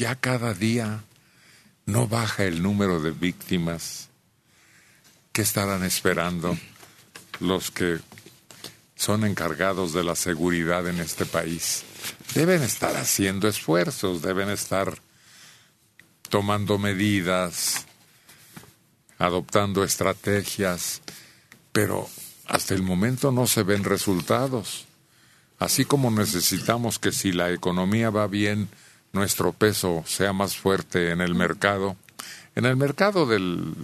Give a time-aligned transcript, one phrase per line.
[0.00, 1.04] ya cada día
[1.84, 4.08] no baja el número de víctimas.
[5.30, 6.56] ¿Qué estarán esperando
[7.38, 7.98] los que
[8.96, 11.84] son encargados de la seguridad en este país?
[12.34, 14.98] Deben estar haciendo esfuerzos, deben estar
[16.30, 17.84] tomando medidas,
[19.18, 21.02] adoptando estrategias,
[21.72, 22.08] pero
[22.46, 24.86] hasta el momento no se ven resultados.
[25.58, 28.70] Así como necesitamos que si la economía va bien,
[29.12, 31.96] nuestro peso sea más fuerte en el mercado,
[32.54, 33.74] en el mercado del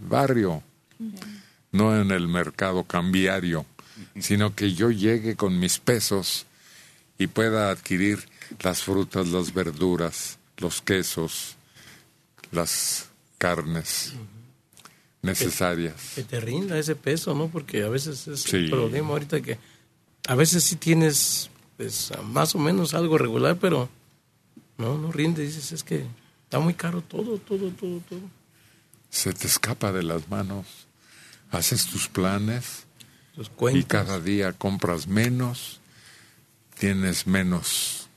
[0.00, 0.62] barrio,
[1.70, 3.64] no en el mercado cambiario,
[4.18, 6.46] sino que yo llegue con mis pesos
[7.18, 8.28] y pueda adquirir
[8.60, 11.56] las frutas, las verduras, los quesos,
[12.50, 13.08] las
[13.38, 14.14] carnes
[15.22, 16.12] necesarias.
[16.14, 17.48] Que, te rinda ese peso, ¿no?
[17.48, 19.58] Porque a veces es el problema ahorita que
[20.26, 23.88] a veces sí tienes pues, más o menos algo regular, pero
[24.82, 25.44] no, no rinde.
[25.44, 26.04] Dices, es que
[26.44, 28.20] está muy caro todo, todo, todo, todo.
[29.10, 30.66] Se te escapa de las manos.
[31.50, 32.86] Haces tus planes
[33.72, 35.80] y cada día compras menos,
[36.78, 38.08] tienes menos.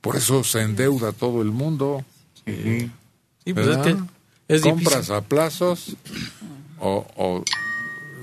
[0.00, 2.04] Por eso se endeuda todo el mundo.
[2.44, 2.90] Sí,
[3.52, 3.96] pues es que
[4.48, 5.96] es Compras a plazos
[6.78, 7.42] o,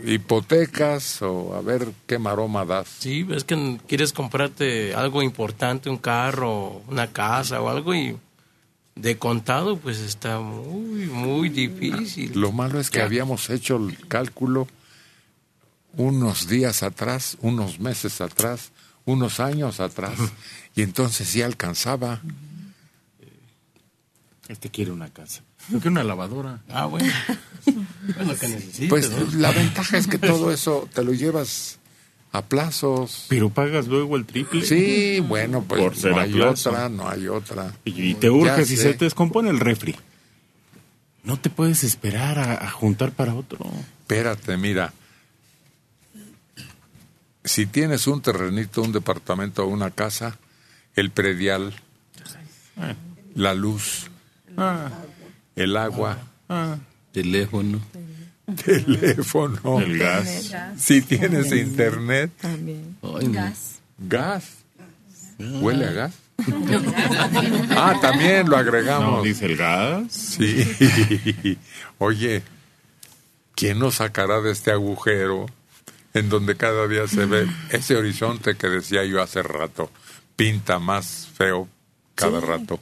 [0.05, 2.87] hipotecas o a ver qué maroma das.
[2.99, 8.17] Sí, es que quieres comprarte algo importante, un carro, una casa o algo y
[8.95, 12.31] de contado pues está muy, muy difícil.
[12.39, 14.67] Lo malo es que habíamos hecho el cálculo
[15.93, 18.71] unos días atrás, unos meses atrás,
[19.05, 20.17] unos años atrás
[20.75, 22.21] y entonces sí alcanzaba.
[24.47, 25.43] Este quiere una casa.
[25.69, 26.59] Yo quiero una lavadora.
[26.69, 27.11] Ah, bueno.
[27.65, 28.89] es lo que necesitas.
[28.89, 31.79] Pues la ventaja es que todo eso te lo llevas
[32.31, 33.25] a plazos.
[33.29, 34.65] Pero pagas luego el triple.
[34.65, 37.73] Sí, bueno, pues no hay otra, no hay otra.
[37.85, 39.95] Y, te urge si se te descompone el refri.
[41.23, 43.59] No te puedes esperar a, juntar para otro.
[44.01, 44.93] Espérate, mira.
[47.43, 50.37] Si tienes un terrenito, un departamento o una casa,
[50.95, 51.73] el predial,
[52.77, 52.93] ah.
[53.33, 54.11] la luz,
[54.57, 54.89] ah
[55.63, 56.17] el agua,
[56.49, 56.77] ah.
[57.11, 57.81] teléfono,
[58.65, 60.53] teléfono, el gas.
[60.77, 62.97] Si tienes internet, también.
[63.01, 63.79] gas.
[63.97, 64.43] Gas.
[65.37, 66.13] ¿Huele a gas?
[67.77, 69.17] ah, también lo agregamos.
[69.17, 70.11] ¿No dice el gas?
[70.11, 71.57] Sí.
[71.97, 72.43] Oye,
[73.55, 75.45] ¿quién nos sacará de este agujero
[76.13, 79.91] en donde cada día se ve ese horizonte que decía yo hace rato?
[80.35, 81.67] Pinta más feo
[82.15, 82.79] cada rato.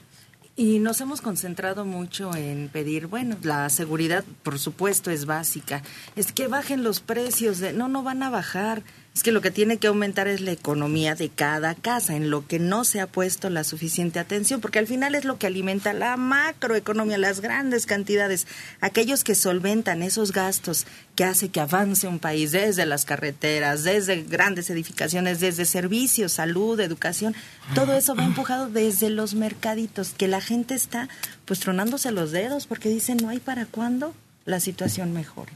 [0.59, 5.83] Y nos hemos concentrado mucho en pedir, bueno, la seguridad, por supuesto, es básica.
[6.17, 7.59] Es que bajen los precios.
[7.59, 8.83] De, no, no van a bajar.
[9.15, 12.47] Es que lo que tiene que aumentar es la economía de cada casa, en lo
[12.47, 15.93] que no se ha puesto la suficiente atención, porque al final es lo que alimenta
[15.93, 18.47] la macroeconomía, las grandes cantidades,
[18.79, 24.23] aquellos que solventan esos gastos que hace que avance un país desde las carreteras, desde
[24.23, 27.35] grandes edificaciones, desde servicios, salud, educación,
[27.75, 31.09] todo eso va empujado desde los mercaditos, que la gente está
[31.43, 34.13] pues tronándose los dedos porque dicen no hay para cuándo
[34.45, 35.51] la situación mejore.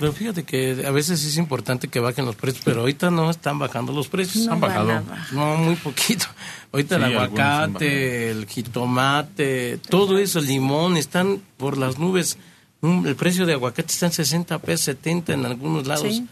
[0.00, 3.58] Pero fíjate que a veces es importante que bajen los precios, pero ahorita no están
[3.58, 4.46] bajando los precios.
[4.46, 5.02] No han bajado.
[5.32, 6.24] No, muy poquito.
[6.72, 12.38] Ahorita el aguacate, el jitomate, todo eso, el limón, están por las nubes.
[12.82, 16.22] El precio de aguacate está en 60 pesos, 70 en algunos lados.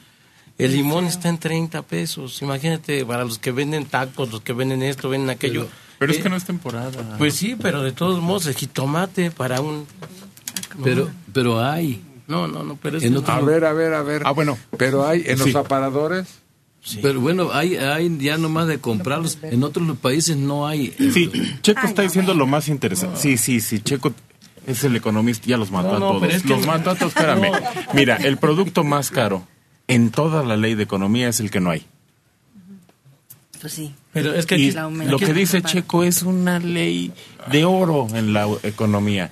[0.56, 2.40] El limón está en 30 pesos.
[2.40, 5.68] Imagínate, para los que venden tacos, los que venden esto, venden aquello.
[5.98, 7.18] Pero, es eh, que no es temporada.
[7.18, 9.86] Pues sí, pero de todos modos, el jitomate para un...
[10.82, 14.22] Pero, pero hay no, no, no, pero A ver, a ver, a ver.
[14.24, 14.56] Ah, bueno.
[14.76, 16.40] Pero hay en los aparadores.
[16.80, 17.00] Sí.
[17.02, 19.38] Pero bueno, hay, hay ya nomás de comprarlos.
[19.42, 20.94] En otros países no hay.
[21.12, 21.30] Sí,
[21.62, 23.18] Checo está diciendo lo más interesante.
[23.18, 24.12] Sí, sí, sí, Checo
[24.66, 26.44] es el economista, ya los mató a todos.
[26.44, 27.50] Los mató a todos, espérame.
[27.94, 29.42] Mira, el producto más caro
[29.88, 31.86] en toda la ley de economía es el que no hay.
[33.60, 33.92] Pues sí.
[34.12, 34.72] Pero es que
[35.06, 37.12] lo que dice Checo es una ley
[37.50, 39.30] de oro en la economía.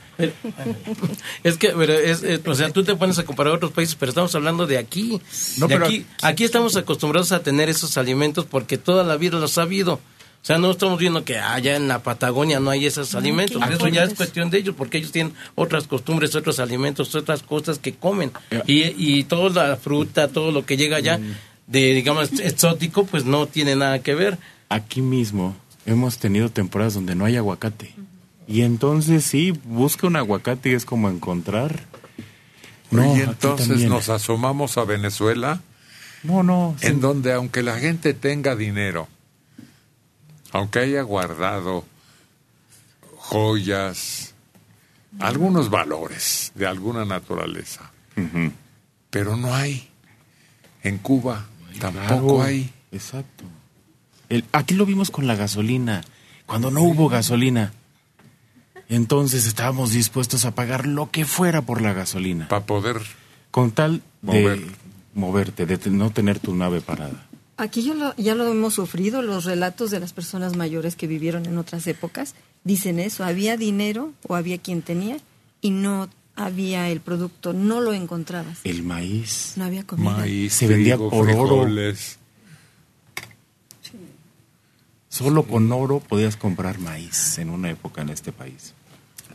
[1.45, 4.35] es que, pero es, o sea, tú te pones a comparar otros países, pero estamos
[4.35, 5.21] hablando de aquí.
[5.59, 9.59] No, pero aquí, aquí estamos acostumbrados a tener esos alimentos porque toda la vida los
[9.59, 9.95] ha habido.
[9.95, 13.61] O sea, no estamos viendo que allá en la Patagonia no hay esos alimentos.
[13.69, 17.81] Eso ya es cuestión de ellos, porque ellos tienen otras costumbres, otros alimentos, otras cosas
[17.81, 18.31] que comen.
[18.53, 18.62] Eh.
[18.67, 21.35] Y, y toda la fruta, todo lo que llega allá, mm
[21.67, 24.39] de, digamos, exótico, pues no tiene nada que ver.
[24.69, 27.95] Aquí mismo hemos tenido temporadas donde no hay aguacate.
[28.49, 31.85] Y entonces sí, busca un aguacate y es como encontrar.
[32.91, 35.61] No, y entonces nos asomamos a Venezuela.
[36.23, 36.77] No, no.
[36.81, 39.09] En donde aunque la gente tenga dinero,
[40.53, 41.85] aunque haya guardado
[43.17, 44.35] joyas,
[45.19, 47.91] algunos valores de alguna naturaleza.
[49.11, 49.89] Pero no hay.
[50.83, 51.47] En Cuba
[51.78, 52.70] tampoco hay.
[52.93, 53.44] Exacto.
[54.52, 56.02] aquí lo vimos con la gasolina,
[56.46, 57.73] cuando no hubo gasolina.
[58.88, 62.49] Entonces estábamos dispuestos a pagar lo que fuera por la gasolina.
[62.49, 63.00] Para poder...
[63.50, 64.67] Con tal de
[65.14, 67.26] moverte, de no tener tu nave parada.
[67.56, 71.56] Aquí ya ya lo hemos sufrido, los relatos de las personas mayores que vivieron en
[71.56, 72.34] otras épocas
[72.64, 75.17] dicen eso, había dinero o había quien tenía
[75.62, 78.61] y no había el producto, no lo encontrabas.
[78.65, 79.55] El maíz.
[79.56, 80.11] No había comida.
[80.11, 81.67] Maíz, se vendía por oro.
[85.09, 88.75] Solo con oro podías comprar maíz en una época en este país.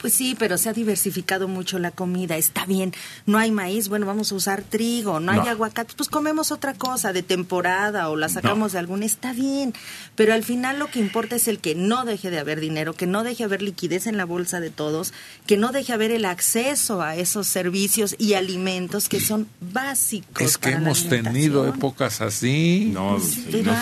[0.01, 2.35] Pues sí, pero se ha diversificado mucho la comida.
[2.35, 2.91] Está bien,
[3.27, 7.13] no hay maíz, bueno, vamos a usar trigo, no, hay aguacate, pues comemos otra cosa
[7.13, 9.73] de temporada o la sacamos de algún, está bien.
[10.15, 13.05] Pero al final lo que importa es el que no deje de haber dinero, que
[13.05, 15.13] no deje de haber liquidez en la bolsa de todos,
[15.45, 20.41] que no deje de haber el acceso a esos servicios y alimentos que son básicos.
[20.41, 22.89] Es que hemos tenido épocas así.
[22.91, 23.79] No, no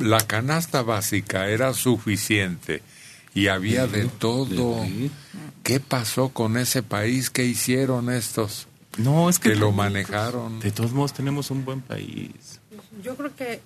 [0.00, 2.82] La canasta básica era suficiente
[3.36, 4.82] y había de todo.
[5.62, 7.28] ¿Qué pasó con ese país?
[7.28, 8.66] ¿Qué hicieron estos?
[8.96, 10.58] No, es que, lo manejaron.
[10.58, 12.60] De todos modos tenemos un buen país.
[13.02, 13.60] Yo creo que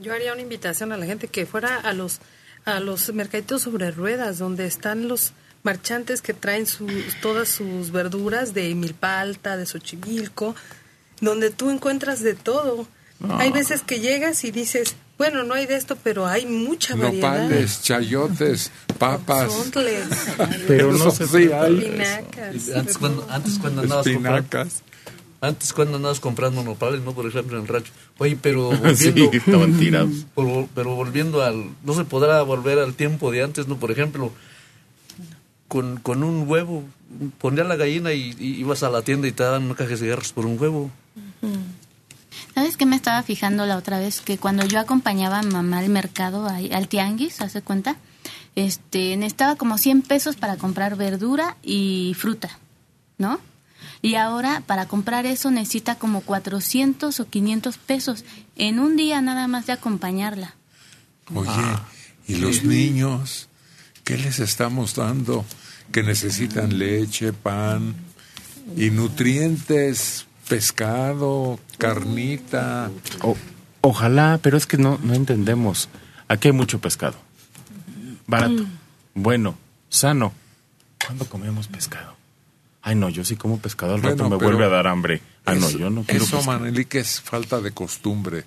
[0.00, 2.20] yo haría una invitación a la gente que fuera a los
[2.64, 5.32] a los mercaditos sobre ruedas donde están los
[5.62, 6.90] marchantes que traen sus,
[7.20, 10.56] todas sus verduras de milpalta, de Xochimilco,
[11.20, 12.88] donde tú encuentras de todo.
[13.38, 17.44] Hay veces que llegas y dices, bueno, no hay de esto, pero hay mucha variedad.
[17.44, 19.52] Nopales, chayotes, papas.
[20.68, 22.02] pero no sé si hay.
[22.74, 24.70] Antes cuando, antes cuando andabas comprando,
[25.40, 27.12] antes cuando andabas comprando nopales, ¿no?
[27.12, 27.92] Por ejemplo, en el rancho.
[28.18, 28.96] Oye, pero volviendo...
[28.96, 30.26] sí, estaban tirados.
[30.34, 31.70] Pero, pero, volviendo al...
[31.84, 33.76] No se podrá volver al tiempo de antes, ¿no?
[33.76, 34.32] Por ejemplo,
[35.68, 36.84] con, con un huevo,
[37.38, 40.32] ponías la gallina y, ibas a la tienda y te daban una caja de cigarros
[40.32, 40.90] por un huevo.
[42.54, 44.20] ¿Sabes qué me estaba fijando la otra vez?
[44.20, 47.96] Que cuando yo acompañaba a mamá al mercado, al tianguis, ¿hace cuenta?
[48.54, 52.58] Este, necesitaba como 100 pesos para comprar verdura y fruta,
[53.18, 53.40] ¿no?
[54.02, 58.24] Y ahora para comprar eso necesita como 400 o 500 pesos
[58.56, 60.54] en un día nada más de acompañarla.
[61.34, 61.50] Oye,
[62.28, 63.48] ¿y los niños?
[64.04, 65.44] ¿Qué les estamos dando?
[65.90, 67.94] Que necesitan leche, pan
[68.76, 72.90] y nutrientes pescado, carnita.
[73.80, 75.88] ojalá, pero es que no, no entendemos.
[76.28, 77.16] Aquí hay mucho pescado.
[78.26, 78.68] Barato, mm.
[79.14, 79.56] bueno,
[79.88, 80.32] sano.
[81.04, 82.14] ¿Cuándo comemos pescado?
[82.82, 85.22] Ay, no, yo sí como pescado, al rato me vuelve a dar hambre.
[85.46, 86.42] Ah, no, yo no quiero Eso,
[86.88, 88.44] que es falta de costumbre.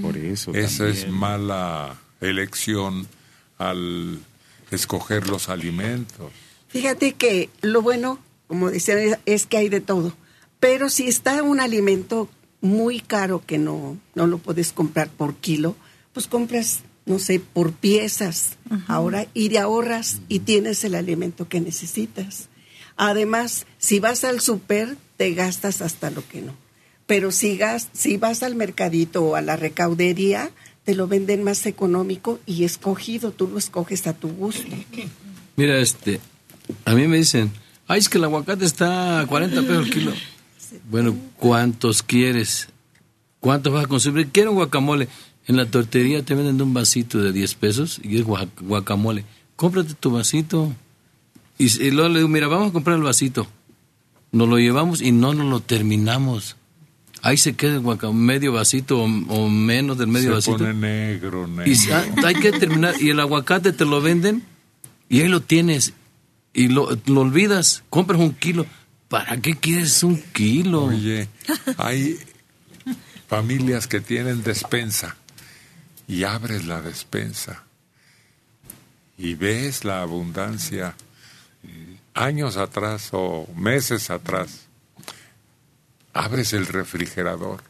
[0.00, 3.08] Por eso Esa es mala elección
[3.58, 4.20] al
[4.70, 6.32] escoger los alimentos.
[6.68, 10.12] Fíjate que lo bueno, como decían, es que hay de todo.
[10.60, 12.28] Pero si está un alimento
[12.60, 15.74] muy caro que no, no lo puedes comprar por kilo,
[16.12, 21.60] pues compras, no sé, por piezas ahora y te ahorras y tienes el alimento que
[21.60, 22.48] necesitas.
[22.96, 26.54] Además, si vas al súper, te gastas hasta lo que no.
[27.06, 27.58] Pero si,
[27.92, 30.50] si vas al mercadito o a la recaudería,
[30.84, 34.76] te lo venden más económico y escogido, tú lo escoges a tu gusto.
[35.56, 36.20] Mira, este,
[36.84, 37.50] a mí me dicen,
[37.86, 40.12] ay, es que el aguacate está a 40 pesos el kilo.
[40.90, 42.68] Bueno, ¿cuántos quieres?
[43.40, 44.28] ¿Cuántos vas a consumir?
[44.28, 45.08] Quiero guacamole.
[45.46, 49.24] En la tortería te venden un vasito de 10 pesos y es guacamole.
[49.56, 50.72] Cómprate tu vasito.
[51.58, 53.46] Y, luego le digo, mira, vamos a comprar el vasito.
[54.32, 56.56] Nos lo llevamos y no nos lo terminamos.
[57.22, 60.58] Ahí se queda el guacamole, medio vasito o, menos del medio vasito.
[60.58, 61.70] Se pone negro, negro.
[61.70, 62.94] Y hay que terminar.
[63.00, 64.42] Y el aguacate te lo venden
[65.08, 65.94] y ahí lo tienes.
[66.52, 67.82] Y lo, lo olvidas.
[67.90, 68.66] Compras un kilo.
[69.10, 70.84] ¿Para qué quieres un kilo?
[70.84, 71.28] Oye,
[71.78, 72.16] hay
[73.26, 75.16] familias que tienen despensa
[76.06, 77.64] y abres la despensa
[79.18, 80.94] y ves la abundancia
[82.14, 84.68] años atrás o meses atrás.
[86.12, 87.64] Abres el refrigerador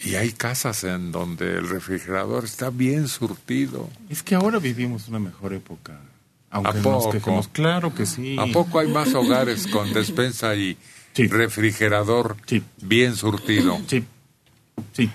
[0.00, 3.90] y hay casas en donde el refrigerador está bien surtido.
[4.08, 6.00] Es que ahora vivimos una mejor época.
[6.52, 7.42] Aunque ¿A poco?
[7.50, 8.36] claro que sí.
[8.38, 10.76] ¿A poco hay más hogares con despensa y
[11.16, 12.36] refrigerador
[12.82, 13.80] bien surtido?
[13.86, 14.04] Sí,
[14.92, 15.10] sí.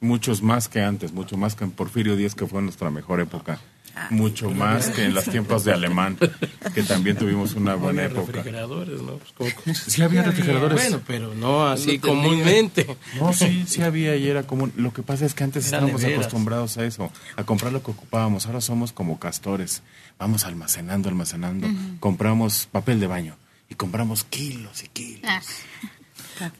[0.00, 3.58] Muchos más que antes, mucho más que en Porfirio Díaz, que fue nuestra mejor época.
[4.10, 6.16] Mucho más que en los tiempos de alemán,
[6.74, 8.32] que también tuvimos una buena época.
[8.32, 9.18] refrigeradores, ¿no?
[9.36, 9.54] Pues
[9.86, 10.80] sí había refrigeradores.
[10.80, 12.96] Bueno, pero no así comúnmente.
[13.20, 14.72] No, sí, sí había y era común.
[14.76, 18.46] Lo que pasa es que antes estábamos acostumbrados a eso, a comprar lo que ocupábamos.
[18.46, 19.82] Ahora somos como castores.
[20.18, 21.68] Vamos almacenando, almacenando.
[22.00, 23.36] Compramos papel de baño
[23.68, 25.22] y compramos kilos y kilos.
[25.24, 25.40] Ah.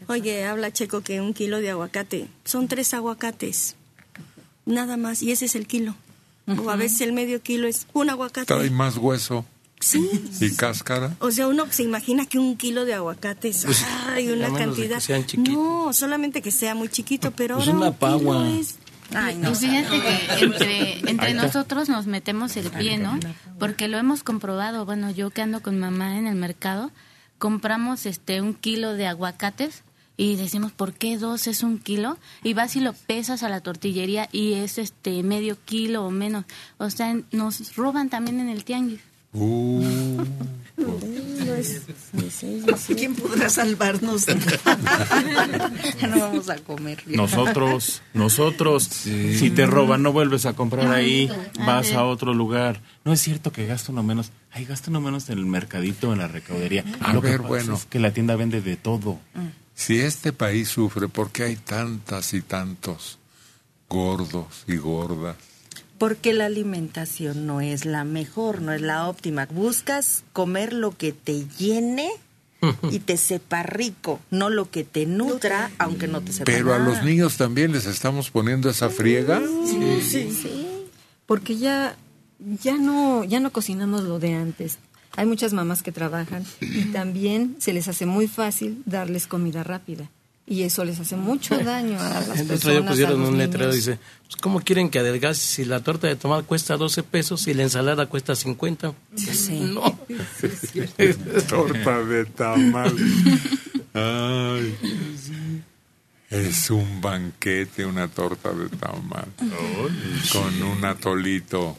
[0.06, 3.76] Oye, habla Checo que un kilo de aguacate son tres aguacates.
[4.66, 5.94] Nada más, y ese es el kilo.
[6.46, 8.46] O a veces el medio kilo es un aguacate.
[8.46, 9.46] Trae más hueso.
[9.80, 10.08] Sí.
[10.40, 11.14] ¿Y cáscara?
[11.20, 13.84] O sea, uno se imagina que un kilo de aguacate es pues,
[14.32, 15.02] una cantidad.
[15.38, 18.78] no, solamente que sea muy chiquito, pero pues ahora una un es...
[19.14, 19.48] Ay, no.
[19.48, 23.18] Pues fíjate que entre, entre nosotros nos metemos el pie, ¿no?
[23.58, 24.86] Porque lo hemos comprobado.
[24.86, 26.90] Bueno, yo que ando con mamá en el mercado,
[27.38, 29.83] compramos este un kilo de aguacates
[30.16, 32.18] y decimos, ¿por qué dos es un kilo?
[32.42, 36.44] Y vas y lo pesas a la tortillería y es este medio kilo o menos.
[36.78, 39.00] O sea, nos roban también en el tianguis.
[39.32, 39.84] Uh.
[42.96, 44.26] ¿Quién podrá salvarnos?
[46.08, 47.02] no vamos a comer.
[47.06, 48.84] Nosotros, nosotros.
[48.84, 51.30] Si te roban, no vuelves a comprar ahí,
[51.66, 52.80] vas a otro lugar.
[53.04, 54.30] No es cierto que gasto no menos.
[54.52, 56.84] Hay gasto no menos en el mercadito, en la recaudería.
[57.00, 57.74] A ver, bueno.
[57.74, 59.18] Es que la tienda vende de todo.
[59.74, 63.18] Si este país sufre, ¿por qué hay tantas y tantos
[63.88, 65.36] gordos y gordas?
[65.98, 69.46] Porque la alimentación no es la mejor, no es la óptima.
[69.46, 72.10] Buscas comer lo que te llene
[72.90, 76.78] y te sepa rico, no lo que te nutra, aunque no te sepa Pero a
[76.78, 79.40] los niños también les estamos poniendo esa friega.
[79.66, 80.32] Sí, sí.
[80.32, 80.66] sí.
[81.26, 81.96] Porque ya
[82.62, 84.78] ya no ya no cocinamos lo de antes.
[85.16, 90.10] Hay muchas mamás que trabajan y también se les hace muy fácil darles comida rápida.
[90.46, 92.64] Y eso les hace mucho daño a las personas.
[92.64, 96.16] El otro pusieron un letrero dice, pues, ¿cómo quieren que adelgace si la torta de
[96.16, 98.92] tomate cuesta 12 pesos y la ensalada cuesta 50?
[99.16, 99.60] Sí.
[99.60, 99.98] No.
[101.48, 102.94] torta de tamal.
[103.94, 104.76] Ay.
[106.28, 109.28] Es un banquete, una torta de tamal.
[110.30, 111.76] Con un atolito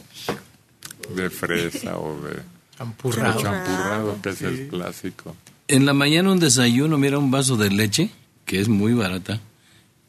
[1.16, 3.42] de fresa o de Champurrado.
[3.42, 5.36] Champurrado, que es el clásico.
[5.68, 8.12] En la mañana un desayuno, mira un vaso de leche,
[8.46, 9.40] que es muy barata,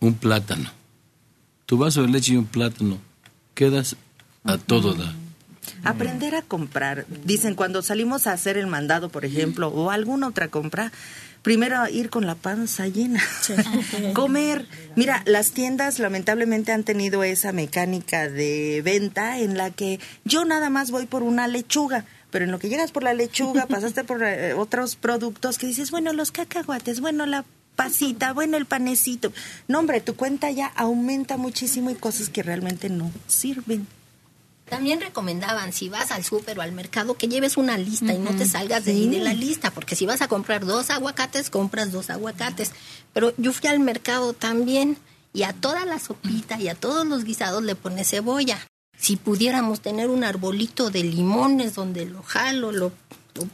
[0.01, 0.71] un plátano.
[1.65, 2.99] Tu vaso de leche y un plátano,
[3.55, 3.97] quedas
[4.45, 5.15] a todo da.
[5.83, 7.07] Aprender a comprar.
[7.25, 10.93] Dicen, cuando salimos a hacer el mandado, por ejemplo, o alguna otra compra,
[11.43, 13.23] primero ir con la panza llena,
[14.15, 14.67] comer.
[14.97, 20.71] Mira, las tiendas lamentablemente han tenido esa mecánica de venta en la que yo nada
[20.71, 24.23] más voy por una lechuga pero en lo que llegas por la lechuga, pasaste por
[24.23, 27.45] eh, otros productos que dices, bueno, los cacahuates, bueno, la
[27.77, 29.33] pasita, bueno, el panecito.
[29.69, 33.87] No, hombre, tu cuenta ya aumenta muchísimo y cosas que realmente no sirven.
[34.69, 38.35] También recomendaban, si vas al súper o al mercado, que lleves una lista y no
[38.35, 41.93] te salgas de ahí de la lista, porque si vas a comprar dos aguacates, compras
[41.93, 42.73] dos aguacates.
[43.13, 44.97] Pero yo fui al mercado también
[45.33, 48.59] y a toda la sopita y a todos los guisados le pones cebolla
[48.99, 52.93] si pudiéramos tener un arbolito de limones donde lo jalo, lo,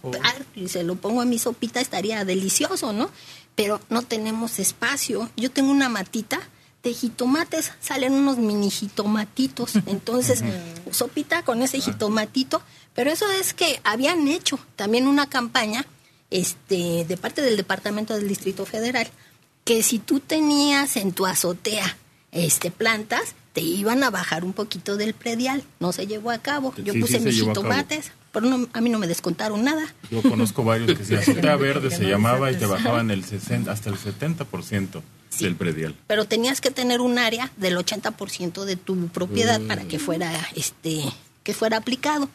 [0.03, 0.13] oh.
[0.55, 3.11] y se lo pongo a mi sopita, estaría delicioso, ¿no?
[3.55, 5.29] Pero no tenemos espacio.
[5.37, 6.41] Yo tengo una matita
[6.83, 9.75] de jitomates, salen unos mini jitomatitos.
[9.87, 10.43] Entonces,
[10.91, 12.63] sopita con ese jitomatito.
[12.95, 15.87] Pero eso es que habían hecho también una campaña
[16.31, 19.09] este, de parte del Departamento del Distrito Federal,
[19.65, 21.97] que si tú tenías en tu azotea
[22.33, 25.63] este, plantas, te iban a bajar un poquito del predial.
[25.81, 26.75] No se llevó a cabo.
[26.83, 29.95] Yo puse mis jitomates, pero no, a mí no me descontaron nada.
[30.11, 33.91] Yo conozco varios que se azotea verde se llamaba y te bajaban el 60, hasta
[33.91, 35.03] el 70%
[35.39, 35.95] del predial.
[36.07, 41.05] Pero tenías que tener un área del 80% de tu propiedad para que fuera este
[41.43, 42.29] que fuera aplicado.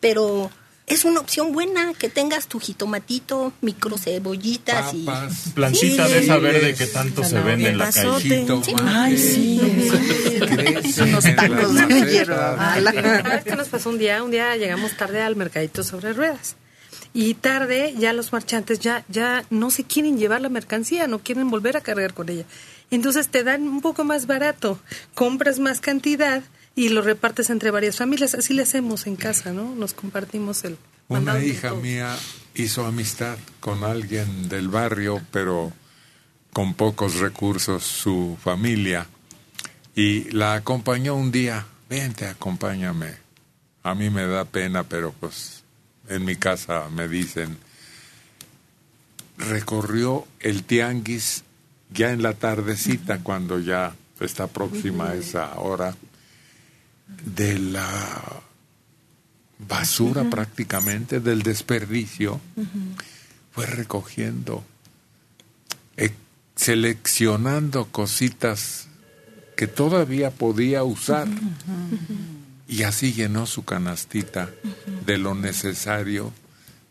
[0.00, 0.50] Pero
[0.86, 5.06] es una opción buena que tengas tu jitomatito, micro cebollitas y
[5.54, 8.46] plantita de esa verde que tanto se vende en la calle.
[8.84, 9.60] Ay, sí.
[11.02, 12.76] Unos tacos de hierba.
[13.44, 14.22] ¿Qué nos pasó un día?
[14.22, 16.56] Un día llegamos tarde al mercadito sobre ruedas.
[17.14, 21.50] Y tarde ya los marchantes ya ya no se quieren llevar la mercancía, no quieren
[21.50, 22.44] volver a cargar con ella.
[22.90, 24.78] Entonces te dan un poco más barato,
[25.14, 26.42] compras más cantidad
[26.74, 28.34] y lo repartes entre varias familias.
[28.34, 29.74] Así le hacemos en casa, ¿no?
[29.74, 30.78] Nos compartimos el...
[31.08, 32.16] Una hija mía
[32.54, 35.72] hizo amistad con alguien del barrio, pero
[36.52, 39.06] con pocos recursos, su familia,
[39.94, 41.66] y la acompañó un día.
[41.88, 43.14] Vente, acompáñame.
[43.82, 45.64] A mí me da pena, pero pues
[46.08, 47.58] en mi casa me dicen,
[49.36, 51.44] recorrió el tianguis
[51.90, 55.94] ya en la tardecita, cuando ya está próxima esa hora
[57.24, 58.42] de la
[59.68, 62.40] basura prácticamente del desperdicio,
[63.52, 64.64] fue recogiendo,
[65.96, 66.10] eh,
[66.56, 68.88] seleccionando cositas
[69.56, 71.28] que todavía podía usar.
[72.66, 74.50] Y así llenó su canastita
[75.04, 76.32] de lo necesario,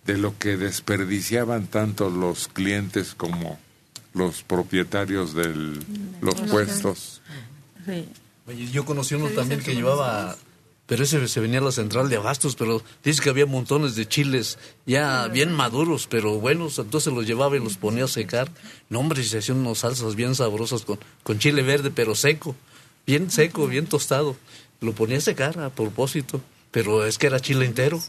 [0.05, 3.59] de lo que desperdiciaban tanto los clientes como
[4.13, 5.79] los propietarios de
[6.21, 7.21] los puestos.
[8.51, 10.36] Yo conocí uno también que llevaba,
[10.86, 14.08] pero ese se venía a la central de abastos, pero dice que había montones de
[14.08, 18.51] chiles ya bien maduros, pero buenos, entonces los llevaba y los ponía a secar.
[18.89, 22.55] No, hombre, se hacían unas salsas bien sabrosas con, con chile verde, pero seco,
[23.05, 24.36] bien seco, bien tostado.
[24.81, 26.41] Lo ponía a secar a propósito,
[26.72, 28.01] pero es que era chile entero.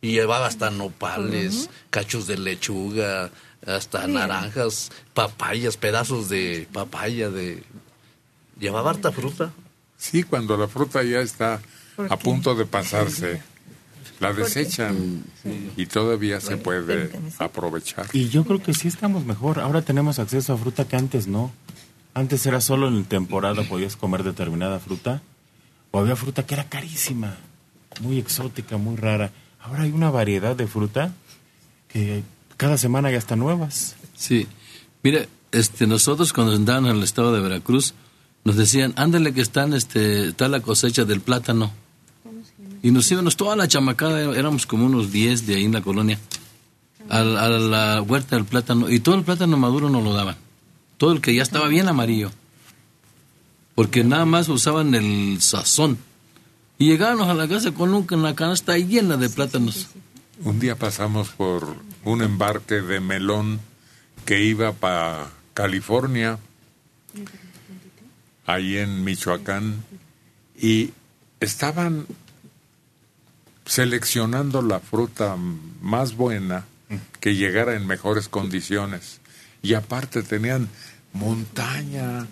[0.00, 3.32] Y llevaba hasta nopales, cachos de lechuga,
[3.66, 7.62] hasta naranjas, papayas, pedazos de papaya, de...
[8.60, 9.52] Llevaba harta fruta.
[9.98, 11.60] Sí, cuando la fruta ya está
[12.08, 13.42] a punto de pasarse,
[14.20, 15.24] la desechan
[15.76, 18.06] y todavía se puede aprovechar.
[18.12, 19.58] Y yo creo que sí estamos mejor.
[19.58, 21.52] Ahora tenemos acceso a fruta que antes no.
[22.14, 25.20] Antes era solo en temporada podías comer determinada fruta
[25.90, 27.36] o había fruta que era carísima,
[28.00, 29.32] muy exótica, muy rara.
[29.60, 31.12] Ahora hay una variedad de fruta
[31.88, 32.22] que
[32.56, 33.96] cada semana ya están nuevas.
[34.16, 34.46] Sí.
[35.02, 37.94] Mira, este, nosotros cuando andábamos en el estado de Veracruz,
[38.44, 41.72] nos decían, ándale que están, este, está la cosecha del plátano.
[42.82, 46.18] Y nos íbamos toda la chamacada, éramos como unos 10 de ahí en la colonia,
[47.08, 48.88] a, a, la huerta del plátano.
[48.88, 50.36] Y todo el plátano maduro nos lo daban.
[50.96, 52.30] Todo el que ya estaba bien amarillo.
[53.74, 55.98] Porque nada más usaban el sazón.
[56.78, 59.88] Y llegábamos a la casa con una canasta llena de plátanos.
[60.44, 63.60] Un día pasamos por un embarque de melón
[64.24, 66.38] que iba para California,
[68.48, 69.84] ahí en Michoacán,
[70.58, 70.92] y
[71.38, 72.06] estaban
[73.66, 75.36] seleccionando la fruta
[75.82, 76.64] más buena
[77.20, 79.20] que llegara en mejores condiciones.
[79.60, 80.68] Y aparte tenían
[81.12, 82.26] montaña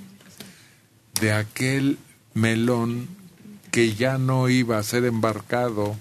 [1.21, 1.99] de aquel
[2.33, 3.09] melón
[3.71, 5.97] que ya no iba a ser embarcado.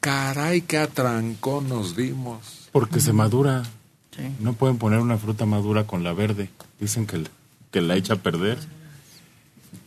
[0.00, 2.70] Caray, qué atrancón nos dimos.
[2.72, 3.64] Porque se madura.
[4.38, 6.48] No pueden poner una fruta madura con la verde.
[6.78, 7.24] Dicen que,
[7.70, 8.58] que la echa a perder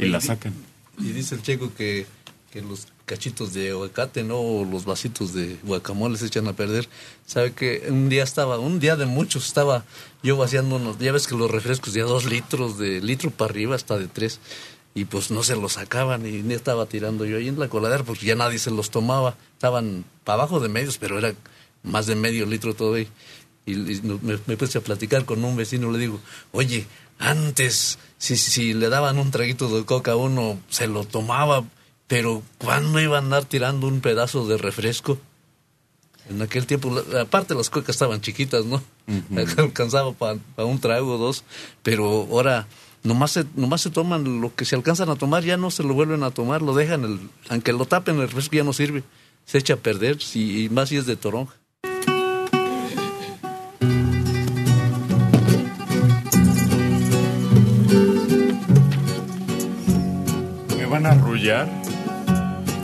[0.08, 0.54] y, la sacan.
[0.98, 2.06] Y dice el checo que,
[2.52, 4.66] que los cachitos de aguacate, ¿no?
[4.70, 6.88] los vasitos de guacamole se echan a perder.
[7.26, 9.86] Sabe que un día estaba, un día de muchos, estaba
[10.22, 13.76] yo vaciando unos, ya ves que los refrescos ya dos litros, de litro para arriba
[13.76, 14.40] hasta de tres,
[14.96, 18.04] y pues no se los sacaban y ni estaba tirando yo ahí en la coladera
[18.04, 19.36] porque ya nadie se los tomaba.
[19.54, 21.34] Estaban para abajo de medios, pero era
[21.82, 23.08] más de medio litro todo ahí.
[23.66, 26.20] Y, me, me, puse a platicar con un vecino, le digo,
[26.52, 26.86] oye,
[27.18, 31.66] antes, si, si le daban un traguito de coca a uno, se lo tomaba,
[32.08, 35.18] pero ¿cuándo iba a andar tirando un pedazo de refresco?
[36.30, 38.82] En aquel tiempo, aparte las cocas estaban chiquitas, ¿no?
[39.58, 41.44] Alcanzaba para un trago o dos,
[41.82, 42.66] pero ahora
[43.04, 45.94] nomás se, nomás se toman lo que se alcanzan a tomar, ya no se lo
[45.94, 49.04] vuelven a tomar, lo dejan, el, aunque lo tapen el refresco ya no sirve,
[49.44, 51.56] se echa a perder, si, y más si es de toronja.
[60.94, 61.68] Van a arrullar?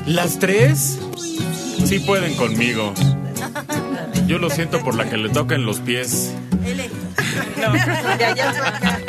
[0.07, 0.97] ¿Las tres?
[1.85, 2.91] Sí pueden conmigo.
[4.25, 6.33] Yo lo siento por la que le toca en los pies.
[7.61, 7.71] No,
[8.17, 8.99] de allá acá.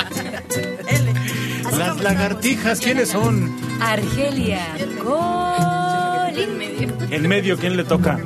[1.78, 3.56] Las lagartijas, ¿quiénes son?
[3.80, 4.66] Argelia,
[5.02, 6.88] gol en medio.
[7.10, 8.18] En medio, ¿quién le toca?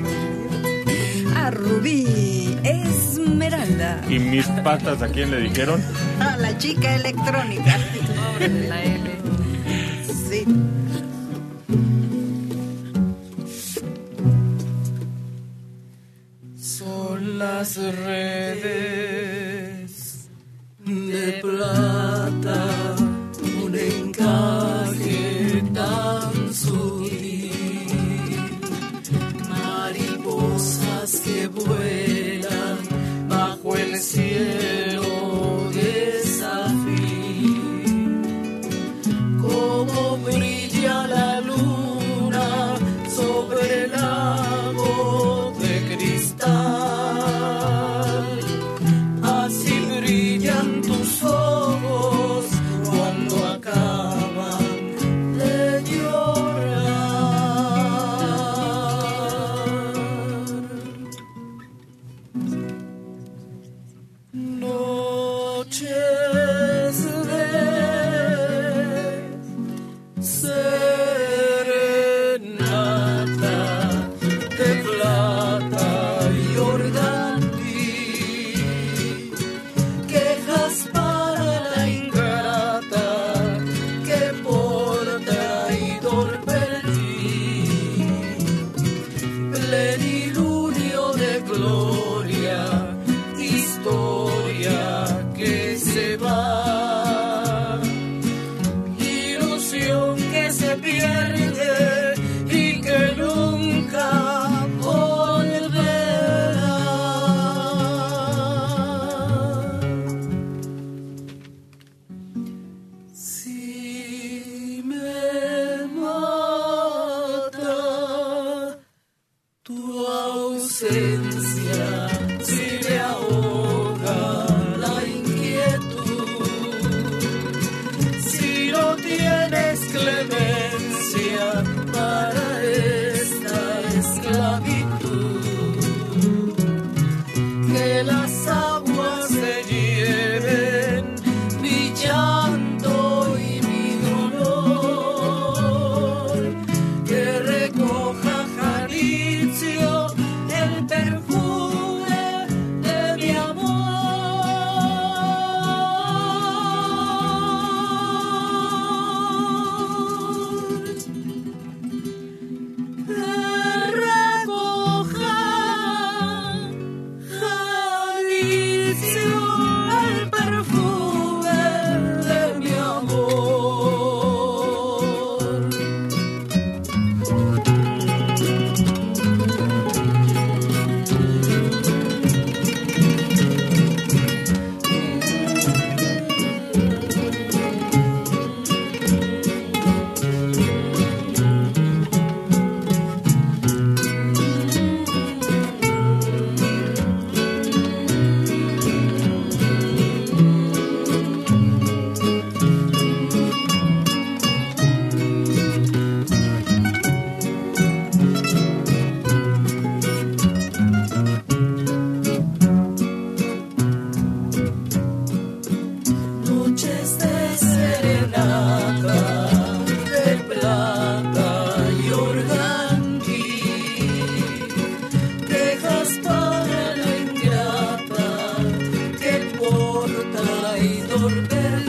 [1.37, 4.00] A Rubí, Esmeralda.
[4.08, 5.80] ¿Y mis patas a quién le dijeron?
[6.18, 7.78] A la chica electrónica.
[8.16, 9.23] Pobre de la L.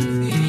[0.06, 0.45] you.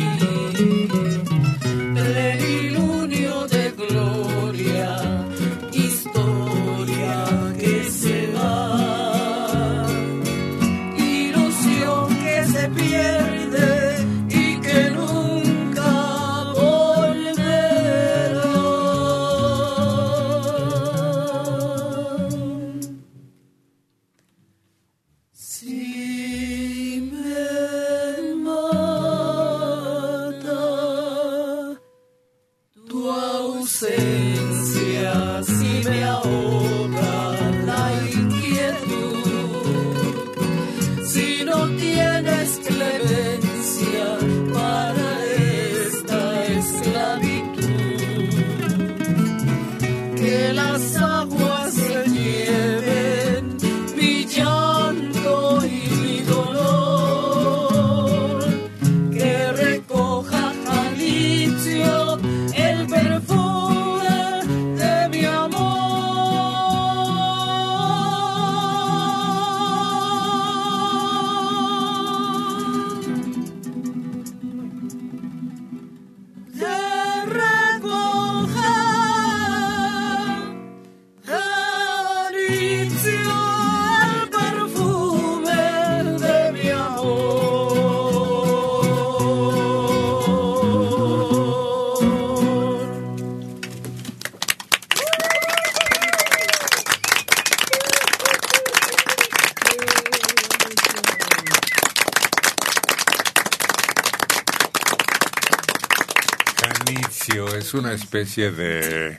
[107.67, 109.19] Es una especie de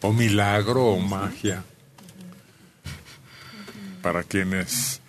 [0.00, 1.62] o milagro o magia
[4.00, 5.02] para quienes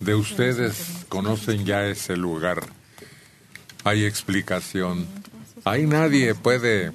[0.00, 2.66] de ustedes conocen ya ese lugar.
[3.84, 5.06] Hay explicación.
[5.64, 6.90] Ahí nadie puede.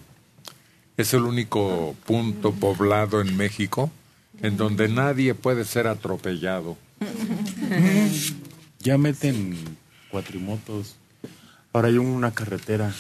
[0.98, 3.90] Es el único punto poblado en México
[4.42, 6.78] en donde nadie puede ser atropellado.
[8.80, 9.78] Ya meten
[10.12, 10.98] cuatrimotos.
[11.72, 12.94] Ahora hay una carretera.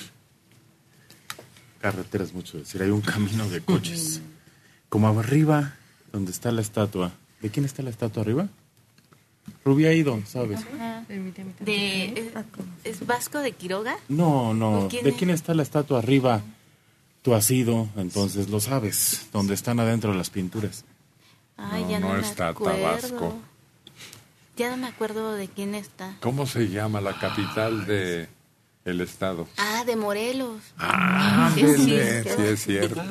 [1.84, 2.82] Carretera es mucho decir.
[2.82, 4.22] Hay un camino de coches.
[4.88, 5.74] Como arriba,
[6.14, 7.12] donde está la estatua.
[7.42, 8.48] ¿De quién está la estatua arriba?
[9.66, 10.62] Rubí ha ido, ¿sabes?
[10.62, 11.04] Ajá.
[11.60, 12.32] De, ¿es,
[12.86, 13.98] ¿Es Vasco de Quiroga?
[14.08, 14.86] No, no.
[14.86, 15.16] ¿O quién ¿De es?
[15.18, 16.42] quién está la estatua arriba?
[17.22, 19.28] Tú has ido, entonces lo sabes.
[19.34, 20.86] Donde están adentro las pinturas.
[21.58, 22.78] Ay, No, ya no, no me está acuerdo.
[22.80, 23.42] Tabasco.
[24.56, 26.16] Ya no me acuerdo de quién está.
[26.22, 28.30] ¿Cómo se llama la capital de
[28.86, 29.48] el estado?
[29.58, 30.62] Ah, de Morelos.
[30.78, 33.02] Ah, Sí, sí, sí, sí, es cierto.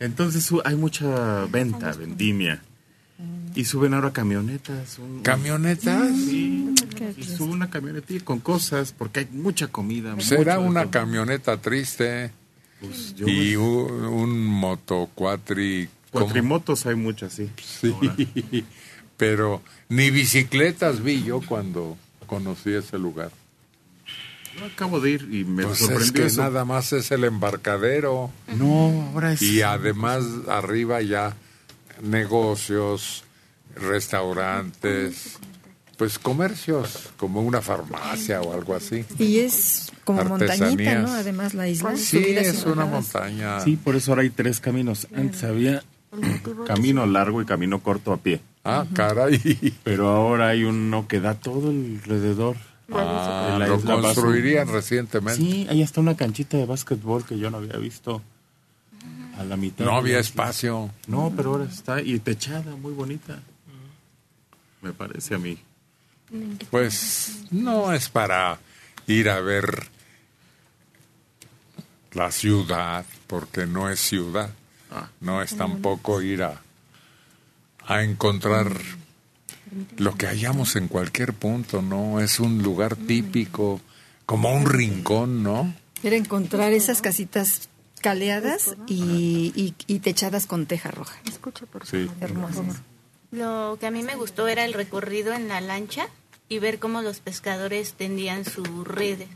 [0.00, 2.62] Entonces su- hay mucha venta, vendimia.
[3.54, 4.98] Y suben ahora camionetas.
[4.98, 6.14] un- ¿Camionetas?
[6.16, 6.72] Sí.
[7.16, 10.14] Y sube una camionetilla con cosas, porque hay mucha comida.
[10.20, 10.90] Será mucho una todo.
[10.92, 12.30] camioneta triste
[12.80, 15.88] Pues yo- y un, un motocuatri.
[16.12, 17.50] Cuatrimotos hay muchas, sí.
[17.62, 17.92] Sí,
[19.16, 23.30] pero ni bicicletas vi yo cuando conocí ese lugar.
[24.58, 26.42] Yo acabo de ir y me Pues sorprendió es que eso.
[26.42, 28.30] nada más es el embarcadero.
[28.56, 29.42] No, ahora es...
[29.42, 31.36] Y además arriba ya
[32.02, 33.24] negocios,
[33.76, 35.38] restaurantes,
[35.96, 39.04] pues comercios, como una farmacia o algo así.
[39.18, 40.94] Y es como montañita.
[41.00, 41.08] ¿no?
[41.12, 41.96] Además la isla.
[41.96, 42.90] Sí, es una bajadas.
[43.14, 43.60] montaña.
[43.60, 45.08] Sí, por eso ahora hay tres caminos.
[45.14, 45.82] Antes había
[46.66, 48.40] camino largo y camino corto a pie.
[48.64, 49.74] Ah, caray.
[49.84, 52.56] Pero ahora hay uno que da todo alrededor.
[52.90, 53.86] Ah, la lo Basu.
[54.02, 55.40] construirían recientemente.
[55.40, 58.22] Sí, ahí está una canchita de básquetbol que yo no había visto
[59.38, 59.84] a la mitad.
[59.84, 60.90] No había espacio.
[61.06, 63.40] No, pero ahora está y techada, muy bonita.
[64.80, 65.58] Me parece a mí.
[66.70, 68.58] Pues no es para
[69.06, 69.88] ir a ver
[72.12, 74.50] la ciudad, porque no es ciudad.
[74.90, 75.08] Ah.
[75.20, 76.60] No es tampoco ir a,
[77.86, 78.72] a encontrar
[79.96, 82.20] lo que hallamos en cualquier punto, ¿no?
[82.20, 83.80] Es un lugar típico,
[84.26, 85.74] como un rincón, ¿no?
[86.02, 87.68] Era encontrar esas casitas
[88.00, 91.18] caleadas y, y- y techadas con teja roja.
[91.84, 92.08] Sí.
[92.20, 92.76] Hermosas.
[93.30, 96.08] Lo que a mí me gustó era el recorrido en la lancha
[96.48, 99.28] y ver cómo los pescadores tendían sus redes.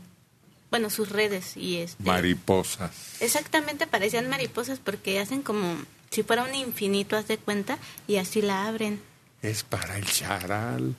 [0.71, 2.01] Bueno, sus redes y este.
[2.03, 2.91] Mariposas.
[3.19, 5.75] Exactamente, parecían mariposas porque hacen como
[6.09, 8.99] si fuera un infinito, haz de cuenta, y así la abren.
[9.43, 10.95] Es para el charal.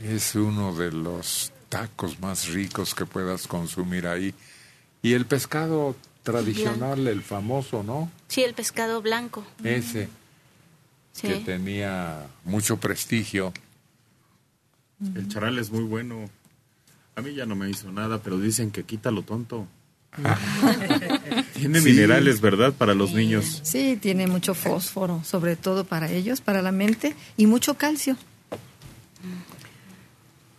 [0.00, 4.34] Es uno de los tacos más ricos que puedas consumir ahí.
[5.02, 8.10] Y el pescado tradicional, el famoso, ¿no?
[8.28, 9.44] Sí, el pescado blanco.
[9.62, 10.08] Ese
[11.12, 11.28] Sí.
[11.28, 13.52] que tenía mucho prestigio.
[15.14, 16.30] El charal es muy bueno.
[17.16, 19.66] A mí ya no me hizo nada, pero dicen que quita lo tonto.
[21.54, 21.86] Tiene Sí.
[21.90, 22.72] minerales, ¿verdad?
[22.72, 23.60] Para los niños.
[23.64, 28.16] Sí, tiene mucho fósforo, sobre todo para ellos, para la mente, y mucho calcio.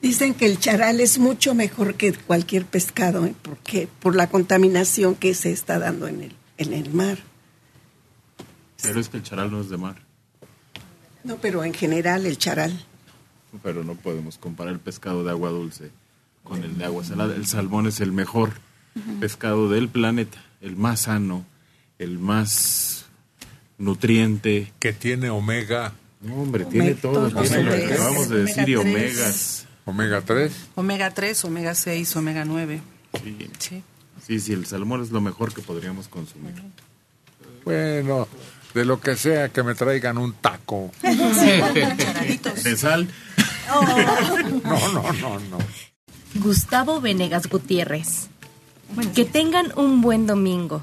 [0.01, 3.35] Dicen que el charal es mucho mejor que cualquier pescado, ¿eh?
[3.41, 7.17] porque por la contaminación que se está dando en el, en el mar.
[8.81, 9.97] Pero es que el charal no es de mar.
[11.25, 12.85] No, pero en general el charal.
[13.61, 15.91] Pero no podemos comparar el pescado de agua dulce
[16.45, 17.35] con el de agua salada.
[17.35, 18.51] El salmón es el mejor
[19.19, 21.45] pescado del planeta, el más sano,
[21.97, 23.05] el más
[23.77, 24.71] nutriente.
[24.79, 25.93] Que tiene omega.
[26.21, 27.29] No, hombre, tiene Omega- todo.
[27.29, 29.15] todos Tiene lo que acabamos de decir y omega tres.
[29.17, 29.65] omegas.
[29.85, 30.53] Omega 3.
[30.75, 32.81] Omega 3, omega 6, omega 9.
[33.23, 33.49] Sí.
[33.57, 33.83] Sí.
[34.27, 36.53] sí, sí, el salmón es lo mejor que podríamos consumir.
[37.65, 38.27] Bueno,
[38.75, 40.91] de lo que sea que me traigan un taco.
[42.63, 43.07] De sal.
[43.69, 45.57] No, no, no, no.
[46.35, 48.27] Gustavo Venegas Gutiérrez.
[49.15, 50.81] Que tengan un buen domingo.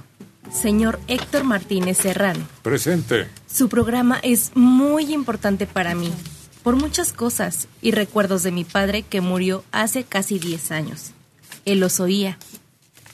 [0.52, 2.46] Señor Héctor Martínez Serrano.
[2.62, 3.28] Presente.
[3.52, 6.10] Su programa es muy importante para mí,
[6.62, 11.10] por muchas cosas y recuerdos de mi padre que murió hace casi 10 años.
[11.64, 12.38] Él los oía.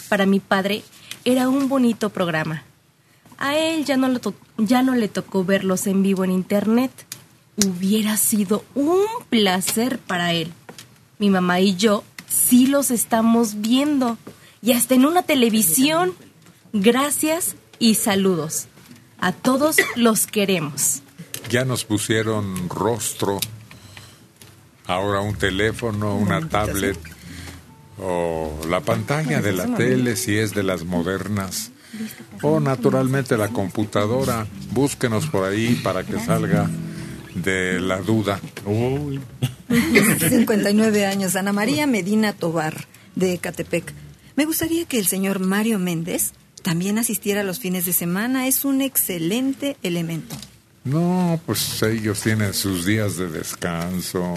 [0.09, 0.83] Para mi padre
[1.25, 2.65] era un bonito programa.
[3.39, 6.93] A él ya no, lo to- ya no le tocó verlos en vivo en internet.
[7.67, 9.01] Hubiera sido un
[9.31, 10.53] placer para él.
[11.19, 14.19] Mi mamá y yo sí los estamos viendo
[14.63, 16.15] y hasta en una televisión.
[16.73, 18.69] Gracias y saludos.
[19.19, 21.03] A todos los queremos.
[21.51, 23.41] Ya nos pusieron rostro.
[24.87, 26.99] Ahora un teléfono, una tablet
[27.99, 31.73] o la pantalla de la tele si es de las modernas.
[32.41, 34.47] O naturalmente la computadora.
[34.71, 36.71] Búsquenos por ahí para que salga
[37.35, 38.41] de la duda.
[39.69, 43.93] 59 años, Ana María Medina Tobar, de Ecatepec.
[44.37, 48.47] Me gustaría que el señor Mario Méndez también asistiera los fines de semana.
[48.47, 50.37] Es un excelente elemento.
[50.85, 54.35] No, pues ellos tienen sus días de descanso.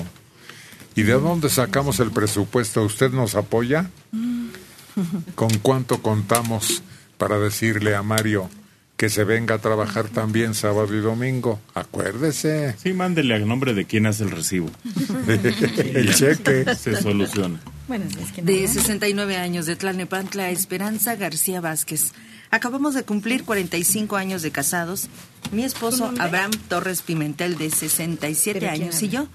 [0.95, 2.83] ¿Y de dónde sacamos el presupuesto?
[2.83, 3.89] ¿Usted nos apoya?
[5.35, 6.83] ¿Con cuánto contamos
[7.17, 8.49] para decirle a Mario
[8.97, 11.59] que se venga a trabajar también sábado y domingo?
[11.73, 12.75] Acuérdese.
[12.81, 14.69] Sí, mándele a nombre de quién hace el recibo.
[15.27, 16.75] El cheque.
[16.75, 17.59] Se soluciona.
[17.87, 22.13] Bueno, es que De 69 años de Tlalnepantla, Esperanza García Vázquez.
[22.51, 25.07] Acabamos de cumplir 45 años de casados.
[25.51, 29.27] Mi esposo Abraham Torres Pimentel, de 67 Pero años, ¿quién y yo.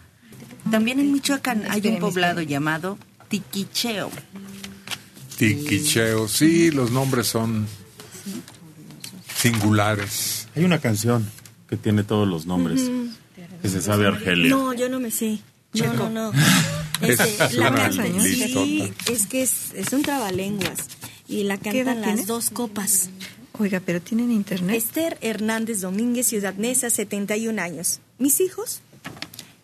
[0.70, 4.10] También en Michoacán hay un poblado llamado Tiquicheo.
[5.36, 7.66] Tiquicheo, sí, los nombres son
[9.36, 10.48] singulares.
[10.54, 11.26] Hay una canción
[11.68, 12.90] que tiene todos los nombres.
[13.62, 14.50] Que se sabe Argelia.
[14.50, 15.38] No, yo no me sé.
[15.72, 16.10] No, Checo.
[16.10, 16.32] no, no.
[17.00, 20.78] Es la una canta- sí, es que es, es un trabalenguas.
[21.28, 22.16] Y la ¿Qué edad cantan tiene?
[22.18, 23.08] las dos copas.
[23.58, 24.76] Oiga, pero tienen internet.
[24.76, 28.00] Esther Hernández Domínguez, Ciudad Neza, 71 años.
[28.18, 28.80] Mis hijos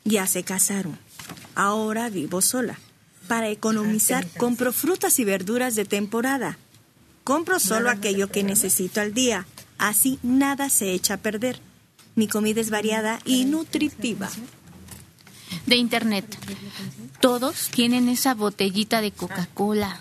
[0.05, 0.99] ya se casaron.
[1.55, 2.79] Ahora vivo sola.
[3.29, 6.59] Para economizar, compro frutas y verduras de temporada.
[7.25, 9.47] Compro solo aquello que necesito al día.
[9.79, 11.59] Así nada se echa a perder.
[12.15, 14.31] Mi comida es variada y nutritiva.
[15.67, 16.25] De internet.
[17.21, 20.01] Todos tienen esa botellita de Coca-Cola.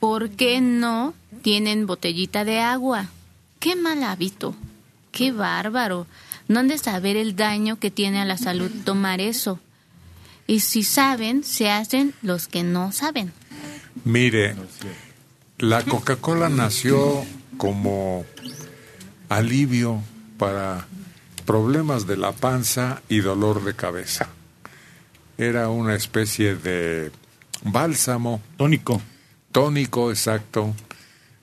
[0.00, 3.08] ¿Por qué no tienen botellita de agua?
[3.58, 4.54] Qué mal hábito.
[5.12, 6.06] Qué bárbaro.
[6.48, 9.60] No han de saber el daño que tiene a la salud tomar eso.
[10.46, 13.32] Y si saben, se hacen los que no saben.
[14.04, 14.54] Mire,
[15.58, 17.24] la Coca-Cola nació
[17.56, 18.26] como
[19.28, 20.02] alivio
[20.36, 20.86] para
[21.46, 24.28] problemas de la panza y dolor de cabeza.
[25.36, 27.10] Era una especie de
[27.64, 28.40] bálsamo.
[28.56, 29.00] Tónico.
[29.52, 30.74] Tónico, exacto.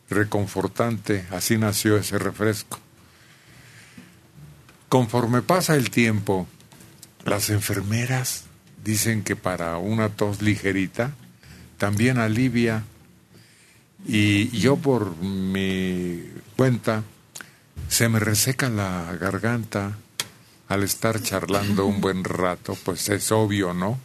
[0.10, 1.26] Reconfortante.
[1.32, 2.80] Así nació ese refresco.
[4.90, 6.48] Conforme pasa el tiempo,
[7.26, 8.46] las enfermeras
[8.84, 11.12] dicen que para una tos ligerita
[11.78, 12.84] también alivia.
[14.06, 16.24] Y yo por mi
[16.56, 17.04] cuenta
[17.88, 19.98] se me reseca la garganta
[20.72, 24.00] al estar charlando un buen rato, pues es obvio, ¿no?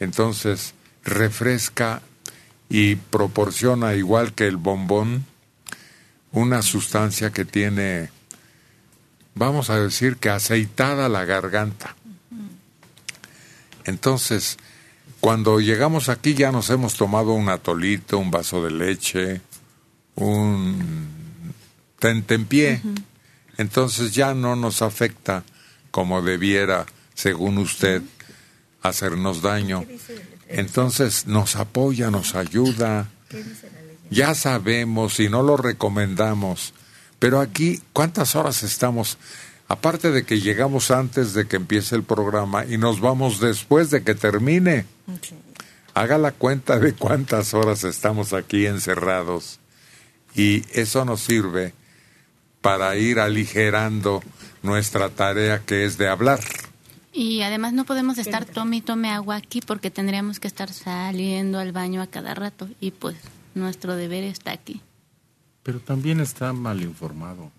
[0.00, 2.02] Entonces refresca
[2.68, 5.24] y proporciona, igual que el bombón,
[6.32, 8.10] una sustancia que tiene,
[9.34, 11.96] vamos a decir que aceitada la garganta.
[13.84, 14.58] Entonces,
[15.20, 19.40] cuando llegamos aquí ya nos hemos tomado un atolito, un vaso de leche,
[20.16, 21.52] un
[21.98, 22.82] tentempié.
[23.56, 25.44] Entonces ya no nos afecta
[25.92, 28.02] como debiera, según usted,
[28.82, 29.84] hacernos daño.
[30.48, 33.08] Entonces nos apoya, nos ayuda.
[34.10, 36.74] Ya sabemos y no lo recomendamos.
[37.20, 39.18] Pero aquí, ¿cuántas horas estamos?
[39.68, 44.02] Aparte de que llegamos antes de que empiece el programa y nos vamos después de
[44.02, 44.86] que termine.
[45.94, 49.60] Haga la cuenta de cuántas horas estamos aquí encerrados.
[50.34, 51.74] Y eso nos sirve
[52.60, 54.22] para ir aligerando
[54.62, 56.40] nuestra tarea que es de hablar.
[57.12, 61.58] Y además no podemos estar tome y tome agua aquí porque tendríamos que estar saliendo
[61.58, 63.16] al baño a cada rato y pues
[63.54, 64.80] nuestro deber está aquí.
[65.62, 67.50] Pero también está mal informado.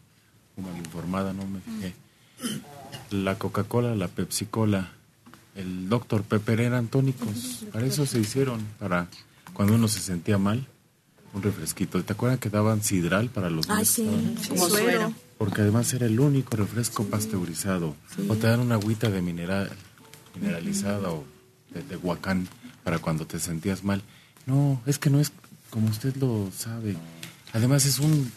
[0.57, 1.93] O mal informada, no me fijé.
[3.11, 4.91] La Coca-Cola, la Pepsi-Cola,
[5.55, 6.23] el Dr.
[6.23, 7.63] Pepper eran tónicos.
[7.71, 9.07] Para eso se hicieron, para
[9.53, 10.65] cuando uno se sentía mal,
[11.33, 12.03] un refresquito.
[12.03, 15.13] ¿Te acuerdas que daban sidral para los Ay, sí, Estaban- como suero.
[15.43, 17.97] Porque además era el único refresco pasteurizado.
[18.29, 19.69] O te dan una agüita de mineral,
[20.35, 21.25] mineralizada o
[21.71, 22.47] de Tehuacán
[22.85, 24.01] para cuando te sentías mal.
[24.45, 25.33] No, es que no es
[25.69, 26.95] como usted lo sabe.
[27.51, 28.31] Además es un...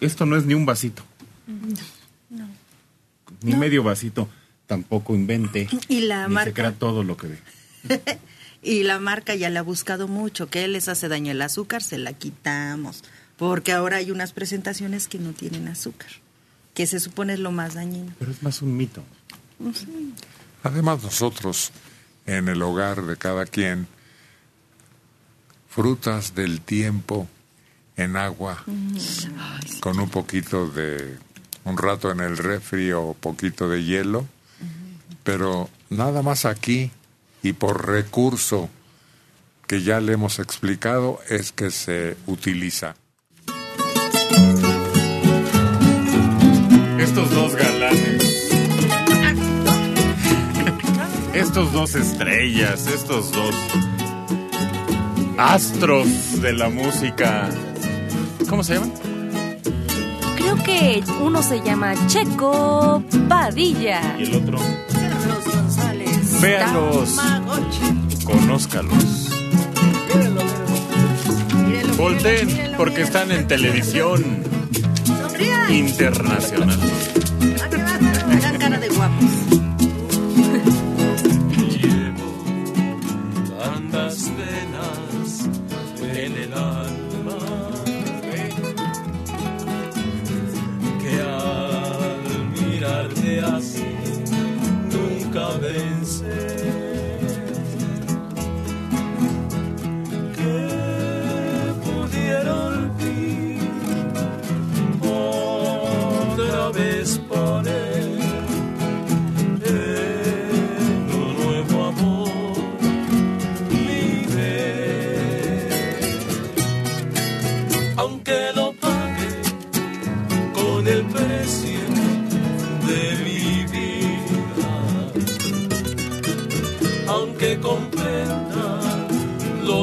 [0.00, 1.02] Esto no es ni un vasito,
[3.42, 4.28] ni medio vasito.
[4.68, 5.68] Tampoco invente.
[5.88, 7.38] Y la ni se marca crea todo lo que ve.
[8.62, 11.98] y la marca ya la ha buscado mucho, que les hace daño el azúcar, se
[11.98, 13.02] la quitamos,
[13.40, 16.10] porque ahora hay unas presentaciones que no tienen azúcar,
[16.74, 18.12] que se supone es lo más dañino.
[18.18, 19.02] Pero es más un mito.
[20.62, 21.72] Además nosotros,
[22.26, 23.86] en el hogar de cada quien,
[25.70, 27.28] frutas del tiempo
[27.96, 28.62] en agua,
[29.80, 31.16] con un poquito de,
[31.64, 34.26] un rato en el refri o poquito de hielo,
[35.24, 36.90] pero nada más aquí
[37.42, 38.68] y por recurso
[39.66, 42.96] que ya le hemos explicado es que se utiliza.
[47.00, 48.50] Estos dos galanes.
[51.32, 53.54] Estos dos estrellas, estos dos
[55.38, 57.48] astros de la música.
[58.50, 58.92] ¿Cómo se llaman?
[60.36, 64.16] Creo que uno se llama Checo Padilla.
[64.18, 64.58] Y el otro.
[64.92, 66.40] Carlos González.
[66.42, 67.16] Véalos.
[67.16, 68.24] Tamagotchi.
[68.24, 69.30] Conózcalos.
[71.96, 74.59] Volten porque están en televisión
[75.70, 76.99] internacional.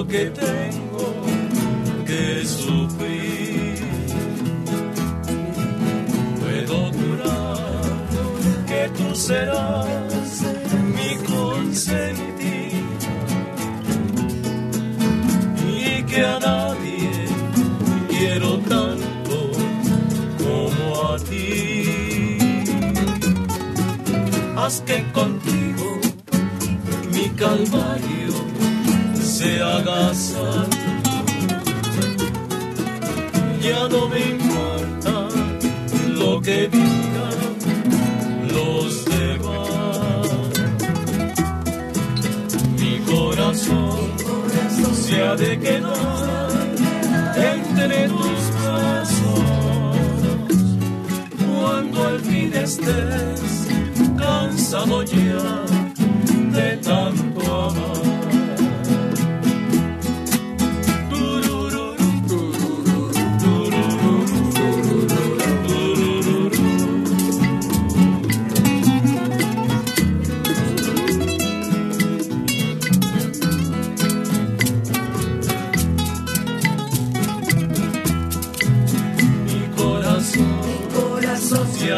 [0.09, 1.13] Que tengo
[2.05, 3.77] que sufrir,
[6.39, 8.07] puedo jurar
[8.67, 10.41] que tú serás
[10.95, 12.77] mi consentido
[15.67, 17.25] y que a nadie
[18.07, 19.51] quiero tanto
[20.37, 22.37] como a ti.
[24.55, 25.99] Haz que contigo
[27.11, 28.16] mi calvario
[29.37, 30.13] se haga.
[33.61, 35.13] Ya no me importa
[36.19, 37.39] lo que digan
[38.55, 40.29] los demás.
[42.81, 43.99] Mi corazón
[45.03, 46.75] se ha de quedar
[47.53, 49.39] entre tus brazos
[51.45, 53.67] cuando al fin estés
[54.17, 55.45] cansado ya
[56.57, 58.06] de tanto amar.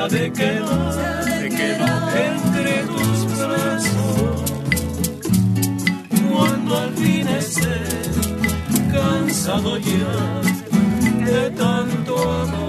[0.10, 4.52] De quedar, de quedar entre tus brazos.
[6.32, 8.20] Cuando al fin estés
[8.92, 10.42] cansado ya
[11.26, 12.69] de tanto amor.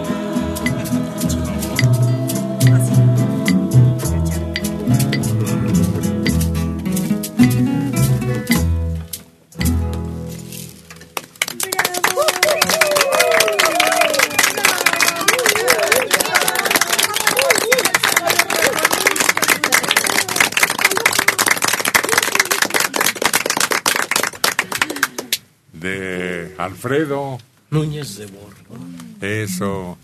[26.85, 27.39] Alfredo.
[27.71, 28.79] Núñez de Borgo.
[29.21, 29.99] Eso.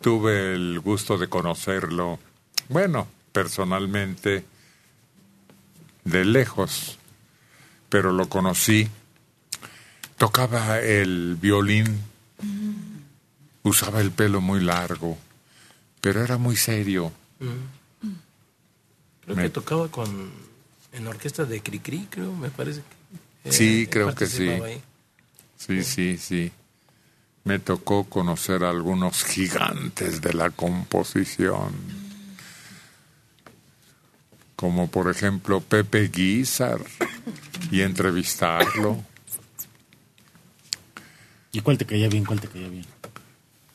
[0.00, 2.18] Tuve el gusto de conocerlo.
[2.70, 4.44] Bueno, personalmente,
[6.04, 6.98] de lejos,
[7.90, 8.88] pero lo conocí.
[10.16, 12.00] Tocaba el violín,
[13.62, 15.18] usaba el pelo muy largo,
[16.00, 17.12] pero era muy serio.
[17.40, 18.06] Mm.
[19.24, 20.30] Creo Me- que tocaba con
[20.92, 22.80] en la orquesta de Cricri, creo, me parece.
[23.42, 24.48] que, eh, Sí, creo que sí.
[24.48, 24.80] ahí.
[25.64, 26.50] Sí, sí, sí.
[27.44, 31.72] Me tocó conocer a algunos gigantes de la composición,
[34.56, 36.80] como por ejemplo Pepe Guizar,
[37.70, 39.04] y entrevistarlo.
[41.52, 42.24] ¿Y cuál te caía bien?
[42.24, 42.86] ¿Cuál te caía bien?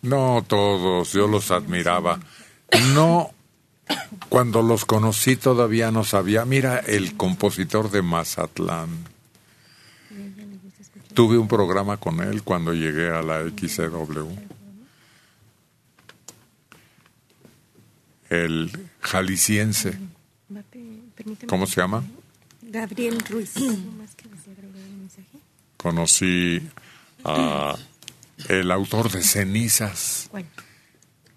[0.02, 2.20] No todos, yo los admiraba.
[2.94, 3.32] No,
[4.28, 6.44] cuando los conocí todavía no sabía.
[6.44, 9.17] Mira, el compositor de Mazatlán.
[11.18, 14.30] Tuve un programa con él cuando llegué a la XCW.
[18.30, 19.98] El jalisciense.
[21.48, 22.04] ¿Cómo se llama?
[22.62, 23.56] Gabriel Ruiz.
[25.76, 26.62] Conocí
[27.24, 27.76] a
[28.50, 30.30] el autor de Cenizas.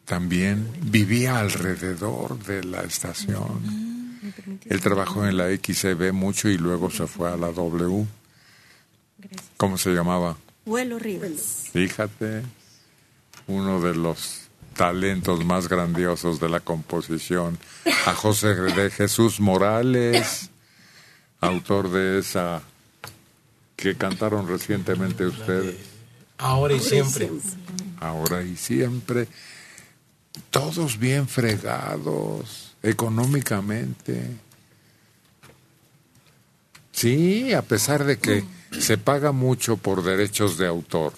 [0.04, 4.18] También vivía alrededor de la estación.
[4.66, 8.19] Él trabajó en la XCB mucho y luego se fue a la W.
[9.56, 10.36] ¿Cómo se llamaba?
[10.64, 11.68] Vuelo Rivas.
[11.72, 12.42] Fíjate,
[13.46, 14.42] uno de los
[14.74, 17.58] talentos más grandiosos de la composición.
[18.06, 20.50] A José de Jesús Morales,
[21.40, 22.62] autor de esa
[23.76, 25.76] que cantaron recientemente ustedes.
[26.38, 27.30] Ahora y siempre.
[27.98, 29.28] Ahora y siempre.
[30.50, 34.36] Todos bien fregados económicamente.
[36.92, 38.44] Sí, a pesar de que
[38.78, 41.12] se paga mucho por derechos de autor.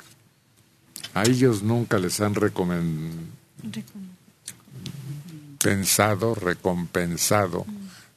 [1.15, 3.27] A ellos nunca les han recomen-
[5.63, 7.67] pensado, recompensado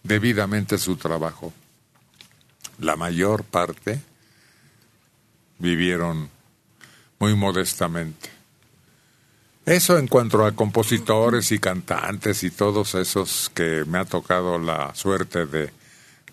[0.03, 1.53] debidamente su trabajo.
[2.79, 4.01] La mayor parte
[5.59, 6.29] vivieron
[7.19, 8.29] muy modestamente.
[9.65, 14.93] Eso en cuanto a compositores y cantantes y todos esos que me ha tocado la
[14.93, 15.71] suerte de,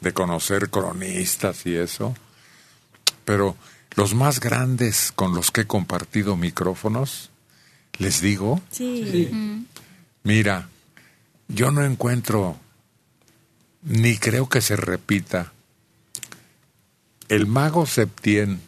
[0.01, 2.15] de conocer cronistas y eso.
[3.25, 3.57] Pero
[3.95, 7.31] los más grandes con los que he compartido micrófonos,
[7.99, 9.31] les digo, Sí.
[10.25, 10.69] mira,
[11.49, 12.57] yo no encuentro,
[13.83, 15.53] ni creo que se repita,
[17.29, 18.61] el mago Septién,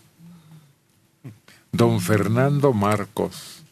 [1.73, 3.63] don Fernando Marcos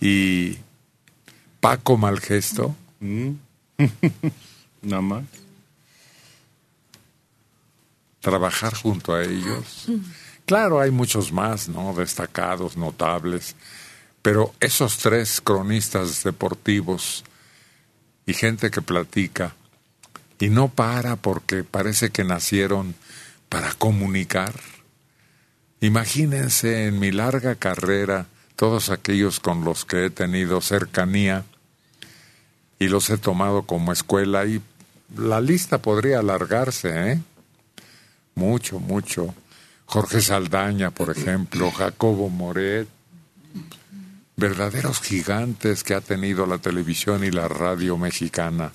[0.00, 0.58] y
[1.60, 2.74] Paco Malgesto.
[4.82, 5.24] Nada más.
[8.20, 9.86] Trabajar junto a ellos.
[10.46, 11.94] Claro, hay muchos más, ¿no?
[11.94, 13.56] Destacados, notables,
[14.22, 17.24] pero esos tres cronistas deportivos
[18.26, 19.54] y gente que platica
[20.38, 22.94] y no para porque parece que nacieron
[23.48, 24.54] para comunicar.
[25.80, 31.44] Imagínense en mi larga carrera todos aquellos con los que he tenido cercanía
[32.78, 34.60] y los he tomado como escuela y
[35.16, 37.20] la lista podría alargarse, ¿eh?
[38.34, 39.34] Mucho, mucho.
[39.86, 42.88] Jorge Saldaña, por ejemplo, Jacobo Moret,
[44.36, 48.72] verdaderos gigantes que ha tenido la televisión y la radio mexicana.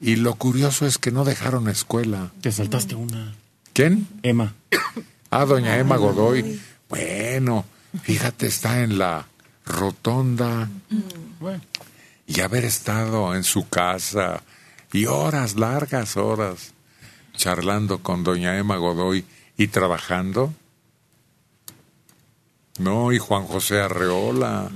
[0.00, 2.32] Y lo curioso es que no dejaron escuela.
[2.40, 3.34] Te saltaste una.
[3.72, 4.06] ¿Quién?
[4.22, 4.54] Emma.
[5.30, 6.60] Ah, doña Emma Godoy.
[6.88, 7.64] Bueno,
[8.02, 9.26] fíjate, está en la
[9.64, 10.68] rotonda.
[12.26, 14.42] Y haber estado en su casa
[14.92, 16.72] y horas, largas horas,
[17.36, 19.24] charlando con doña Emma Godoy
[19.56, 20.52] y trabajando.
[22.78, 24.68] No, y Juan José Arreola.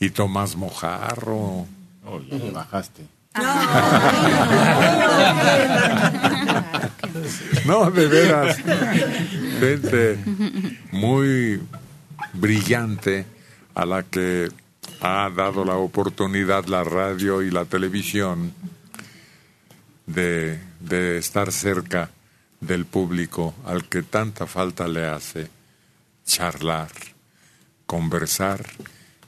[0.00, 1.66] Y Tomás Mojarro.
[2.04, 3.06] Oh, le bajaste.
[7.66, 8.56] No, de veras.
[9.60, 10.18] Gente
[10.90, 11.60] muy
[12.32, 13.26] brillante
[13.74, 14.50] a la que
[15.00, 18.52] ha dado la oportunidad la radio y la televisión
[20.06, 22.10] de, de estar cerca
[22.60, 25.48] del público al que tanta falta le hace
[26.24, 26.90] charlar,
[27.86, 28.64] conversar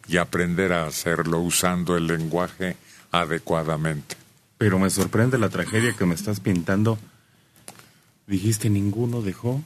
[0.07, 2.77] y aprender a hacerlo usando el lenguaje
[3.11, 4.17] adecuadamente.
[4.59, 6.99] Pero me sorprende la tragedia que me estás pintando.
[8.27, 9.63] Dijiste ninguno dejó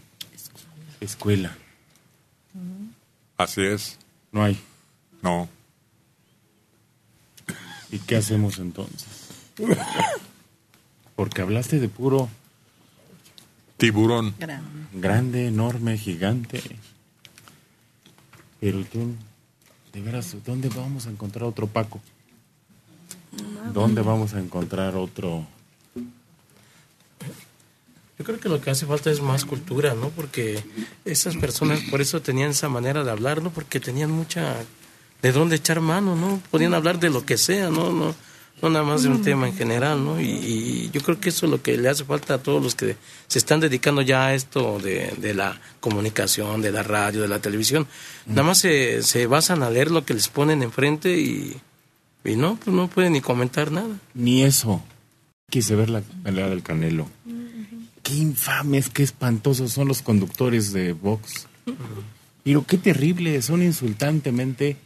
[1.00, 1.56] escuela.
[3.36, 3.98] Así es.
[4.32, 4.60] No hay.
[5.22, 5.48] No.
[7.90, 9.06] ¿Y qué hacemos entonces?
[11.18, 12.28] Porque hablaste de puro
[13.76, 14.36] tiburón.
[14.92, 16.62] Grande, enorme, gigante.
[18.60, 19.16] Pero tú,
[19.92, 22.00] de veras, ¿dónde vamos a encontrar otro Paco?
[23.74, 25.44] ¿Dónde vamos a encontrar otro?
[28.16, 30.10] Yo creo que lo que hace falta es más cultura, ¿no?
[30.10, 30.62] Porque
[31.04, 33.50] esas personas por eso tenían esa manera de hablar, ¿no?
[33.50, 34.54] Porque tenían mucha
[35.20, 36.40] de dónde echar mano, ¿no?
[36.52, 37.90] Podían hablar de lo que sea, ¿no?
[37.90, 38.14] No,
[38.60, 40.20] no nada más de un tema en general, ¿no?
[40.20, 42.74] Y, y yo creo que eso es lo que le hace falta a todos los
[42.74, 42.96] que
[43.26, 47.40] se están dedicando ya a esto de, de la comunicación, de la radio, de la
[47.40, 47.86] televisión.
[48.26, 51.56] Nada más se, se basan a leer lo que les ponen enfrente y,
[52.24, 53.96] y no, pues no pueden ni comentar nada.
[54.14, 54.82] Ni eso.
[55.50, 57.08] Quise ver la pelea del Canelo.
[58.02, 61.46] Qué infames, qué espantosos son los conductores de Vox.
[62.44, 64.76] Pero qué terrible, son insultantemente.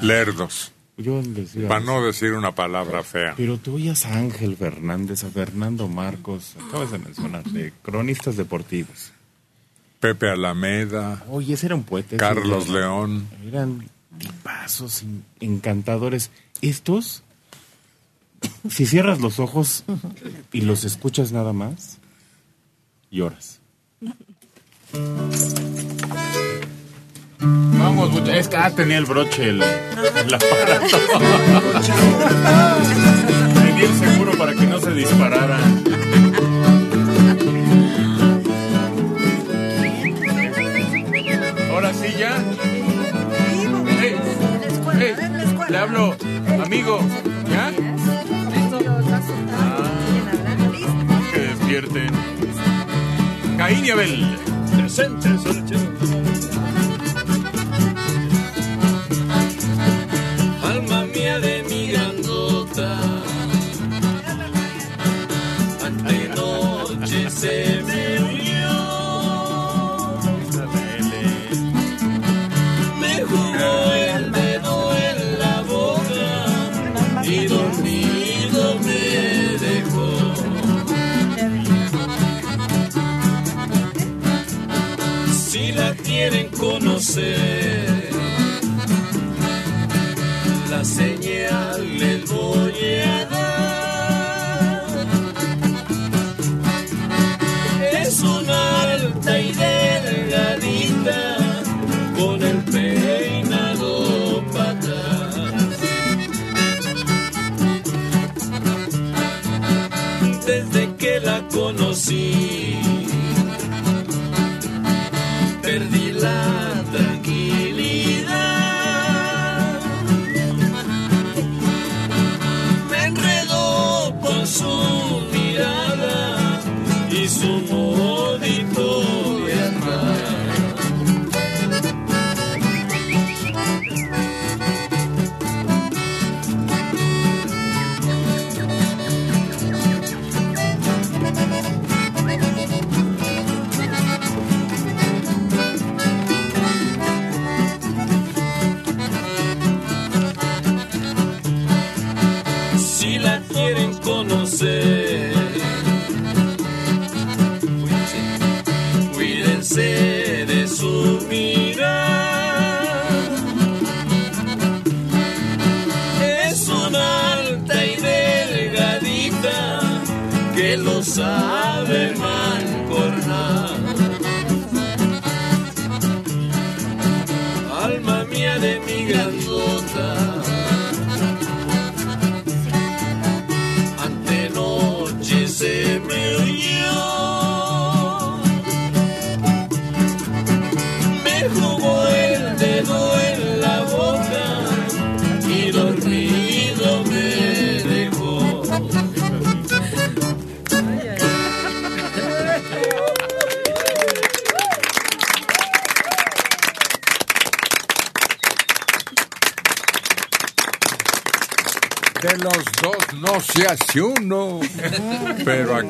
[0.00, 0.72] Lerdos.
[1.02, 1.68] Yo decía.
[1.68, 3.34] Para no decir una palabra fea.
[3.36, 9.12] Pero tú oías a Ángel Fernández, a Fernando Marcos, acabas de mencionar, de cronistas deportivos.
[10.00, 11.24] Pepe Alameda.
[11.28, 12.16] Oye, ese era un poeta.
[12.16, 13.28] Carlos León.
[13.46, 13.88] Eran
[14.18, 16.30] tipazos en- encantadores.
[16.60, 17.22] Estos,
[18.68, 19.84] si cierras los ojos
[20.52, 21.98] y los escuchas nada más,
[23.10, 23.60] lloras.
[27.44, 30.96] Vamos, es que ah, tenía el broche, el, el aparato.
[33.54, 35.58] tenía el seguro para que no se disparara.
[41.70, 42.36] Ahora sí ya.
[44.00, 44.14] Ey,
[45.00, 45.14] ey,
[45.68, 46.14] le hablo,
[46.64, 47.00] amigo.
[47.50, 47.72] ¿Ya?
[49.58, 49.82] Ah,
[51.32, 52.10] que despierten.
[53.58, 54.38] Caín y Abel.
[54.82, 54.88] Alma
[87.12, 87.41] Si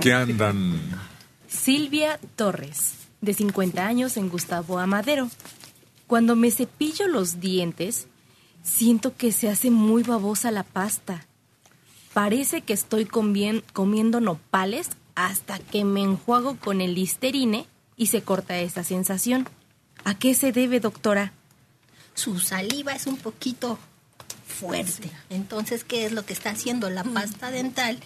[0.03, 0.81] Aquí andan.
[1.47, 5.31] Silvia Torres, de 50 años en Gustavo Amadero.
[6.09, 8.09] Cuando me cepillo los dientes,
[8.65, 11.25] siento que se hace muy babosa la pasta.
[12.13, 18.23] Parece que estoy comien- comiendo nopales hasta que me enjuago con el listerine y se
[18.23, 19.49] corta esa sensación.
[20.03, 21.33] ¿A qué se debe, doctora?
[22.15, 23.79] Su saliva es un poquito
[24.49, 25.13] fuerte.
[25.31, 26.91] Entonces, ¿qué es lo que está haciendo?
[26.91, 28.01] La pasta dental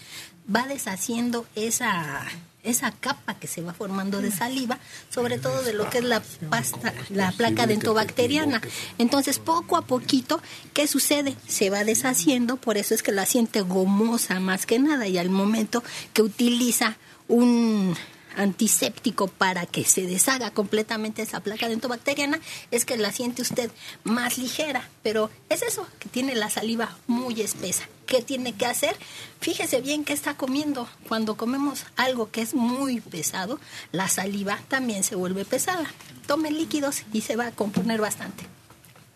[0.55, 2.25] va deshaciendo esa,
[2.63, 4.79] esa capa que se va formando de saliva,
[5.11, 8.61] sobre todo de lo que es la pasta, la placa dentobacteriana.
[8.99, 10.41] Entonces, poco a poquito,
[10.73, 11.37] ¿qué sucede?
[11.47, 15.31] Se va deshaciendo, por eso es que la siente gomosa más que nada, y al
[15.31, 15.83] momento
[16.13, 16.97] que utiliza
[17.29, 17.97] un
[18.37, 22.39] antiséptico para que se deshaga completamente esa placa dentobacteriana
[22.71, 23.71] es que la siente usted
[24.05, 27.89] más ligera, pero es eso, que tiene la saliva muy espesa.
[28.07, 28.95] ¿Qué tiene que hacer?
[29.41, 30.89] Fíjese bien qué está comiendo.
[31.09, 33.59] Cuando comemos algo que es muy pesado,
[33.91, 35.87] la saliva también se vuelve pesada.
[36.29, 38.45] Tome líquidos y se va a componer bastante.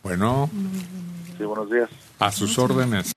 [0.03, 0.51] Bueno,
[1.39, 1.89] Sí, buenos días.
[2.19, 3.13] a sus órdenes.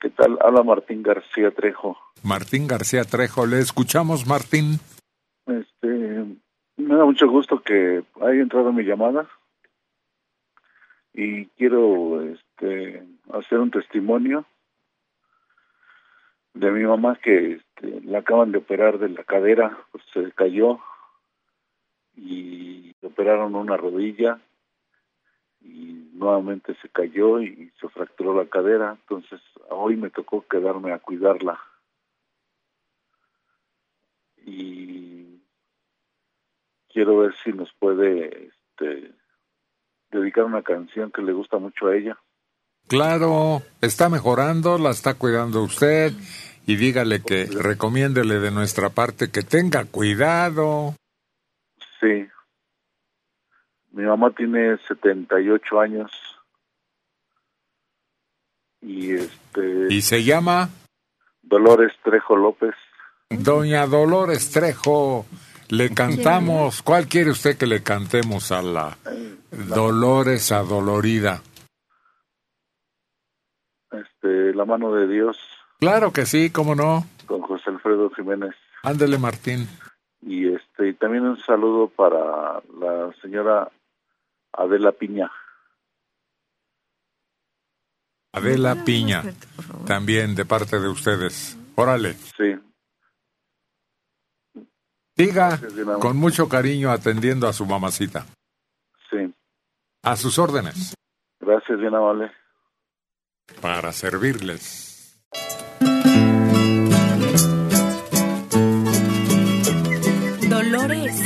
[0.00, 0.38] ¿Qué tal?
[0.44, 1.96] Habla Martín García Trejo.
[2.22, 4.80] Martín García Trejo, le escuchamos, Martín.
[5.50, 6.26] Este,
[6.76, 9.28] me da mucho gusto que haya entrado mi llamada
[11.12, 14.44] y quiero este, hacer un testimonio
[16.54, 20.78] de mi mamá que este, la acaban de operar de la cadera, pues, se cayó
[22.16, 24.40] y operaron una rodilla
[25.60, 30.98] y nuevamente se cayó y se fracturó la cadera, entonces hoy me tocó quedarme a
[30.98, 31.60] cuidarla.
[34.46, 35.10] Y
[36.92, 39.12] quiero ver si nos puede este,
[40.10, 42.18] dedicar una canción que le gusta mucho a ella.
[42.88, 46.12] Claro, está mejorando, la está cuidando usted
[46.66, 50.94] y dígale que recomiéndele de nuestra parte que tenga cuidado.
[52.00, 52.26] Sí.
[53.92, 56.10] Mi mamá tiene 78 años.
[58.82, 60.70] Y este Y se llama
[61.42, 62.74] Dolores Trejo López.
[63.28, 65.26] Doña Dolores Trejo.
[65.70, 66.82] Le cantamos.
[66.82, 68.96] ¿Cuál quiere usted que le cantemos a la
[69.50, 71.42] Dolores Adolorida?
[73.92, 75.36] Este, La mano de Dios
[75.80, 77.06] Claro que sí, cómo no.
[77.26, 78.54] con José Alfredo Jiménez.
[78.82, 79.66] Ándele, Martín.
[80.20, 83.70] Y este y también un saludo para la señora
[84.52, 85.30] Adela Piña.
[88.32, 89.22] Adela Piña,
[89.86, 91.56] también de parte de ustedes.
[91.74, 92.12] Órale.
[92.36, 92.54] Sí.
[95.20, 95.60] Siga
[96.00, 98.24] con mucho cariño atendiendo a su mamacita.
[99.10, 99.34] Sí.
[100.02, 100.94] A sus órdenes.
[101.40, 102.30] Gracias, bien amable.
[103.60, 105.20] Para servirles.
[110.48, 111.20] Dolores,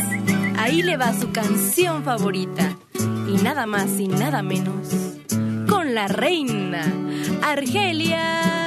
[0.58, 2.76] ahí le va su canción favorita.
[3.28, 4.88] Y nada más y nada menos.
[5.68, 6.82] Con la reina,
[7.42, 8.63] Argelia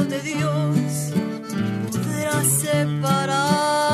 [0.00, 1.12] de Dios
[1.92, 3.84] podrá separarlo.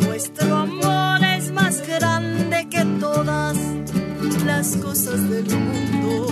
[0.00, 3.58] Nuestro amor es más grande que todas
[4.46, 6.28] las cosas del mundo.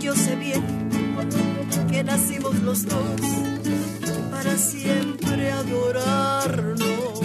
[0.00, 0.62] Yo sé bien
[1.90, 3.20] que nacimos los dos
[4.30, 7.23] para siempre adorarnos.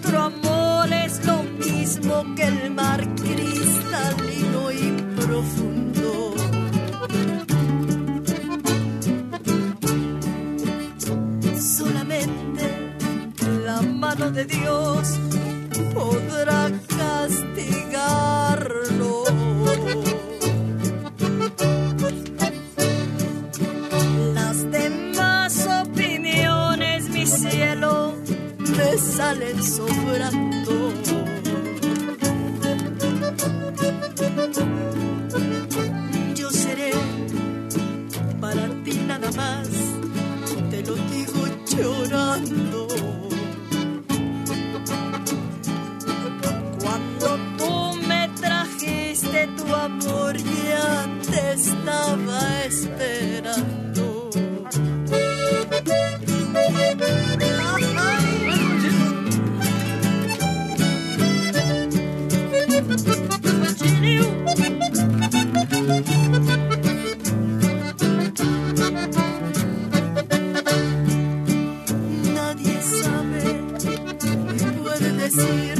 [0.00, 6.34] nuestro amor es lo mismo que el mar cristalino y profundo.
[11.58, 12.62] Solamente
[13.64, 15.18] la mano de Dios
[15.92, 18.72] podrá castigar
[28.80, 30.74] me salen sobrando.
[36.34, 36.92] Yo seré
[38.40, 39.68] para ti nada más,
[40.70, 41.40] te lo digo
[41.76, 42.88] llorando.
[46.82, 47.28] Cuando
[47.58, 47.72] tú
[48.08, 54.10] me trajiste tu amor, ya te estaba esperando.
[75.00, 75.78] Puede decir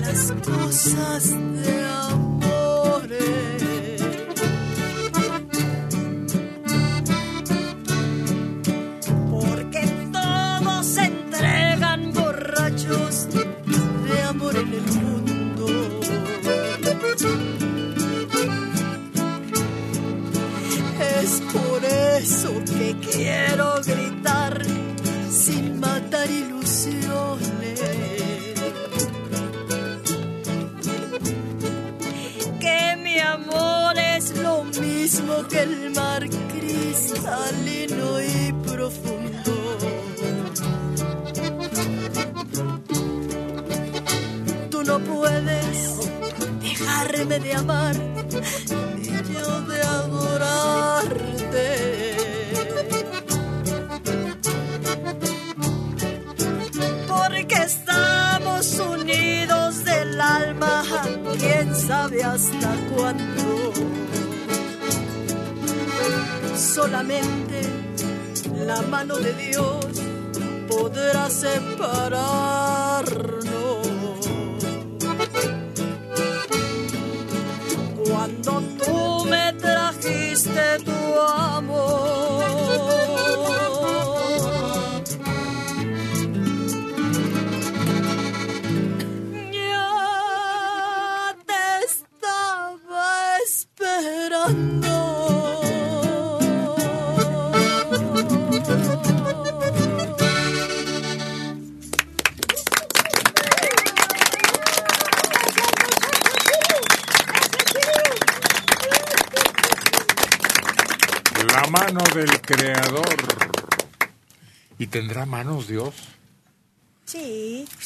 [0.00, 2.21] las cosas de amores.
[47.52, 47.94] De amar
[49.68, 51.68] de adorarte.
[57.08, 60.82] porque estamos unidos del alma,
[61.38, 63.72] quién sabe hasta cuándo.
[66.56, 67.60] Solamente
[68.66, 69.86] la mano de Dios
[70.68, 72.81] podrá separarnos.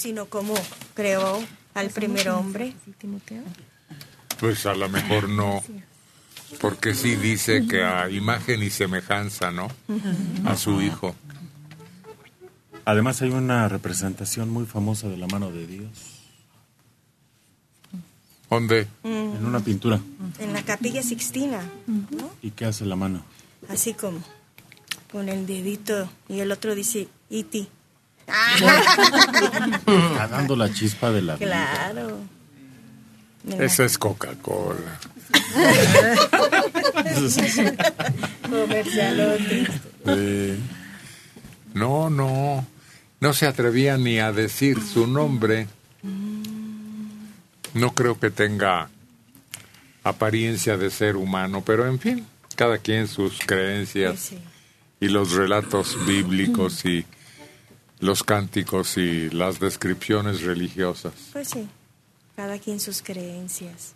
[0.07, 0.55] Sino como
[0.95, 1.43] creó
[1.75, 2.75] al primer hombre.
[4.39, 5.65] Pues a lo mejor no.
[6.61, 9.67] Porque sí dice que a imagen y semejanza, ¿no?
[10.45, 11.17] A su hijo.
[12.85, 16.21] Además hay una representación muy famosa de la mano de Dios.
[18.49, 18.87] ¿Dónde?
[19.03, 19.99] En una pintura.
[20.39, 22.31] En la capilla Sixtina, ¿no?
[22.43, 23.25] ¿Y qué hace la mano?
[23.69, 24.23] Así como
[25.11, 27.67] con el dedito y el otro dice iti.
[28.27, 31.49] Está dando la chispa de la vida.
[31.49, 32.19] Claro.
[33.59, 34.99] Esa es Coca-Cola.
[38.51, 39.67] Comercialote.
[40.07, 40.59] Eh,
[41.75, 42.67] no, no.
[43.21, 45.69] No se atrevía ni a decir su nombre.
[47.75, 48.89] No creo que tenga
[50.03, 54.33] apariencia de ser humano, pero en fin, cada quien sus creencias
[55.01, 57.05] y los relatos bíblicos y
[58.07, 61.13] los cánticos y las descripciones religiosas.
[61.33, 61.69] Pues sí,
[62.37, 63.95] cada quien sus creencias.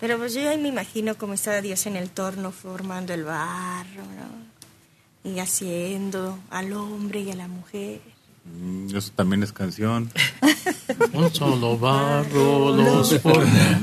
[0.00, 4.02] Pero pues yo ahí me imagino cómo estaba Dios en el torno formando el barro,
[4.02, 5.30] ¿no?
[5.30, 8.00] Y haciendo al hombre y a la mujer.
[8.44, 10.10] Mm, Eso también es canción.
[11.12, 13.80] Un solo barro los forma.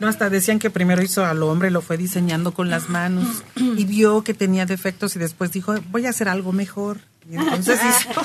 [0.00, 3.84] No, hasta decían que primero hizo al hombre, lo fue diseñando con las manos y
[3.84, 6.98] vio que tenía defectos y después dijo, voy a hacer algo mejor.
[7.30, 8.20] Y entonces hizo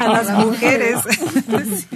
[0.00, 0.96] a las mujeres.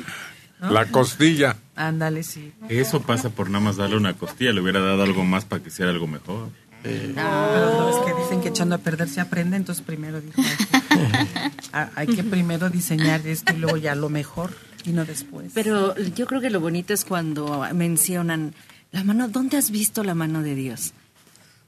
[0.61, 0.71] ¿No?
[0.71, 1.57] La costilla.
[1.75, 2.53] Ándale, sí.
[2.71, 4.53] Eso pasa por nada más darle una costilla.
[4.53, 6.49] Le hubiera dado algo más para que hiciera algo mejor.
[6.83, 10.41] Pero no, es que dicen que echando a perder se aprende, entonces primero dijo,
[10.73, 10.81] "Ah,
[11.73, 14.53] hay que primero diseñar esto y luego ya lo mejor
[14.85, 15.53] y no después.
[15.55, 18.55] Pero yo creo que lo bonito es cuando mencionan
[18.93, 20.93] la mano, ¿dónde has visto la mano de Dios?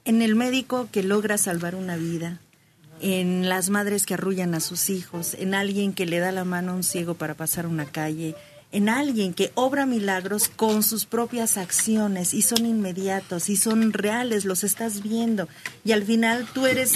[0.05, 2.39] En el médico que logra salvar una vida,
[3.01, 6.71] en las madres que arrullan a sus hijos, en alguien que le da la mano
[6.71, 8.35] a un ciego para pasar una calle,
[8.71, 14.45] en alguien que obra milagros con sus propias acciones y son inmediatos y son reales,
[14.45, 15.47] los estás viendo
[15.83, 16.93] y al final tú eres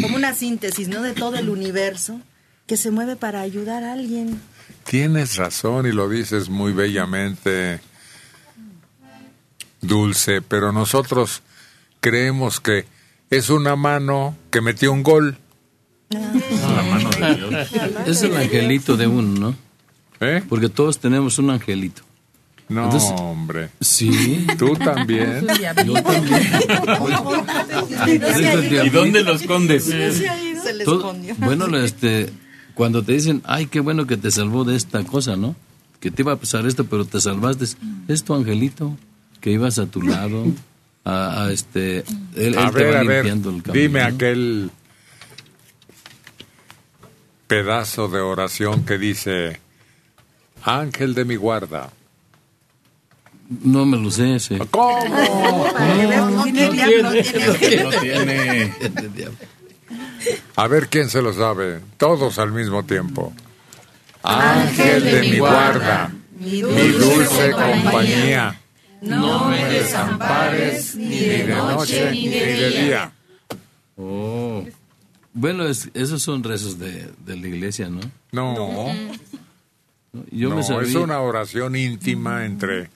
[0.00, 1.02] como una síntesis, ¿no?
[1.02, 2.20] De todo el universo
[2.66, 4.40] que se mueve para ayudar a alguien.
[4.84, 7.80] Tienes razón y lo dices muy bellamente,
[9.80, 11.42] Dulce, pero nosotros
[12.00, 12.86] creemos que
[13.30, 15.38] es una mano que metió un gol.
[16.10, 17.72] La mano de Dios.
[18.06, 19.71] Es el angelito de uno, ¿no?
[20.22, 20.42] ¿Eh?
[20.48, 22.02] Porque todos tenemos un angelito.
[22.68, 23.68] No, Entonces- hombre.
[23.80, 24.46] Sí.
[24.58, 25.46] Tú también.
[25.84, 26.42] Yo también.
[28.86, 29.84] ¿Y dónde lo escondes?
[29.84, 31.34] Se le Todo- escondió.
[31.38, 32.30] bueno, este,
[32.74, 35.54] cuando te dicen, ay, qué bueno que te salvó de esta cosa, ¿no?
[36.00, 37.66] Que te iba a pasar esto, pero te salvaste.
[38.08, 38.96] Es tu angelito
[39.40, 40.46] que ibas a tu lado.
[41.04, 42.04] A, a este,
[42.36, 43.82] él, a él te ver, va a ver, limpiando el camino.
[43.82, 44.70] dime aquel
[47.48, 49.58] pedazo de oración que dice,
[50.64, 51.90] ángel de mi guarda.
[53.64, 54.58] No me lo sé ese.
[54.70, 55.04] ¿Cómo?
[55.82, 57.82] No, tiene no diablo, tiene.
[57.84, 58.72] No tiene.
[60.56, 61.80] A ver quién se lo sabe.
[61.96, 63.32] Todos al mismo tiempo.
[64.22, 68.58] Ángel de mi guarda, mi dulce compañía.
[69.00, 73.12] No me desampares ni de noche ni de día.
[73.96, 74.64] Oh.
[75.34, 78.00] Bueno, es- esos son rezos de, de la iglesia, ¿no?
[78.30, 78.94] No.
[80.30, 80.88] Yo no, me sabía.
[80.88, 82.90] es una oración íntima entre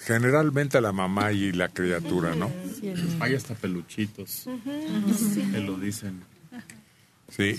[0.00, 2.50] generalmente la mamá y la criatura, ¿no?
[3.20, 4.44] Hay hasta peluchitos
[5.52, 6.22] que lo dicen.
[7.28, 7.56] Sí.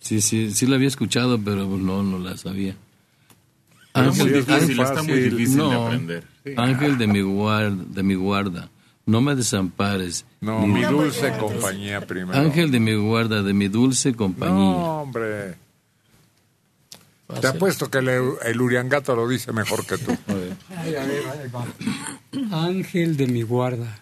[0.00, 2.76] Sí, sí, sí la había escuchado, pero no, no la sabía.
[3.92, 6.24] Pero muy difícil, está muy difícil de no, aprender.
[6.44, 6.52] Sí.
[6.56, 8.70] Ángel de mi, guarda, de mi guarda,
[9.06, 10.24] no me desampares.
[10.40, 12.38] No, mi dulce compañía primero.
[12.38, 14.54] Ángel de mi guarda, de mi dulce compañía.
[14.54, 15.56] No, hombre.
[17.40, 18.08] Te apuesto que el,
[18.42, 20.16] el Uriangato lo dice mejor que tú.
[22.50, 23.98] Ángel de mi guarda,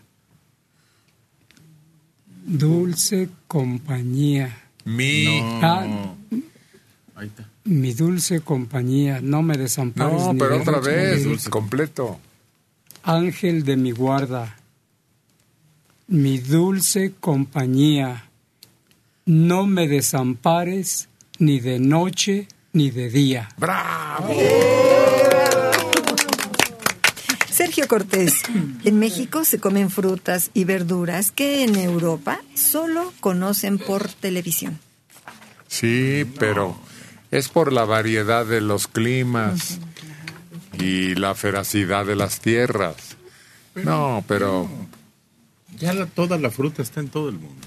[2.45, 4.57] dulce compañía.
[4.85, 5.41] Mi.
[5.63, 6.15] Ah,
[7.17, 7.49] Ahí está.
[7.65, 10.23] mi dulce compañía, no me desampares.
[10.23, 12.21] No, ni pero de otra noche vez, completo.
[13.03, 14.57] Ángel de mi guarda,
[16.09, 18.29] mi dulce compañía,
[19.25, 21.09] no me desampares
[21.39, 22.47] ni de noche
[22.77, 23.49] ni de día.
[23.57, 24.37] ¡Bravo!
[27.51, 28.43] Sergio Cortés,
[28.85, 34.79] en México se comen frutas y verduras que en Europa solo conocen por televisión.
[35.69, 36.77] Sí, pero
[37.31, 39.79] es por la variedad de los climas
[40.79, 42.97] y la feracidad de las tierras.
[43.75, 44.69] No, pero
[45.79, 47.67] Ya la- toda la fruta está en todo el mundo.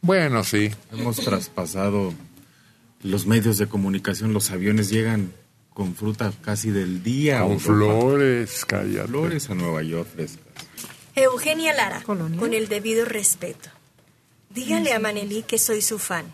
[0.00, 0.70] bueno, sí.
[0.92, 2.14] Hemos traspasado
[3.02, 5.32] los medios de comunicación, los aviones llegan
[5.74, 7.40] con fruta casi del día.
[7.40, 9.08] Con flores, cállate.
[9.08, 10.44] Flores a Nueva York frescas.
[11.14, 13.68] Eugenia Lara, con el debido respeto.
[14.50, 16.26] Dígale a Manelí que soy su fan.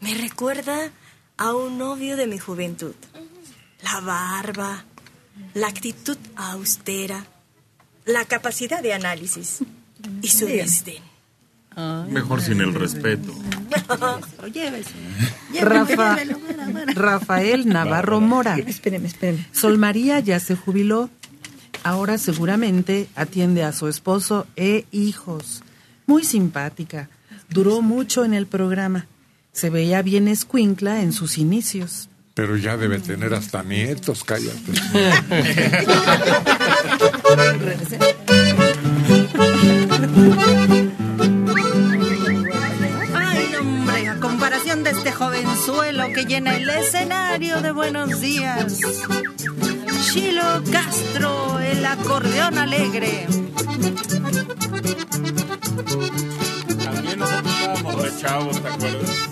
[0.00, 0.90] Me recuerda
[1.36, 2.94] a un novio de mi juventud.
[3.82, 4.84] La barba,
[5.54, 7.24] la actitud austera,
[8.04, 9.60] la capacidad de análisis
[10.22, 11.07] y su Dígame.
[12.08, 13.32] Mejor sin el respeto.
[14.52, 14.90] Llévese.
[15.60, 16.16] Rafa,
[16.94, 18.56] Rafael Navarro Mora.
[18.56, 19.46] Espéreme, espéreme.
[19.52, 21.08] Sol María ya se jubiló.
[21.84, 25.62] Ahora seguramente atiende a su esposo e hijos.
[26.06, 27.08] Muy simpática.
[27.48, 29.06] Duró mucho en el programa.
[29.52, 32.10] Se veía bien escuincla en sus inicios.
[32.34, 34.72] Pero ya debe tener hasta nietos, cállate.
[45.68, 48.80] jovenzuelo que llena el escenario de buenos días.
[50.10, 53.26] Chilo Castro, el acordeón alegre.
[56.84, 59.28] También nosotros estábamos de chavos, ¿te acuerdas?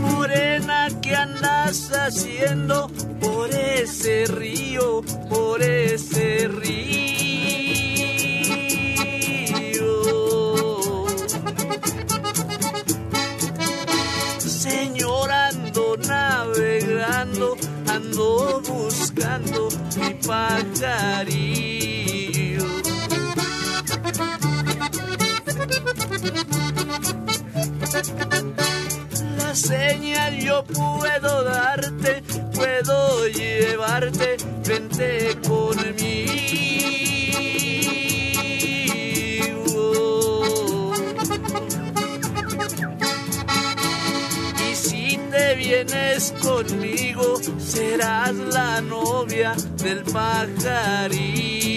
[0.00, 7.17] Morena, ¿qué andas haciendo por ese río, por ese río?
[15.88, 21.68] Ando navegando, ando buscando mi pajarillo.
[29.38, 32.22] La señal yo puedo darte,
[32.52, 34.36] puedo llevarte,
[34.66, 37.07] vente conmigo.
[45.38, 51.68] Te vienes conmigo, serás la novia del pajarillo.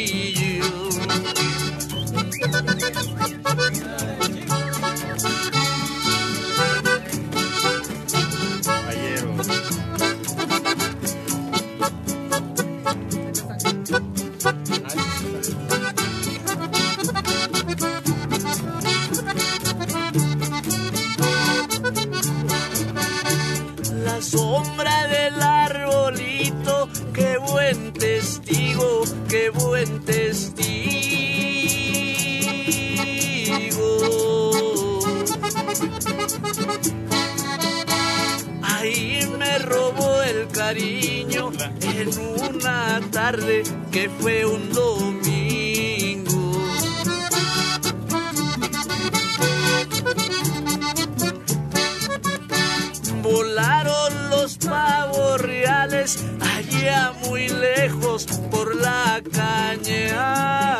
[24.21, 30.61] Sombra del arbolito, qué buen testigo, qué buen testigo.
[38.61, 41.51] Ahí me robó el cariño
[41.81, 42.09] en
[42.53, 45.21] una tarde que fue un domingo.
[53.23, 54.10] Volaron
[54.51, 60.75] los pavos reales allá muy lejos por la cañada.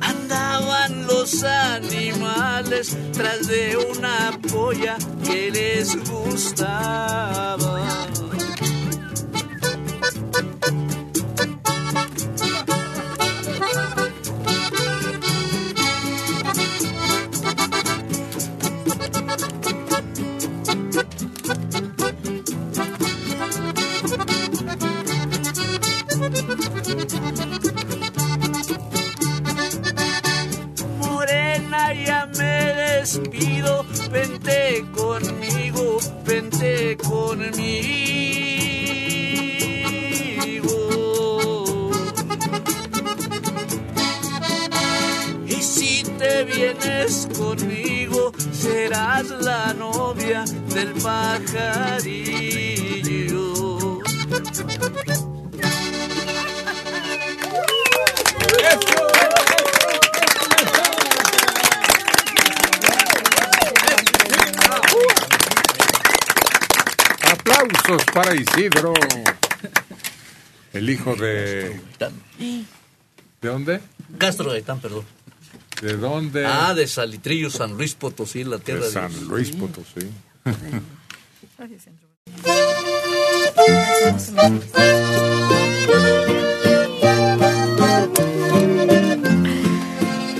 [0.00, 7.58] Andaban los animales tras de una polla que les gustaba.
[32.38, 37.50] Me despido, vente conmigo, vente conmigo.
[45.46, 52.38] Y si te vienes conmigo, serás la novia del pajarillo.
[67.50, 68.92] Aplausos para Isidro,
[70.72, 71.80] el hijo de...
[73.40, 73.80] ¿De dónde?
[74.18, 75.04] Castro Gaitán, perdón.
[75.80, 76.44] ¿De dónde?
[76.44, 79.28] Ah, de Salitrillo, San Luis Potosí, la tierra De de San.
[79.28, 80.10] Luis Potosí.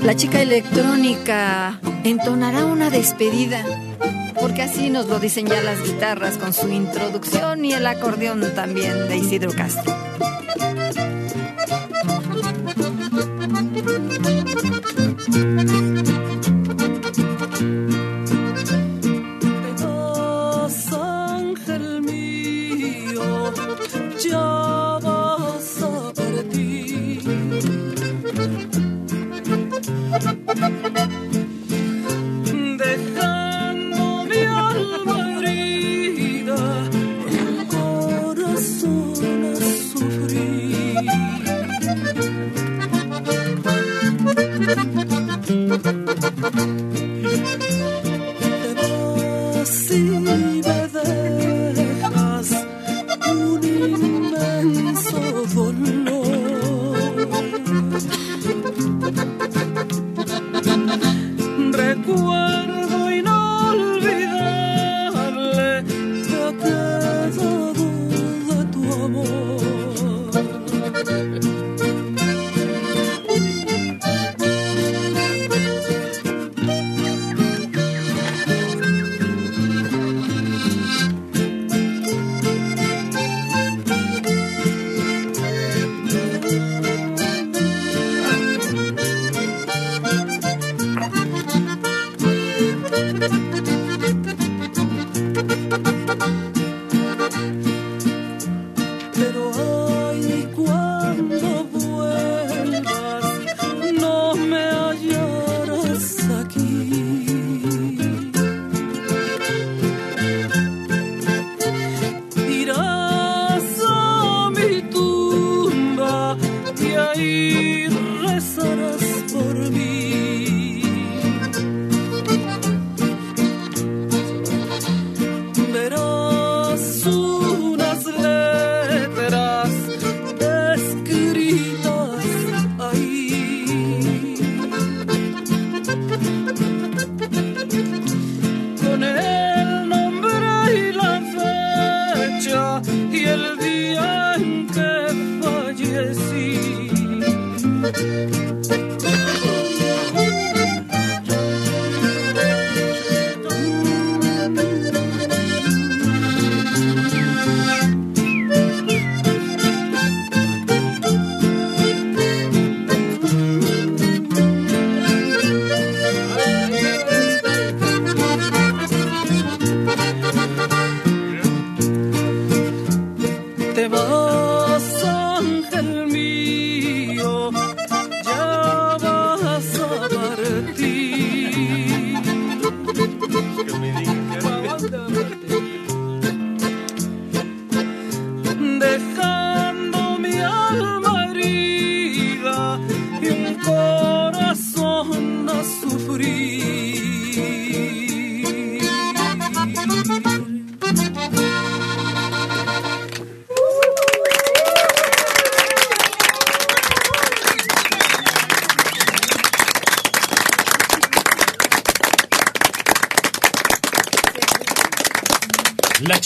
[0.02, 3.64] La chica electrónica entonará una despedida,
[4.40, 9.08] porque así nos lo dicen ya las guitarras con su introducción y el acordeón también
[9.08, 9.94] de Isidro Castro.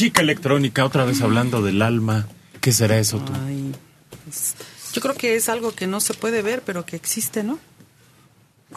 [0.02, 2.26] Chica electrónica, otra vez hablando del alma.
[2.60, 3.32] ¿Qué será eso tú?
[4.24, 4.56] Pues,
[4.92, 7.60] yo creo que es algo que no se puede ver, pero que existe, ¿no?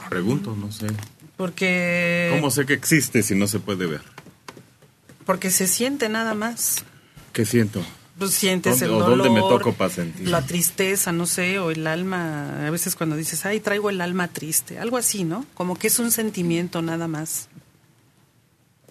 [0.08, 0.86] Pregunto, no sé.
[1.36, 2.30] Porque...
[2.36, 4.02] ¿Cómo sé que existe si no se puede ver?
[5.26, 6.84] Porque se siente nada más.
[7.34, 7.84] ¿Qué siento?
[8.20, 9.18] Pues sientes ¿Dónde- el o dolor.
[9.18, 10.30] dónde me toco para sentir?
[10.30, 12.68] La tristeza, no sé, o el alma.
[12.68, 14.78] A veces cuando dices, ay, traigo el alma triste.
[14.78, 15.44] Algo así, ¿no?
[15.56, 17.50] Como que es un sentimiento nada más.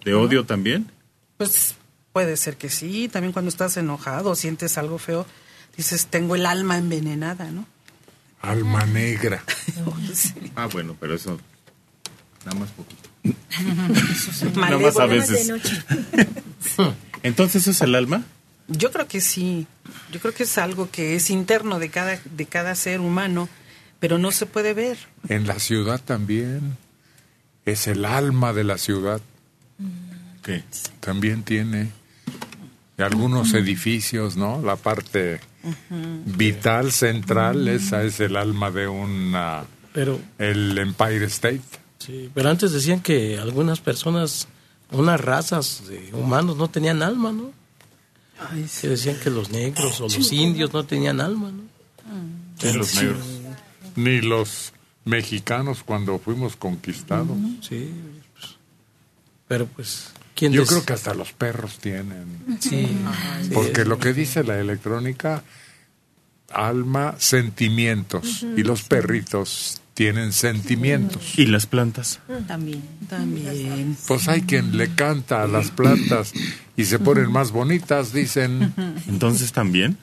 [0.05, 0.91] ¿De odio también?
[1.37, 1.77] Pues
[2.15, 3.09] puede ser que sí.
[3.09, 5.27] También cuando estás enojado, sientes algo feo,
[5.77, 7.67] dices, tengo el alma envenenada, ¿no?
[8.41, 9.45] Alma negra.
[10.55, 11.41] Ah, bueno, pero eso.
[12.47, 13.09] Nada más poquito.
[14.55, 15.51] Nada más a veces.
[17.25, 18.23] Entonces, ¿eso es el alma?
[18.69, 19.67] Yo creo que sí.
[20.13, 23.49] Yo creo que es algo que es interno de cada, de cada ser humano,
[23.99, 24.99] pero no se puede ver.
[25.29, 26.77] En la ciudad también.
[27.65, 29.21] Es el alma de la ciudad.
[30.45, 30.63] ¿Qué?
[31.01, 31.91] También tiene
[32.99, 34.63] algunos edificios, ¿no?
[34.63, 35.41] La parte
[36.25, 39.65] vital, central, esa es el alma de una...
[39.93, 41.61] Pero- El Empire State.
[41.99, 44.47] Sí, pero antes decían que algunas personas,
[44.91, 47.51] unas razas de humanos no tenían alma, ¿no?
[48.81, 51.63] Que decían que los negros o los indios no tenían alma, ¿no?
[52.63, 53.25] Ni los negros.
[53.97, 54.73] Ni los
[55.05, 57.37] mexicanos cuando fuimos conquistados.
[57.61, 57.91] Sí,
[58.35, 58.57] pues,
[59.47, 60.13] pero pues,
[60.51, 62.59] ¿quién Yo creo que hasta los perros tienen.
[62.61, 62.87] Sí,
[63.53, 65.43] Porque lo que dice la electrónica,
[66.51, 68.45] alma, sentimientos.
[68.57, 71.39] Y los perritos tienen sentimientos.
[71.39, 72.21] ¿Y las plantas?
[72.47, 73.97] También, también.
[74.07, 76.33] Pues hay quien le canta a las plantas
[76.77, 78.75] y se ponen más bonitas, dicen.
[79.09, 79.99] Entonces también.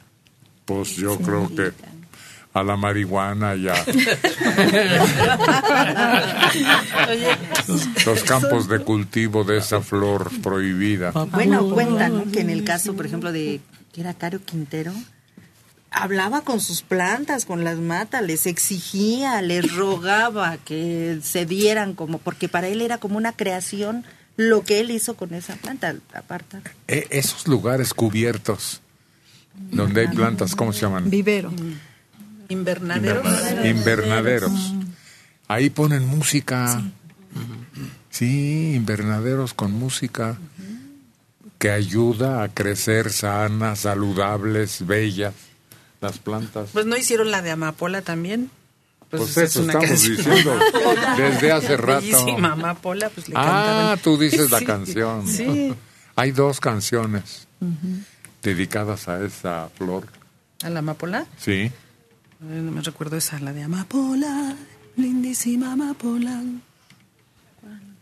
[0.65, 1.73] Pues yo creo que
[2.53, 3.75] a la marihuana y a
[8.05, 11.11] los campos de cultivo de esa flor prohibida.
[11.11, 12.31] Bueno, cuentan ¿no?
[12.31, 13.61] que en el caso, por ejemplo, de
[13.93, 14.93] que era Caro Quintero,
[15.91, 22.17] hablaba con sus plantas, con las matas, les exigía, les rogaba que se dieran como,
[22.17, 24.05] porque para él era como una creación
[24.37, 26.57] lo que él hizo con esa planta, aparte.
[26.87, 28.81] E- esos lugares cubiertos
[29.53, 31.09] donde hay plantas, ¿cómo se llaman?
[31.09, 31.51] Vivero.
[32.51, 33.25] Invernaderos.
[33.65, 34.73] Invernaderos.
[35.47, 36.81] Ahí ponen música.
[38.09, 40.37] Sí, invernaderos con música
[41.57, 45.33] que ayuda a crecer sanas, saludables, bellas
[46.01, 46.69] las plantas.
[46.73, 48.49] Pues no hicieron la de Amapola también.
[49.09, 50.17] Pues es eso una estamos canción.
[50.17, 50.59] diciendo
[51.17, 52.01] desde hace rato.
[52.01, 55.27] Bellísima Amapola, pues le Ah, tú dices la canción.
[55.27, 55.73] Sí.
[56.15, 57.47] Hay dos canciones
[58.41, 60.07] dedicadas a esa flor.
[60.63, 61.25] ¿A la Amapola?
[61.37, 61.71] Sí.
[62.41, 64.55] Ay, no me recuerdo esa, la de Amapola,
[64.95, 66.41] lindísima Amapola.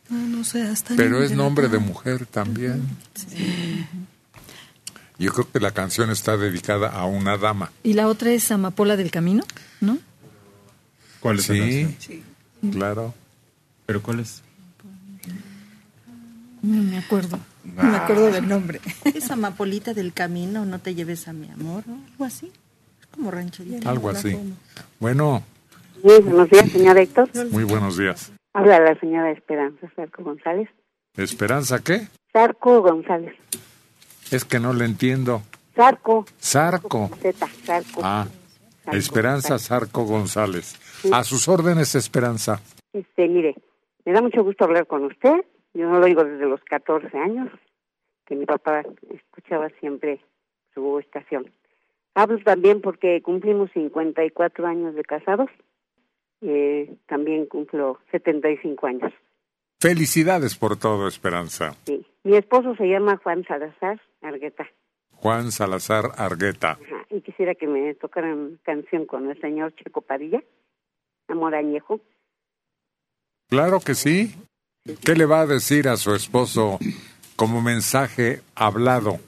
[0.08, 2.88] Cuando no seas tan Pero es nombre de mujer también.
[5.18, 7.72] Yo creo que la canción está dedicada a una dama.
[7.84, 9.44] Y la otra es Amapola del Camino,
[9.82, 10.00] ¿no?
[11.20, 11.96] ¿Cuál es sí, la canción?
[12.00, 12.24] Sí.
[12.72, 13.14] claro.
[13.86, 14.42] ¿Pero cuál es?
[16.62, 17.40] No me acuerdo.
[17.64, 18.80] No me acuerdo del nombre.
[19.04, 22.02] Esa amapolita del camino, no te lleves a mi amor, ¿no?
[22.12, 22.52] Algo así.
[23.16, 23.90] Como rancherita.
[23.90, 24.38] Algo así.
[25.00, 25.44] Bueno,
[26.04, 27.30] Muy buenos días, señor Héctor.
[27.52, 28.32] muy buenos días.
[28.54, 30.70] Habla la señora Esperanza Sarco González.
[31.16, 32.08] ¿Esperanza qué?
[32.32, 33.36] Sarco González.
[34.32, 35.42] Es que no le entiendo.
[35.76, 36.26] Sarco.
[36.42, 37.10] Zarco.
[37.22, 38.02] Z, Sarco.
[38.04, 38.28] Ah,
[38.84, 39.68] Zarco Esperanza González.
[39.68, 40.76] Zarco González.
[41.12, 42.62] A sus órdenes, Esperanza.
[42.94, 43.56] Este, mire,
[44.06, 45.46] me da mucho gusto hablar con usted.
[45.74, 47.50] Yo no lo oigo desde los 14 años,
[48.26, 48.84] que mi papá
[49.14, 50.20] escuchaba siempre
[50.74, 51.50] su estación.
[52.20, 55.50] Hablo también porque cumplimos 54 años de casados.
[56.42, 59.14] Eh, también cumplo 75 años.
[59.80, 61.78] Felicidades por todo, Esperanza.
[61.86, 62.06] Sí.
[62.26, 64.68] Mi esposo se llama Juan Salazar Argueta.
[65.12, 66.72] Juan Salazar Argueta.
[66.72, 70.44] Ajá, y quisiera que me tocaran canción con el señor Checo Padilla,
[71.30, 72.02] Amor Añejo.
[73.48, 74.36] Claro que sí.
[75.06, 76.80] ¿Qué le va a decir a su esposo
[77.38, 79.20] como mensaje hablado?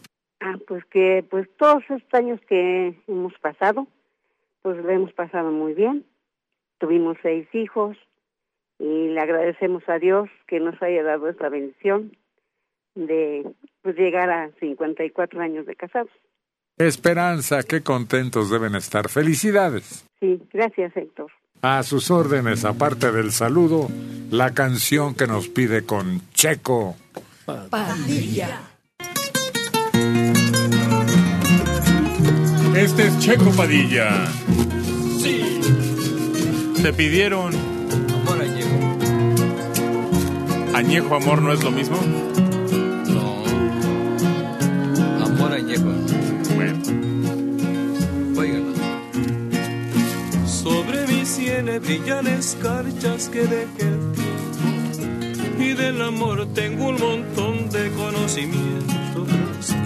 [0.71, 3.87] Pues que pues todos estos años que hemos pasado,
[4.61, 6.05] pues lo hemos pasado muy bien.
[6.77, 7.97] Tuvimos seis hijos
[8.79, 12.15] y le agradecemos a Dios que nos haya dado esta bendición
[12.95, 16.09] de pues llegar a 54 años de casados.
[16.77, 19.09] Esperanza, qué contentos deben estar.
[19.09, 20.07] Felicidades.
[20.21, 21.33] Sí, gracias Héctor.
[21.61, 23.89] A sus órdenes, aparte del saludo,
[24.31, 26.95] la canción que nos pide con Checo.
[27.69, 28.70] Padilla.
[32.75, 34.27] Este es Checo Padilla.
[35.21, 35.59] Sí.
[36.81, 37.53] Te pidieron.
[37.53, 38.79] Amor añejo.
[40.73, 41.97] ¿Añejo amor no es lo mismo?
[43.07, 43.43] No.
[45.53, 45.91] añejo.
[46.55, 46.79] Bueno.
[48.39, 48.73] Óigala.
[50.47, 53.91] Sobre mis sienes brillan escarchas que dejé.
[55.59, 59.27] Y del amor tengo un montón de conocimientos.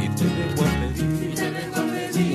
[0.03, 0.74] Y te dejo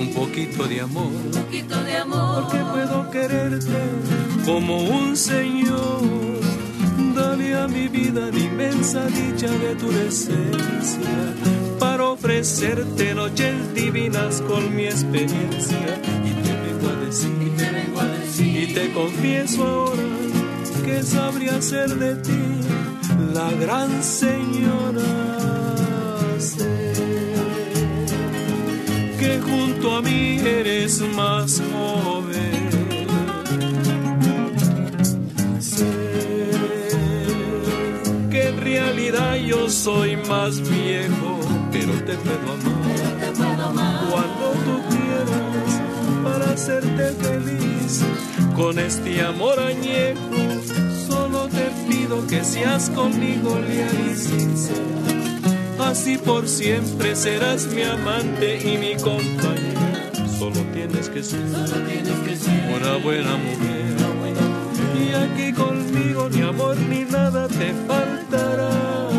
[0.00, 2.42] a Un poquito de amor.
[2.42, 3.80] porque puedo quererte
[4.44, 6.00] como un señor.
[7.14, 11.34] Dale a mi vida la inmensa dicha de tu decencia
[11.78, 16.00] para ofrecerte noches divinas con mi experiencia.
[16.24, 20.02] Y te vengo a decir, y te confieso ahora
[20.84, 22.42] que sabría ser de ti
[23.34, 25.30] la gran señora.
[29.42, 32.70] Junto a mí eres más joven.
[35.60, 35.84] Sé
[38.30, 41.40] que en realidad yo soy más viejo,
[41.72, 45.70] pero te puedo amar cuando tú quieras
[46.24, 48.02] para hacerte feliz.
[48.56, 50.36] Con este amor añejo,
[51.08, 55.29] solo te pido que seas conmigo leal y sincera.
[55.82, 60.12] Así por siempre serás mi amante y mi compañera.
[60.38, 63.80] Solo tienes que ser, una buena mujer.
[65.00, 69.09] Y aquí conmigo ni amor ni nada te faltará.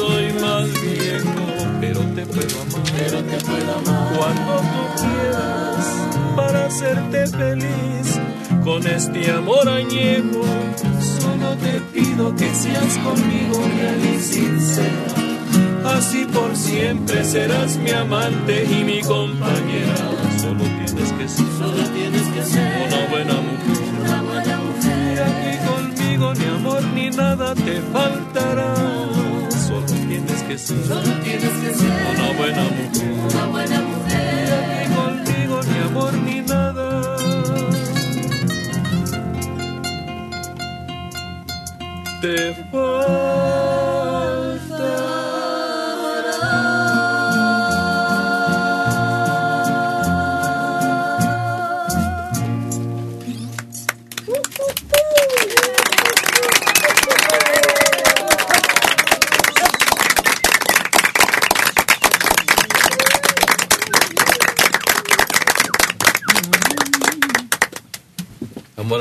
[0.00, 1.44] Soy más viejo,
[1.80, 5.86] pero te puedo amar, pero te puedo amar cuando tú quieras
[6.36, 8.20] para hacerte feliz.
[8.64, 10.42] Con este amor añejo,
[11.20, 15.96] solo te pido que seas conmigo real y sincera.
[15.96, 19.96] Así por siempre serás mi amante y mi compañera.
[20.38, 23.78] Solo tienes que ser, solo tienes que ser una buena mujer.
[24.04, 25.14] Una buena mujer.
[25.14, 29.09] Y aquí conmigo ni amor ni nada te faltará.
[30.58, 33.12] Solo tienes que ser, solo tienes que ser una buena mujer.
[33.30, 34.52] Una buena mujer.
[34.52, 37.16] Aquí conmigo ni amor ni nada.
[42.20, 42.59] Te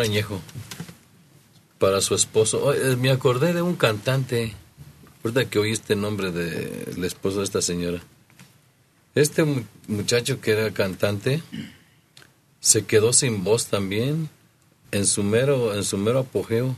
[0.09, 0.41] añejo.
[1.77, 2.73] Para su esposo.
[2.97, 4.53] Me acordé de un cantante.
[5.23, 8.01] Ahorita que oí este nombre de el esposo de esta señora.
[9.15, 11.41] Este mu- muchacho que era cantante
[12.61, 14.29] se quedó sin voz también
[14.91, 16.75] en su mero en su mero apogeo.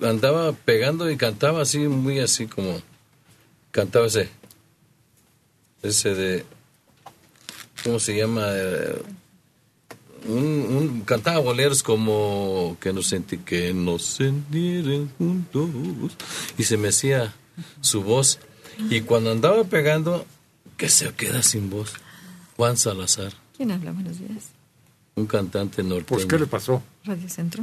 [0.00, 2.80] Andaba pegando y cantaba así muy así como
[3.70, 4.28] cantaba ese
[5.82, 6.44] ese de
[7.84, 8.42] ¿cómo se llama?
[8.50, 9.02] Eh,
[10.26, 15.68] un, un- cantaba boleros como que nos sentí que nos sentieran juntos
[16.58, 17.34] y se me hacía
[17.80, 18.38] su voz
[18.90, 20.24] y cuando andaba pegando
[20.76, 21.92] que se queda sin voz
[22.56, 23.92] Juan Salazar ¿Quién habla?
[23.92, 24.44] Buenos días.
[25.16, 26.82] un cantante norteño Pues, ¿qué le pasó?
[27.04, 27.62] Radio Centro.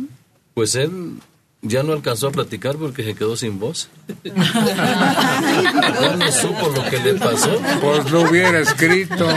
[0.54, 1.20] pues él
[1.62, 3.90] ya no alcanzó a platicar porque se quedó sin voz
[4.24, 9.28] ya no supo lo que le pasó Pues lo hubiera escrito.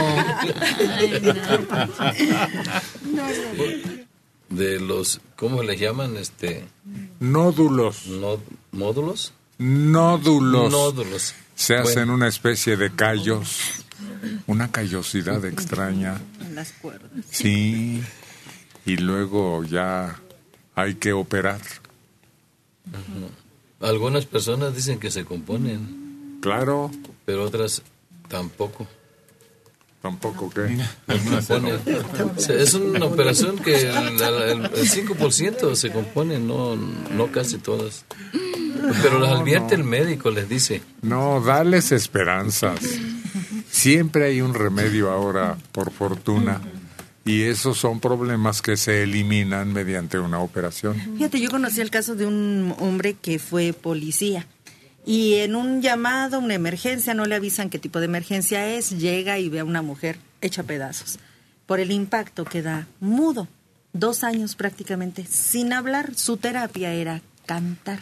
[4.49, 6.65] de los cómo le llaman este
[7.19, 8.07] Nódulos.
[8.07, 8.39] no-
[8.71, 10.71] módulos Nódulos.
[10.71, 12.13] nódulos Se hacen Bueno.
[12.15, 13.83] una especie de callos.
[14.47, 16.19] Una callosidad extraña.
[16.41, 17.09] En las cuerdas.
[17.29, 18.01] Sí.
[18.85, 20.19] Y luego ya
[20.75, 21.61] hay que operar.
[23.81, 26.37] Algunas personas dicen que se componen.
[26.41, 26.91] Claro.
[27.25, 27.81] Pero otras
[28.27, 28.87] tampoco.
[30.01, 30.77] Tampoco qué.
[32.49, 38.03] Es una operación que el, el- el 5% se compone, no, no casi todas.
[39.01, 40.81] Pero las advierte el médico, les dice.
[41.01, 42.79] No, dales esperanzas.
[43.71, 46.59] Siempre hay un remedio ahora, por fortuna.
[47.25, 50.99] Y esos son problemas que se eliminan mediante una operación.
[51.17, 54.45] Fíjate, yo conocí el caso de un hombre que fue policía
[55.05, 59.39] Y en un llamado, una emergencia, no le avisan qué tipo de emergencia es, llega
[59.39, 61.17] y ve a una mujer hecha pedazos.
[61.65, 63.47] Por el impacto queda mudo,
[63.93, 66.15] dos años prácticamente, sin hablar.
[66.15, 67.99] Su terapia era cantar.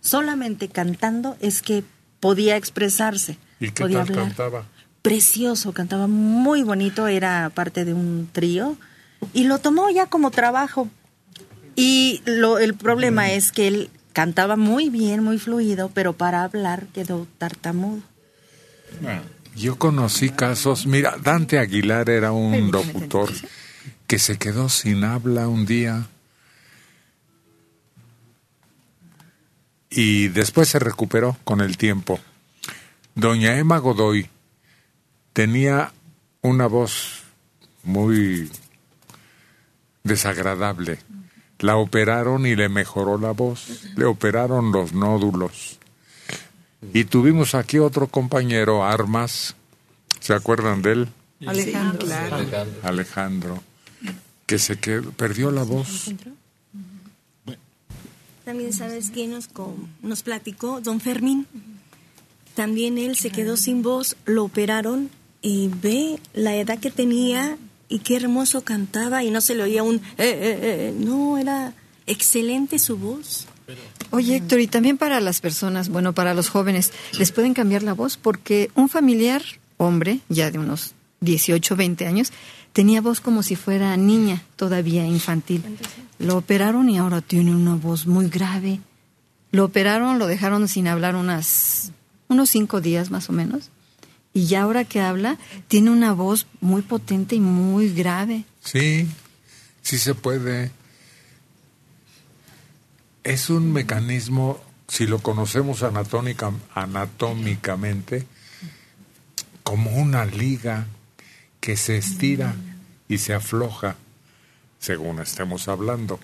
[0.00, 1.84] Solamente cantando es que
[2.20, 3.36] podía expresarse.
[3.60, 4.66] ¿Y qué podía tal cantaba?
[5.02, 8.76] Precioso, cantaba muy bonito, era parte de un trío
[9.32, 10.88] y lo tomó ya como trabajo.
[11.74, 16.86] Y lo, el problema es que él cantaba muy bien, muy fluido, pero para hablar
[16.88, 18.02] quedó tartamudo.
[19.56, 23.30] Yo conocí casos, mira, Dante Aguilar era un locutor
[24.06, 26.06] que se quedó sin habla un día
[29.90, 32.20] y después se recuperó con el tiempo.
[33.14, 34.28] Doña Emma Godoy
[35.32, 35.92] tenía
[36.42, 37.22] una voz
[37.82, 38.50] muy
[40.04, 40.98] desagradable.
[41.58, 45.78] La operaron y le mejoró la voz, le operaron los nódulos.
[46.92, 49.54] Y tuvimos aquí otro compañero, Armas,
[50.18, 51.08] ¿se acuerdan de él?
[51.46, 52.08] Alejandro.
[52.82, 53.62] Alejandro,
[54.46, 56.12] que se quedó, perdió la voz.
[58.44, 59.48] También sabes quién nos,
[60.02, 61.46] nos platicó, don Fermín.
[62.56, 65.10] También él se quedó sin voz, lo operaron
[65.42, 67.58] y ve la edad que tenía
[67.88, 69.96] y qué hermoso cantaba y no se le oía un...
[69.96, 71.74] eh, eh, eh, no, era
[72.06, 73.46] excelente su voz.
[74.10, 77.94] Oye, Héctor, y también para las personas, bueno, para los jóvenes, les pueden cambiar la
[77.94, 79.42] voz porque un familiar,
[79.76, 82.32] hombre, ya de unos 18, 20 años,
[82.72, 85.62] tenía voz como si fuera niña, todavía infantil.
[86.18, 88.80] Lo operaron y ahora tiene una voz muy grave.
[89.50, 91.92] Lo operaron, lo dejaron sin hablar unas,
[92.28, 93.70] unos cinco días más o menos.
[94.34, 95.38] Y ya ahora que habla,
[95.68, 98.44] tiene una voz muy potente y muy grave.
[98.64, 99.06] Sí,
[99.82, 100.70] sí se puede.
[103.24, 108.26] Es un mecanismo, si lo conocemos anatómica- anatómicamente,
[109.62, 110.86] como una liga
[111.60, 112.54] que se estira
[113.08, 113.96] y se afloja,
[114.80, 116.18] según estemos hablando.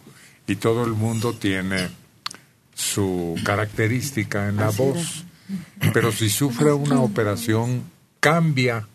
[0.47, 1.89] Y todo el mundo tiene
[2.75, 5.25] su característica en la voz.
[5.93, 7.83] Pero si sufre una operación,
[8.21, 8.87] cambia,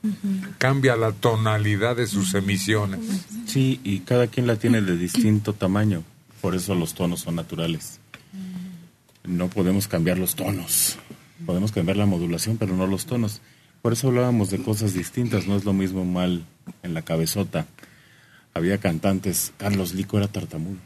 [0.57, 2.99] cambia la tonalidad de sus emisiones.
[3.45, 6.03] Sí, y cada quien la tiene de distinto tamaño.
[6.41, 7.99] Por eso los tonos son naturales.
[9.23, 10.97] No podemos cambiar los tonos.
[11.45, 13.41] Podemos cambiar la modulación, pero no los tonos.
[13.81, 15.47] Por eso hablábamos de cosas distintas.
[15.47, 16.45] No es lo mismo mal
[16.83, 17.65] en la cabezota.
[18.53, 19.53] Había cantantes.
[19.57, 20.77] Carlos Lico era tartamudo.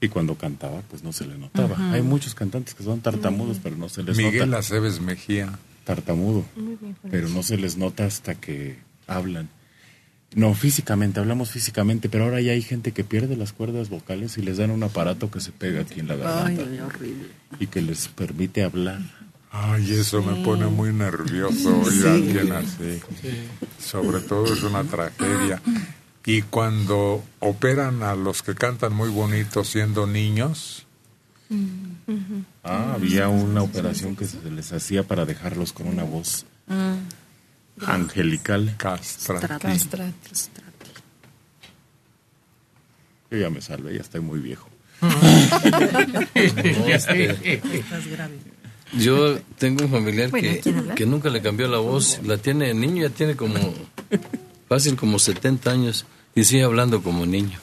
[0.00, 1.92] Y cuando cantaba, pues no se le notaba.
[1.92, 4.60] Hay muchos cantantes que son tartamudos, pero no se les Miguel nota.
[4.60, 5.58] Aceves Mejía.
[5.88, 6.44] Tartamudo.
[7.10, 9.48] Pero no se les nota hasta que hablan.
[10.34, 14.42] No, físicamente, hablamos físicamente, pero ahora ya hay gente que pierde las cuerdas vocales y
[14.42, 17.28] les dan un aparato que se pega aquí en la garganta horrible.
[17.58, 19.00] y que les permite hablar.
[19.50, 23.00] Ay, eso me pone muy nervioso oír a alguien así.
[23.80, 25.62] Sobre todo es una tragedia.
[26.26, 30.86] Y cuando operan a los que cantan muy bonito siendo niños,
[32.62, 36.44] Ah, había una operación que se les hacía para dejarlos con una voz
[37.86, 38.74] angelical.
[38.76, 39.68] Castrati.
[43.30, 44.68] Yo ya me salvé, ya estoy muy viejo.
[48.98, 52.20] Yo tengo un familiar Bueno, que, que nunca le cambió la voz.
[52.24, 53.58] La tiene el niño, ya tiene como
[54.68, 57.58] fácil como 70 años y sigue hablando como niño.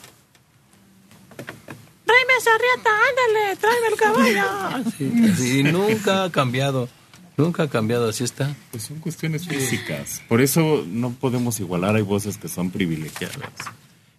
[2.16, 5.36] Tráeme esa riata, ándale, tráeme el caballo.
[5.36, 6.88] Sí, y nunca ha cambiado.
[7.36, 8.54] Nunca ha cambiado, así está.
[8.70, 10.22] Pues son cuestiones físicas.
[10.28, 11.96] Por eso no podemos igualar.
[11.96, 13.50] Hay voces que son privilegiadas,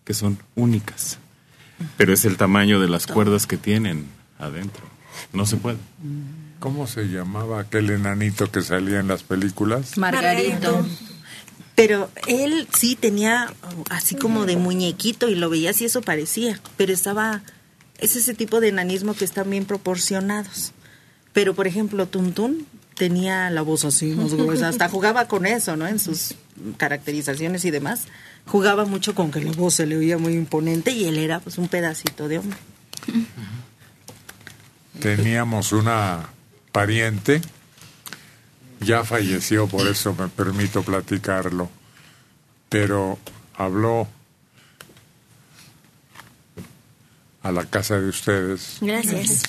[0.04, 1.18] que son únicas.
[1.98, 4.06] Pero es el tamaño de las cuerdas que tienen
[4.38, 4.84] adentro.
[5.34, 5.78] No se puede.
[6.60, 9.98] ¿cómo se llamaba aquel enanito que salía en las películas?
[9.98, 10.86] Margarito.
[11.76, 13.54] Pero él sí tenía
[13.90, 17.44] así como de muñequito y lo veías y eso parecía, pero estaba,
[17.98, 20.74] es ese tipo de enanismo que están bien proporcionados.
[21.34, 22.66] Pero por ejemplo, Tuntún
[22.96, 25.88] tenía la voz así, más gruesa, hasta jugaba con eso, ¿no?
[25.88, 26.36] En sus
[26.78, 28.06] caracterizaciones y demás.
[28.46, 31.58] Jugaba mucho con que la voz se le oía muy imponente y él era pues
[31.58, 32.58] un pedacito de hombre.
[35.00, 36.30] Teníamos una
[36.72, 37.42] pariente,
[38.80, 41.70] ya falleció, por eso me permito platicarlo,
[42.70, 43.20] pero
[43.56, 44.08] habló
[47.48, 49.44] a la casa de ustedes Gracias.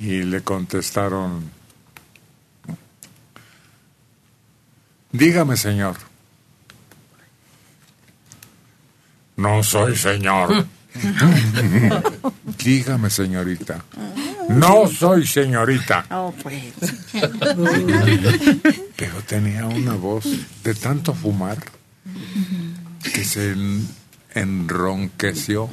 [0.00, 1.50] y le contestaron,
[5.12, 5.96] dígame señor.
[9.36, 10.64] No soy señor.
[12.64, 13.84] dígame señorita.
[14.48, 16.06] No soy señorita.
[16.10, 16.72] Oh, pues.
[18.96, 20.24] Pero tenía una voz
[20.62, 21.58] de tanto fumar
[23.02, 23.88] que se en-
[24.34, 25.68] enronqueció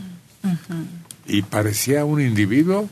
[1.25, 2.89] y parecía un individuo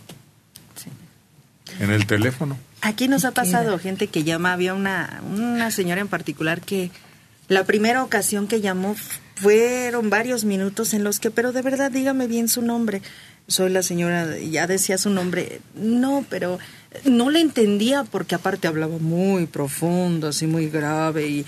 [1.79, 2.57] en el teléfono.
[2.81, 6.91] Aquí nos ha pasado gente que llama, había una, una señora en particular que
[7.47, 8.95] la primera ocasión que llamó
[9.35, 13.01] fueron varios minutos en los que, pero de verdad dígame bien su nombre.
[13.47, 15.61] Soy la señora, ya decía su nombre.
[15.73, 16.59] No, pero
[17.05, 21.45] no le entendía porque aparte hablaba muy profundo, así muy grave, y,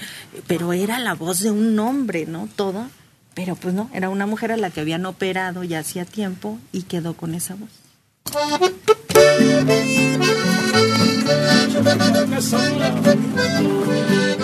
[0.48, 2.50] pero era la voz de un hombre, ¿no?
[2.56, 2.90] Todo.
[3.34, 6.84] Pero pues no, era una mujer a la que habían operado ya hacía tiempo y
[6.84, 7.70] quedó con esa voz.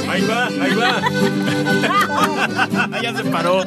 [0.10, 1.02] Ahí va, ahí va.
[3.02, 3.64] ya se paró.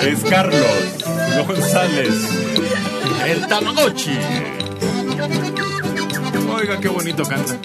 [0.00, 0.66] es Carlos
[1.46, 2.14] González,
[3.26, 4.18] el Tamagotchi.
[6.50, 7.58] Oiga, qué bonito canta.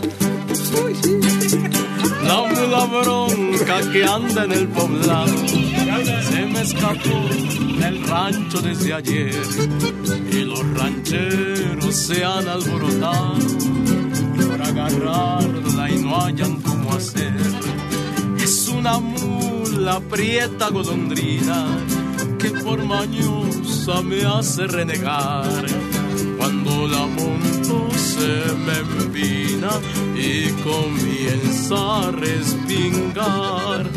[2.24, 5.48] La mula bronca que anda en el poblado
[6.30, 7.20] se me escapó
[7.80, 9.42] del rancho desde ayer
[10.32, 13.36] y los rancheros se han alborotado
[14.36, 17.34] por agarrarla y no hayan cómo hacer.
[18.42, 21.66] Es una mula prieta golondrina
[22.40, 25.66] que por mañosa me hace renegar.
[26.38, 29.70] Cuando la monto se me empina
[30.16, 33.90] y comienza a respingar.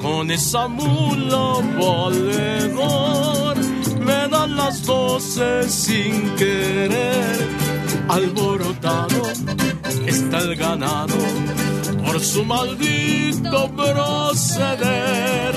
[0.00, 3.56] Con esa mula valedor
[4.00, 7.36] me dan las doce sin querer.
[8.08, 9.22] Alborotado
[10.06, 11.16] está el ganado
[12.04, 15.54] por su maldito proceder.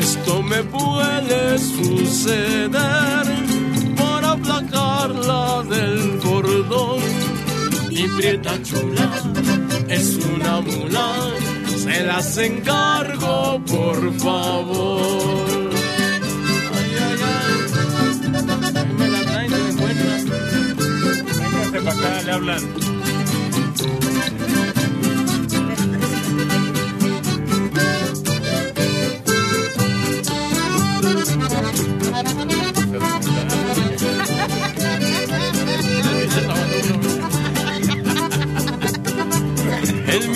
[0.00, 3.24] Esto me puede suceder
[3.96, 7.31] por aplacarla del cordón.
[7.94, 9.10] Mi prieta chula
[9.88, 11.08] es una mula,
[11.76, 15.70] se las encargo por favor.
[16.74, 20.26] Ay, ay, ay, me la traen, no me encuentran.
[21.50, 23.01] Véngase para acá, le hablan.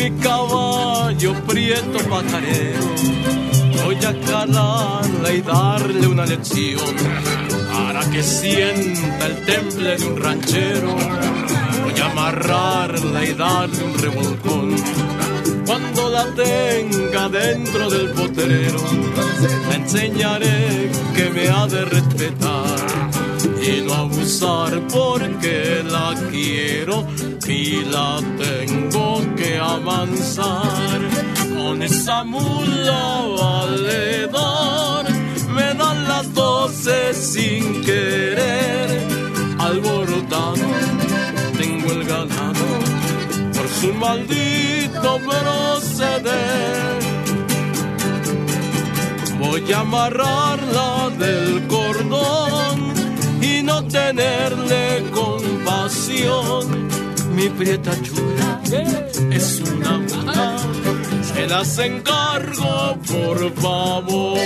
[0.08, 2.86] Mi caballo prieto pajarero
[3.84, 6.94] voy a calarla y darle una lección
[7.72, 10.94] para que sienta el temple de un ranchero.
[11.84, 14.76] Voy a amarrarla y darle un revolcón.
[15.66, 18.80] Cuando la tenga dentro del potrero,
[19.68, 23.05] le enseñaré que me ha de respetar
[23.84, 27.04] no abusar porque la quiero
[27.48, 31.00] y la tengo que amansar.
[31.56, 35.04] Con esa mula valedor
[35.50, 38.88] me dan las doce sin querer.
[39.58, 40.66] Alborotado
[41.58, 42.66] tengo el ganado
[43.52, 46.96] por su maldito proceder.
[49.40, 52.75] Voy a amarrarla del cordón
[53.66, 56.88] no tenerle compasión.
[57.34, 58.60] Mi prieta chula
[59.30, 60.56] es una mula,
[61.34, 64.38] se las encargo por favor.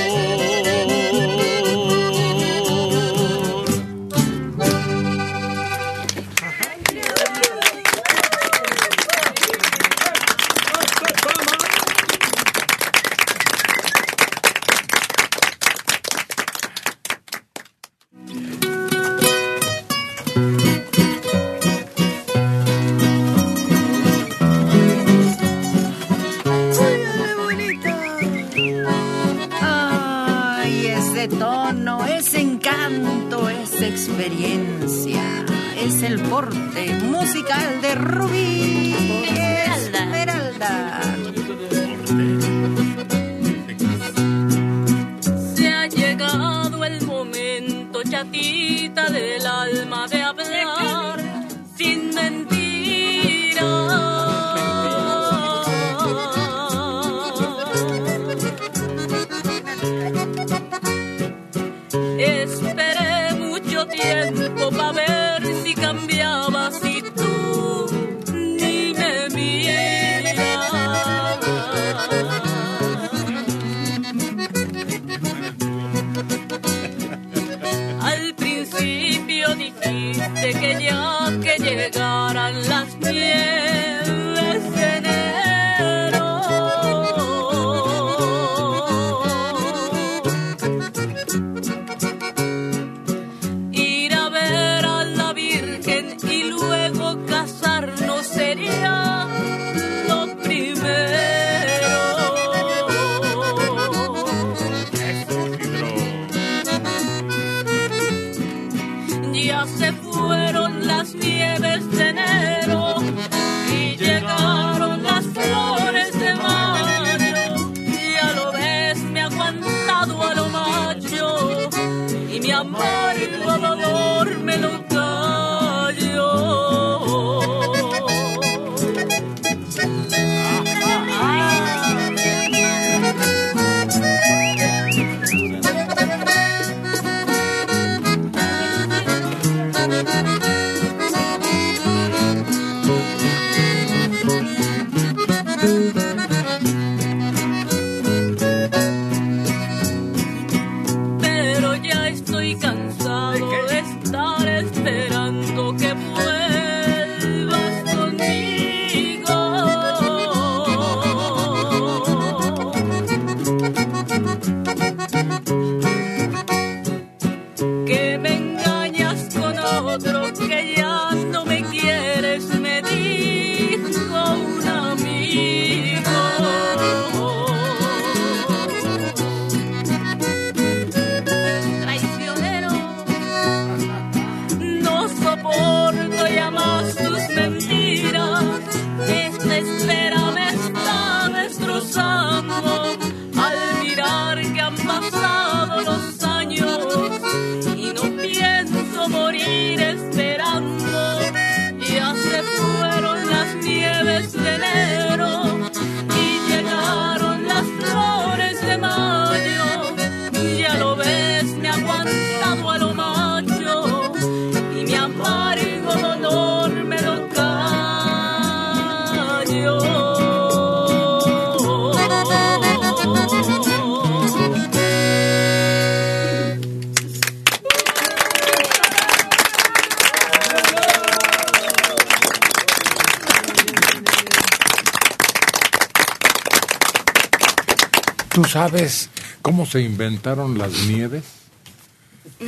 [238.51, 239.11] Sabes
[239.43, 241.25] cómo se inventaron las nieves?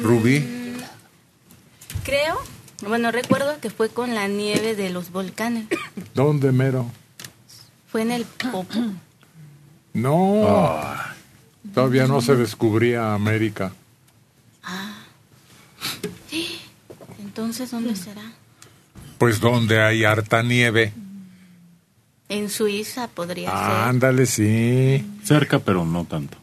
[0.03, 0.45] Rubí.
[2.05, 2.41] Creo,
[2.87, 5.67] bueno, recuerdo que fue con la nieve de los volcanes.
[6.15, 6.91] ¿Dónde mero?
[7.87, 8.79] Fue en el Popo.
[9.93, 10.43] No.
[10.47, 11.15] Ah.
[11.75, 13.73] Todavía no se descubría América.
[14.65, 15.05] Ah.
[17.21, 18.33] Entonces, ¿dónde será?
[19.19, 20.93] Pues donde hay harta nieve.
[22.33, 23.59] En Suiza podría ser.
[23.59, 25.05] Ándale, sí.
[25.23, 26.39] Cerca, pero no tanto.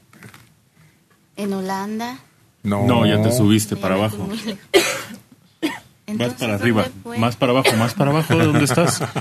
[1.35, 2.19] En Holanda.
[2.61, 2.85] No.
[2.85, 4.29] No, ya te subiste para Ya abajo.
[6.05, 6.85] Entonces, para arriba.
[7.17, 8.37] Más para abajo, más para abajo.
[8.37, 9.01] ¿De dónde estás?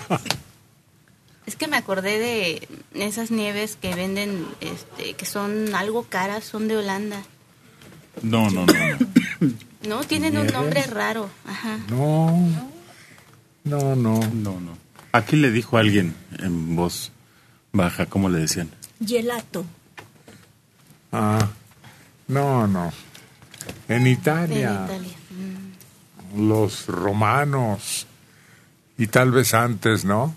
[1.47, 6.69] Es que me acordé de esas nieves que venden, este, que son algo caras, son
[6.69, 7.23] de Holanda.
[8.20, 8.74] No, no, no.
[8.74, 9.49] no.
[9.89, 10.53] No, tienen un ¿Nieves?
[10.53, 11.31] nombre raro.
[11.47, 11.78] Ajá.
[11.89, 12.39] No.
[13.65, 14.20] No, no.
[14.20, 14.77] No, no.
[15.12, 17.12] Aquí le dijo alguien en voz
[17.73, 18.70] baja, ¿cómo le decían?
[19.05, 19.65] Gelato.
[21.12, 21.48] Ah.
[22.27, 22.93] No, no.
[23.89, 24.86] En Italia.
[24.90, 25.16] En Italia.
[26.36, 28.06] Los romanos.
[28.98, 30.35] Y tal vez antes, ¿no?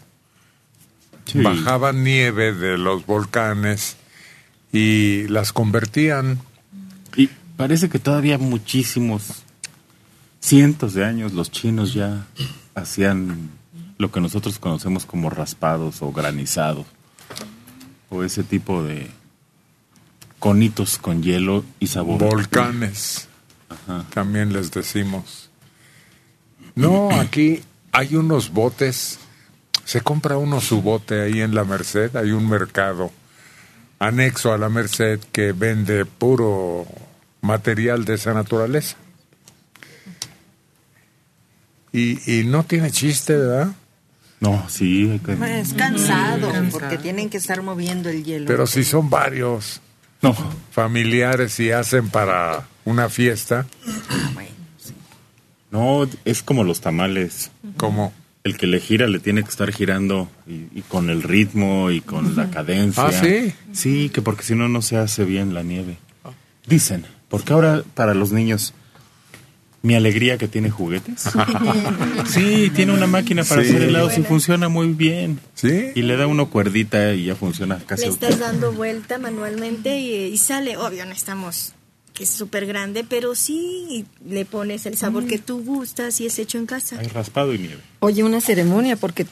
[1.26, 1.41] Sí.
[1.41, 3.98] Bajaban nieve de los volcanes
[4.72, 6.40] y las convertían.
[7.15, 9.44] Y parece que todavía muchísimos,
[10.40, 12.26] cientos de años, los chinos ya
[12.76, 13.49] hacían
[14.02, 16.88] lo que nosotros conocemos como raspados o granizados.
[18.10, 19.07] O ese tipo de
[20.40, 22.19] conitos con hielo y sabor.
[22.19, 23.28] Volcanes.
[23.69, 24.03] Ajá.
[24.11, 25.52] También les decimos.
[26.73, 27.61] No, aquí
[27.91, 29.19] hay unos botes.
[29.86, 32.15] Se compra uno su bote ahí en la Merced.
[32.15, 33.11] Hay un mercado
[33.99, 36.88] anexo a la Merced que vende puro
[37.41, 38.98] material de esa naturaleza.
[41.94, 43.76] Y, y no tiene chiste, ¿verdad?
[44.42, 45.10] No, sí.
[45.12, 48.48] hay que- Es cansado, porque tienen que estar moviendo el hielo.
[48.48, 49.80] Pero si son varios
[50.22, 50.36] no.
[50.72, 53.66] familiares y hacen para una fiesta,
[55.72, 57.50] No, es como los tamales.
[57.78, 58.12] ¿Cómo?
[58.44, 62.02] El que le gira le tiene que estar girando y, y con el ritmo y
[62.02, 63.06] con la cadencia.
[63.06, 63.54] Ah, ¿sí?
[63.72, 65.98] Sí, que porque si no, no se hace bien la nieve.
[66.68, 68.74] Dicen, porque ahora para los niños
[69.84, 71.24] mi alegría que tiene juguetes.
[72.28, 73.70] sí, tiene una máquina para Sí.
[73.70, 75.40] hacer helados y funciona muy bien.
[75.56, 75.88] Sí.
[75.95, 78.03] Y le da uno cuerdita y ya funciona casi.
[78.06, 81.74] Le estás dando vuelta manualmente y, y sale, obvio, no estamos,
[82.14, 86.38] que es súper grande, pero sí le pones el sabor que tú gustas y es
[86.40, 86.99] hecho en casa.
[86.99, 87.80] Hay raspado y nieve.
[87.99, 89.26] Oye, una ceremonia porque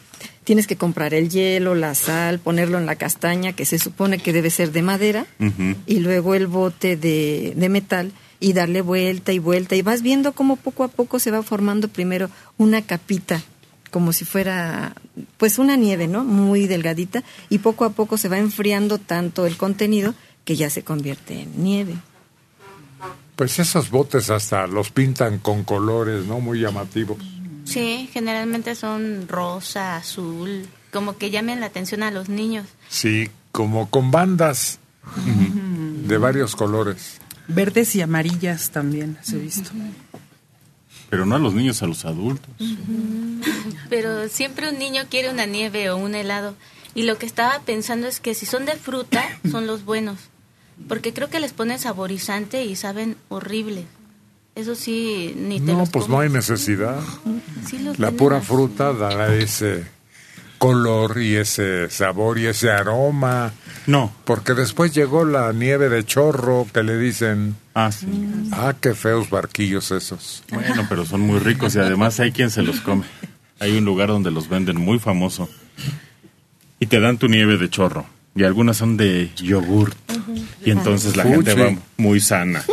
[0.44, 4.34] tienes que comprar el hielo, la sal, ponerlo en la castaña, que se supone que
[4.34, 5.26] debe ser de madera,
[5.86, 9.76] y luego el bote de, de metal y darle vuelta y vuelta.
[9.76, 13.42] Y vas viendo cómo poco a poco se va formando primero una capita,
[13.92, 14.94] como si fuera
[15.38, 16.24] pues una nieve, ¿no?
[16.24, 20.14] Muy delgadita, y poco a poco se va enfriando tanto el contenido
[20.46, 21.96] que ya se convierte en nieve.
[23.36, 26.40] Pues esos botes hasta los pintan con colores, ¿no?
[26.40, 27.18] Muy llamativos.
[27.64, 32.68] Sí, generalmente son rosa, azul, como que llamen la atención a los niños.
[32.90, 34.80] Sí, como con bandas
[36.06, 37.20] de varios colores.
[37.50, 39.70] Verdes y amarillas también, se he visto.
[41.10, 42.50] Pero no a los niños, a los adultos.
[43.90, 46.56] Pero siempre un niño quiere una nieve o un helado.
[46.96, 50.18] Y lo que estaba pensando es que si son de fruta, son los buenos.
[50.88, 53.86] Porque creo que les ponen saborizante y saben horribles.
[54.56, 57.00] Eso sí, ni te No, los pues no hay necesidad.
[57.68, 58.48] Sí los La pura así.
[58.48, 59.86] fruta dará ese
[60.60, 63.52] color y ese sabor y ese aroma.
[63.88, 64.14] No.
[64.26, 67.56] Porque después llegó la nieve de chorro que le dicen.
[67.74, 68.06] Ah, sí.
[68.52, 70.44] Ah, qué feos barquillos esos.
[70.52, 73.06] Bueno, pero son muy ricos y además hay quien se los come.
[73.60, 75.50] Hay un lugar donde los venden muy famoso.
[76.80, 78.06] Y te dan tu nieve de chorro.
[78.36, 79.94] Y algunas son de yogur.
[80.64, 82.64] Y entonces la gente va muy sana.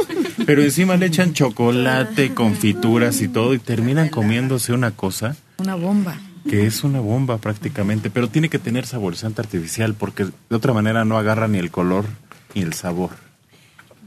[0.45, 6.17] Pero encima le echan chocolate, confituras y todo y terminan comiéndose una cosa Una bomba.
[6.49, 11.05] Que es una bomba prácticamente, pero tiene que tener saborizante artificial porque de otra manera
[11.05, 12.07] no agarra ni el color
[12.55, 13.11] ni el sabor.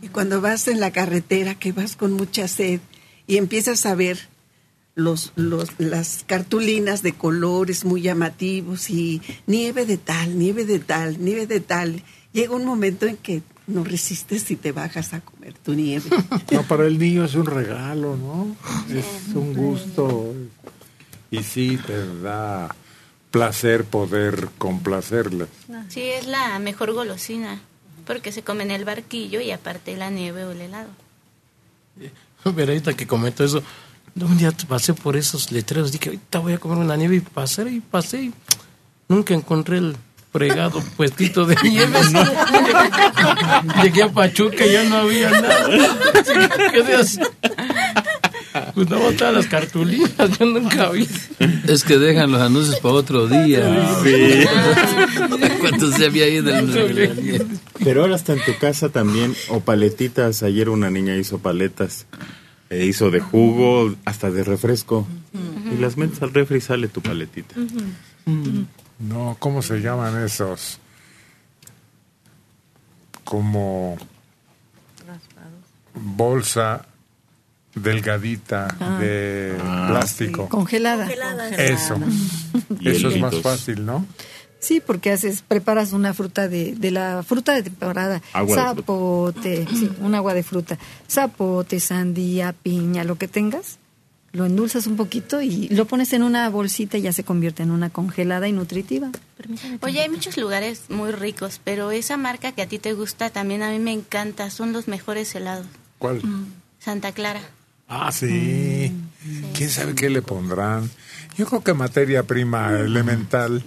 [0.02, 2.80] Y cuando vas en la carretera, que vas con mucha sed
[3.28, 4.30] y empiezas a ver
[4.95, 11.24] los, los, las cartulinas de colores muy llamativos y nieve de tal, nieve de tal,
[11.24, 12.03] nieve de tal,
[12.34, 16.10] llega un momento en que no resistes y te bajas a comer tu nieve.
[16.52, 18.56] No, para el niño es un regalo, ¿no?
[18.94, 20.34] Es un gusto.
[21.32, 22.76] Y sí, te da
[23.32, 25.50] placer poder complacerles.
[25.90, 27.62] Sí, es la mejor golosina.
[28.06, 30.90] Porque se come en el barquillo y aparte la nieve o el helado.
[32.44, 33.62] Pero ahorita que comentó eso,
[34.16, 37.70] un día pasé por esos letreros, dije, ahorita voy a comer una nieve y pasé
[37.70, 38.34] y pasé y
[39.08, 39.96] nunca encontré el
[40.32, 42.00] fregado puestito de nieve.
[43.84, 45.70] Llegué a Pachuca y ya no había nada.
[46.72, 47.20] Quedé así.
[48.74, 51.08] Pues no todas las cartulinas, yo nunca vi.
[51.68, 54.02] Es que dejan los anuncios para otro día.
[54.04, 54.46] Sí.
[55.60, 60.44] ¿Cuánto se había ido el Pero ahora hasta en tu casa también, o paletitas.
[60.44, 62.08] Ayer una niña hizo paletas.
[62.70, 65.08] E hizo de jugo, hasta de refresco.
[65.72, 67.56] Y las metes al refri y sale tu paletita.
[69.00, 70.80] No, ¿cómo se llaman esos?
[73.24, 73.98] Como
[75.94, 76.89] bolsa
[77.76, 78.68] delgadita
[79.00, 79.56] de
[79.88, 80.50] plástico.
[80.50, 81.10] Congelada.
[81.52, 81.98] Eso.
[82.84, 84.06] Eso es más fácil, ¿no?
[84.60, 88.22] Sí, porque haces, preparas una fruta de, de la fruta de temporada.
[88.34, 88.82] Agua de fruta.
[88.82, 90.78] Zapote, sí, un agua de fruta.
[91.10, 93.80] Zapote, sandía, piña, lo que tengas.
[94.32, 97.72] Lo endulzas un poquito y lo pones en una bolsita y ya se convierte en
[97.72, 99.10] una congelada y nutritiva.
[99.82, 103.64] Oye, hay muchos lugares muy ricos, pero esa marca que a ti te gusta también
[103.64, 104.52] a mí me encanta.
[104.52, 105.66] Son los mejores helados.
[105.98, 106.22] ¿Cuál?
[106.80, 107.41] Santa Clara.
[107.90, 108.94] Ah, sí.
[109.56, 110.90] ¿Quién sabe qué le pondrán?
[111.38, 113.64] Yo creo que materia prima elemental.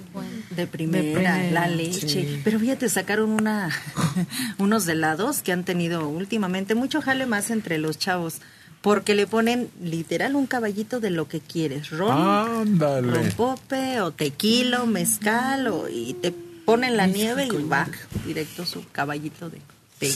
[0.50, 2.08] De primera, primera, la leche.
[2.08, 2.40] sí.
[2.44, 3.70] Pero fíjate, sacaron una,
[4.58, 8.36] unos helados que han tenido últimamente mucho jale más entre los chavos.
[8.82, 11.90] Porque le ponen literal un caballito de lo que quieres.
[11.90, 13.12] Ron, Ándale.
[13.12, 17.88] rompope o tequila o mezcal o, y te ponen la nieve y va
[18.26, 19.58] directo su caballito de
[19.98, 20.10] té.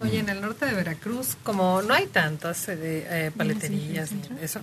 [0.00, 4.60] Oye, en el norte de Veracruz, como no hay tantas eh, eh, paleterías ni eso,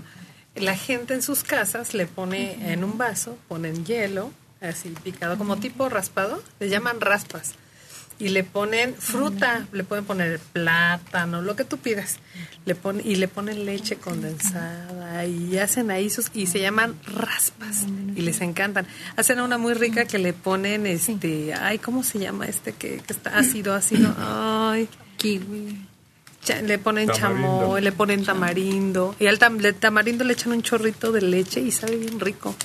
[0.55, 4.31] la gente en sus casas le pone en un vaso, ponen hielo,
[4.61, 7.55] así picado, como tipo raspado, le llaman raspas.
[8.19, 12.19] Y le ponen fruta, le pueden poner plátano, lo que tú pidas.
[12.65, 17.85] Le ponen, y le ponen leche condensada y hacen ahí sus, y se llaman raspas
[18.15, 18.85] y les encantan.
[19.17, 23.13] Hacen una muy rica que le ponen este, ay, ¿cómo se llama este que, que
[23.13, 24.13] está ácido, ácido?
[24.17, 24.87] Ay,
[25.17, 25.85] kiwi.
[26.43, 27.47] Cha- le ponen Tamarindo.
[27.61, 31.61] chamoy, le ponen tamarindo y al tam- le- tamarindo le echan un chorrito de leche
[31.61, 32.55] y sabe bien rico.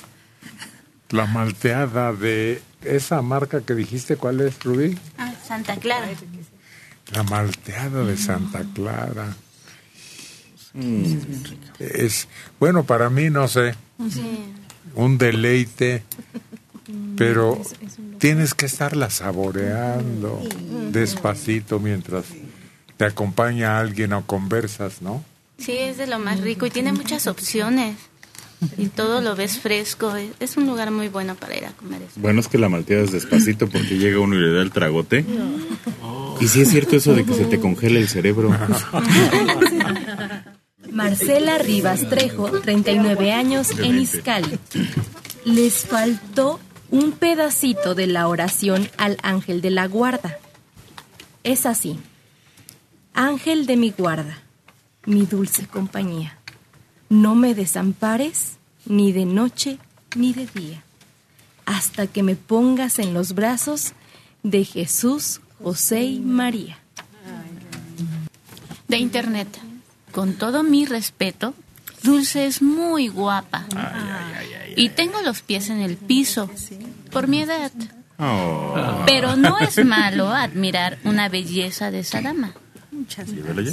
[1.11, 4.97] La malteada de esa marca que dijiste, ¿cuál es, Rubí?
[5.17, 6.07] Ah, Santa Clara.
[7.11, 9.35] La malteada de Santa Clara.
[11.79, 12.27] Es,
[12.59, 13.73] bueno, para mí, no sé,
[14.93, 16.03] un deleite,
[17.17, 17.59] pero
[18.19, 20.39] tienes que estarla saboreando
[20.91, 22.25] despacito mientras
[22.97, 25.25] te acompaña alguien o conversas, ¿no?
[25.57, 27.97] Sí, es de lo más rico y tiene muchas opciones.
[28.77, 30.13] Y todo lo ves fresco.
[30.39, 32.13] Es- un lugar muy bueno para ir a comer eso.
[32.17, 35.25] Bueno, es que la malteadas despacito porque llega uno y le da el tragote.
[36.41, 38.49] Y sí es cierto eso de que se te congela el cerebro.
[40.91, 44.59] Marcela Rivas Trejo, 39 años, en Izcali.
[45.45, 46.59] Les faltó
[46.89, 50.37] un pedacito de la oración al ángel de la guarda.
[51.43, 51.99] Es así.
[53.13, 54.39] Ángel de mi guarda,
[55.05, 56.37] mi dulce compañía,
[57.09, 59.77] no me desampares ni de noche
[60.15, 60.83] ni de día,
[61.65, 63.93] hasta que me pongas en los brazos
[64.43, 66.79] de Jesús, José y María.
[68.87, 69.47] De internet.
[70.11, 71.53] Con todo mi respeto,
[72.01, 73.65] Dulce es muy guapa.
[74.75, 76.49] Y tengo los pies en el piso
[77.11, 77.71] por mi edad.
[78.17, 79.03] Oh.
[79.05, 82.53] Pero no es malo admirar una belleza de esa dama.
[82.91, 83.71] Llévalo ya.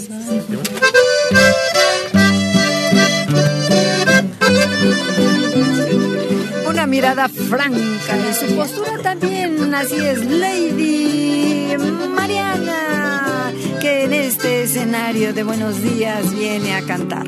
[6.69, 11.77] Una mirada franca y su postura también, así es, Lady
[12.15, 17.27] Mariana, que en este escenario de Buenos Días viene a cantar.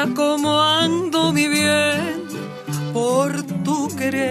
[0.00, 2.24] Mira cómo ando mi bien
[2.94, 4.30] por tu querer.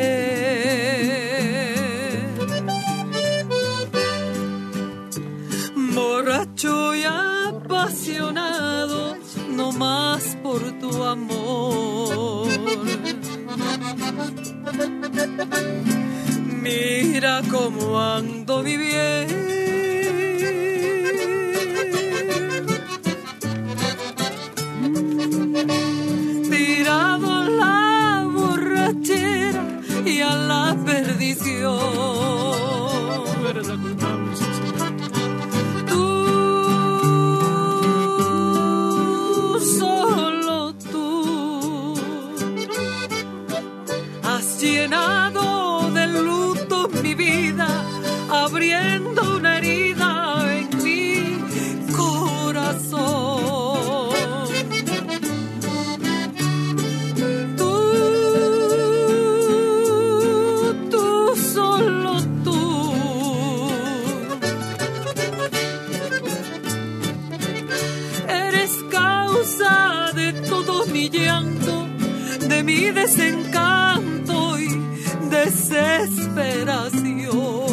[5.93, 8.35] Borracho y apasionado,
[9.51, 12.47] no más por tu amor.
[16.63, 19.59] Mira cómo ando mi bien.
[70.99, 71.88] Mi llanto,
[72.49, 74.67] de mi desencanto y
[75.30, 77.68] desesperación.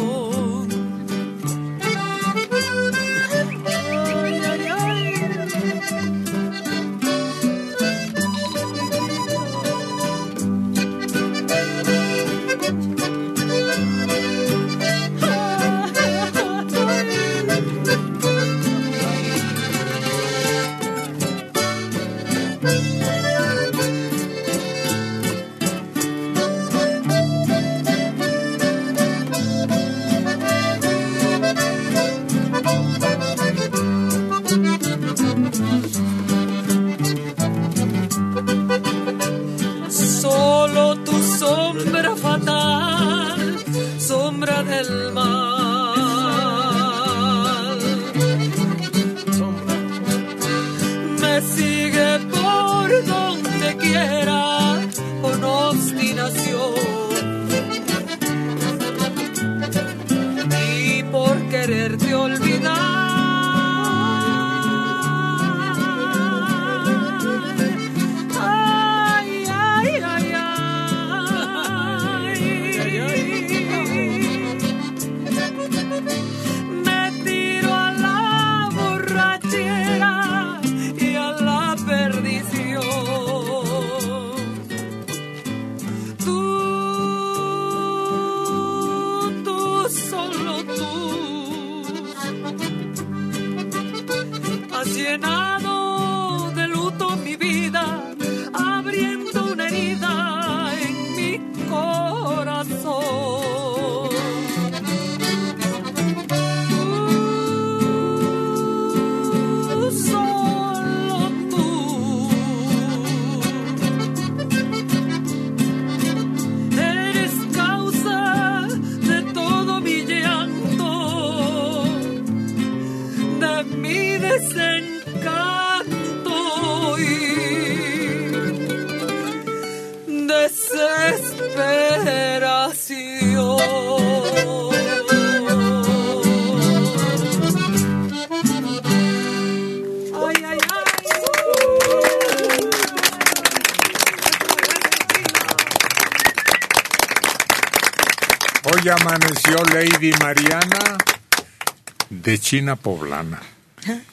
[152.47, 153.41] China poblana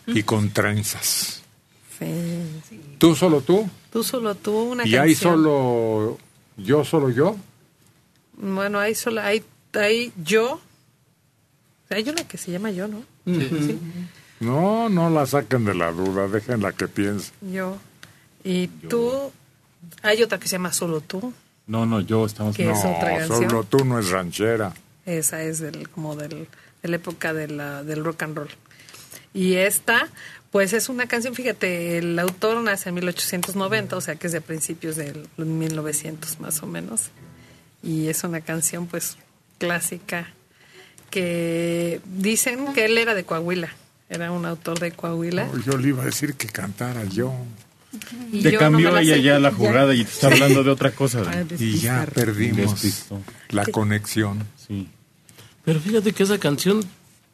[0.08, 1.40] y con trenzas.
[2.98, 3.70] ¿Tú solo tú?
[3.92, 5.04] Tú solo tú, una ¿Y canción.
[5.04, 6.18] hay solo
[6.56, 7.36] yo, solo yo?
[8.36, 9.44] Bueno, hay solo, hay,
[9.74, 10.60] hay yo.
[11.90, 13.04] Hay una que se llama yo, ¿no?
[13.24, 13.78] Sí.
[14.40, 17.30] No, no la saquen de la duda, déjenla que piense.
[17.40, 17.78] Yo.
[18.42, 19.30] Y tú.
[20.02, 21.32] Hay otra que se llama Solo tú.
[21.68, 22.56] No, no, yo estamos...
[22.56, 23.48] ¿Qué es no, otra canción?
[23.48, 24.74] solo tú no es ranchera.
[25.06, 26.48] Esa es del, como del,
[26.84, 28.48] de la época de la, del rock and roll.
[29.32, 30.08] Y esta,
[30.50, 34.42] pues es una canción, fíjate, el autor nace en 1890, o sea que es de
[34.42, 37.10] principios del 1900 más o menos.
[37.82, 39.16] Y es una canción, pues,
[39.58, 40.28] clásica,
[41.10, 43.70] que dicen que él era de Coahuila,
[44.10, 45.46] era un autor de Coahuila.
[45.46, 47.32] No, yo le iba a decir que cantara yo.
[48.30, 50.90] Y Te yo cambió no ella ya la jugada y te está hablando de otra
[50.90, 51.22] cosa.
[51.58, 53.22] Y ya perdimos Despistó.
[53.50, 54.46] la conexión.
[54.56, 54.90] Sí.
[55.64, 56.82] Pero fíjate que esa canción,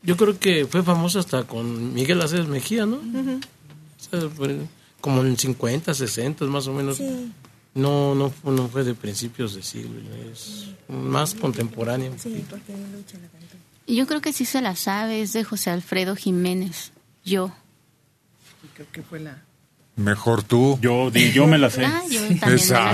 [0.02, 2.96] yo creo que fue famosa hasta con Miguel Aceves Mejía, ¿no?
[2.96, 4.58] O sea, fue
[5.00, 6.98] como en 50, 60 más o menos.
[6.98, 7.32] Sí.
[7.74, 10.00] No, no, no fue de principios de siglo,
[10.32, 12.12] es más contemporáneo.
[12.18, 13.56] Sí, porque Lucha la cantó.
[13.86, 16.92] Y Yo creo que sí se la sabe, es de José Alfredo Jiménez.
[17.24, 17.52] Yo.
[18.74, 19.44] Creo que fue la...
[19.96, 20.78] Mejor tú.
[20.80, 21.84] Yo, di, yo me la sé.
[21.84, 22.20] Ah, yo.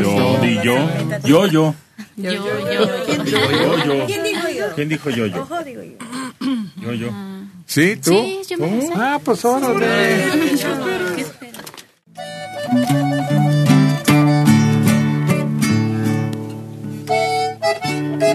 [0.02, 0.88] Yo, di, yo.
[1.24, 1.74] Yo, yo.
[2.16, 4.06] Yo, yo, ¿Quién dijo Yo, yo.
[4.06, 4.35] ¿Quién dijo yo?
[4.76, 5.40] ¿Quién dijo yo, yo?
[5.40, 5.96] Ojo, digo yo.
[6.82, 7.08] Yo, yo.
[7.64, 7.96] ¿Sí?
[7.96, 8.10] ¿Tú?
[8.10, 8.92] Sí, yo me la sé.
[8.94, 9.86] Ah, pues órale.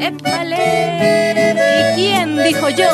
[0.07, 1.93] ¡Épale!
[1.95, 2.89] ¿Y quién dijo yo?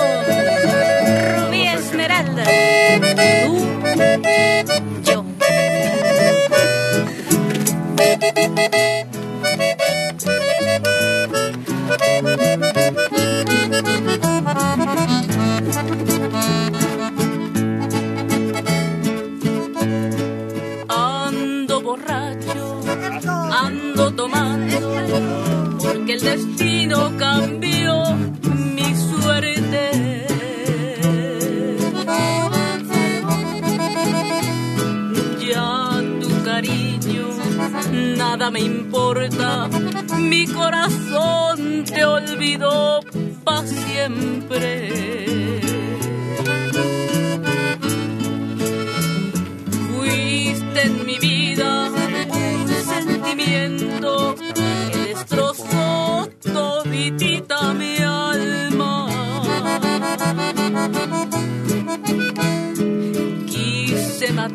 [26.88, 28.16] Destino cambió
[28.76, 30.26] mi suerte.
[35.40, 37.28] Ya tu cariño,
[38.18, 39.68] nada me importa,
[40.18, 43.02] mi corazón te olvidó
[43.44, 45.47] para siempre.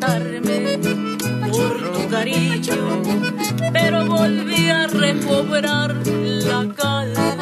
[0.03, 3.03] Por tu cariño,
[3.73, 7.42] pero volví a recobrar la calma.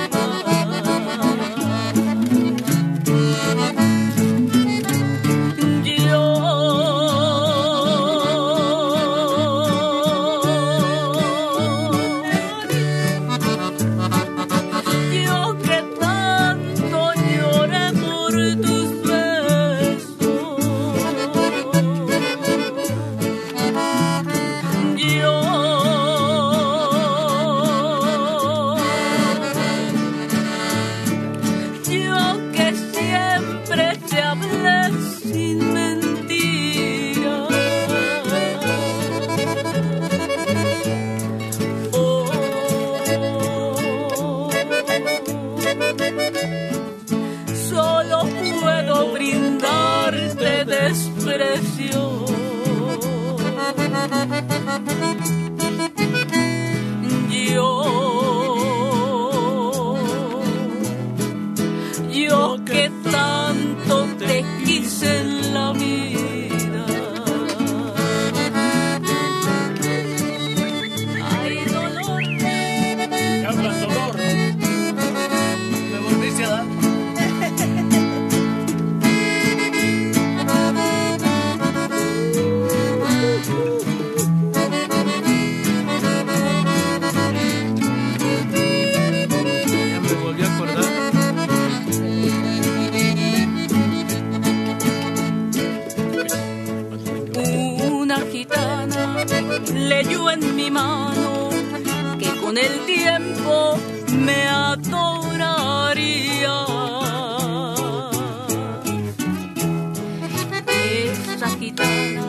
[111.48, 112.22] Gitana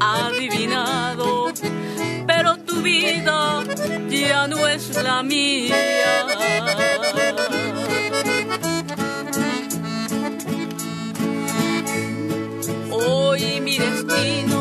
[0.00, 1.52] adivinado,
[2.26, 3.62] pero tu vida
[4.10, 6.26] ya no es la mía.
[12.90, 14.55] Hoy mi destino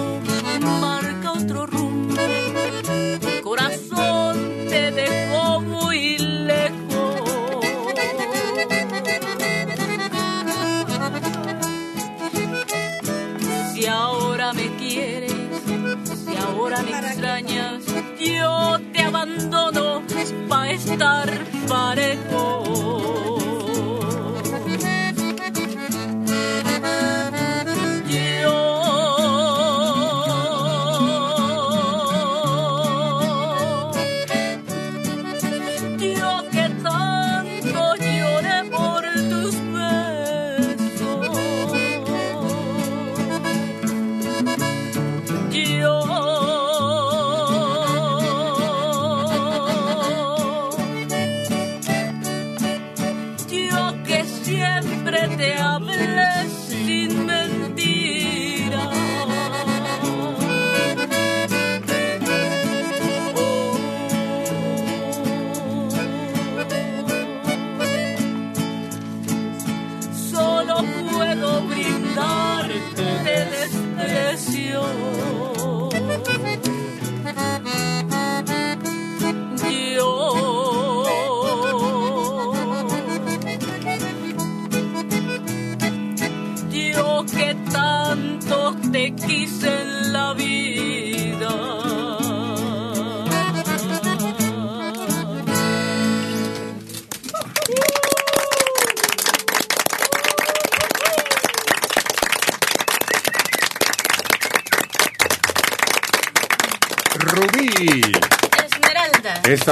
[21.68, 22.65] parejo.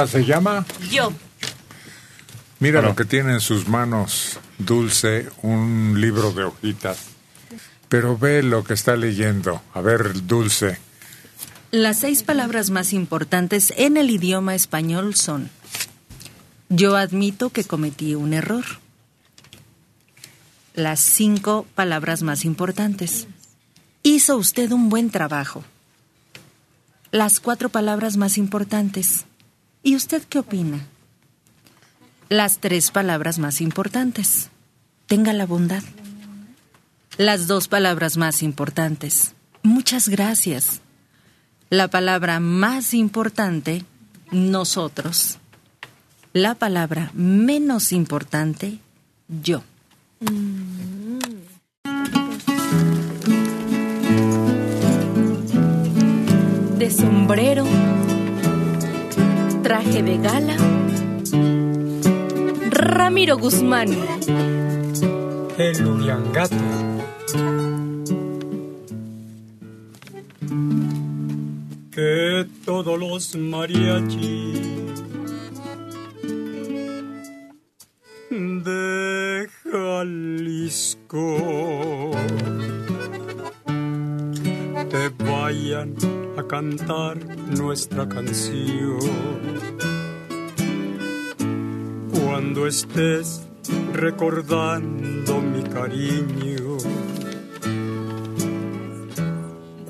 [0.04, 0.18] Esmeralda.
[0.18, 0.66] ¿Esta se llama?
[0.90, 1.12] Yo.
[2.60, 6.98] Mira lo que tiene en sus manos Dulce, un libro de hojitas.
[7.88, 9.62] Pero ve lo que está leyendo.
[9.74, 10.78] A ver, Dulce.
[11.70, 15.50] Las seis palabras más importantes en el idioma español son
[16.68, 18.64] Yo admito que cometí un error.
[20.74, 23.26] Las cinco palabras más importantes.
[24.02, 25.64] Hizo usted un buen trabajo.
[27.10, 29.24] Las cuatro palabras más importantes.
[29.86, 30.80] ¿Y usted qué opina?
[32.30, 34.48] Las tres palabras más importantes.
[35.06, 35.82] Tenga la bondad.
[37.18, 39.34] Las dos palabras más importantes.
[39.62, 40.80] Muchas gracias.
[41.68, 43.84] La palabra más importante,
[44.30, 45.38] nosotros.
[46.32, 48.78] La palabra menos importante,
[49.28, 49.62] yo.
[56.78, 57.66] De sombrero,
[59.64, 60.56] traje de gala,
[62.70, 63.88] Ramiro Guzmán.
[65.56, 66.54] El Uriangato.
[71.90, 74.60] Que todos los mariachis
[78.28, 81.38] de Jalisco
[84.94, 85.92] te vayan
[86.38, 87.18] a cantar
[87.58, 89.00] nuestra canción.
[92.12, 93.42] Cuando estés
[93.92, 96.78] recordando mi cariño,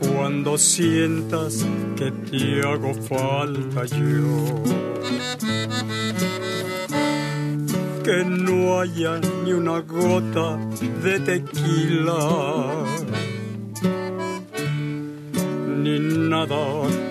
[0.01, 1.67] cuando sientas
[1.97, 4.63] que te hago falta yo,
[8.05, 10.57] que no haya ni una gota
[11.03, 12.94] de tequila,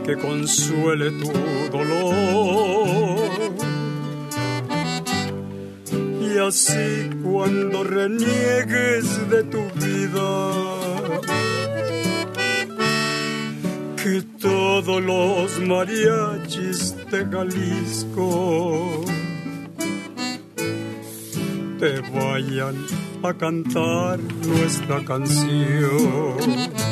[0.05, 1.31] que consuele tu
[1.71, 3.17] dolor.
[6.21, 10.53] Y así cuando reniegues de tu vida,
[14.03, 19.03] que todos los mariachis de Jalisco
[21.79, 22.75] te vayan
[23.23, 26.82] a cantar nuestra canción.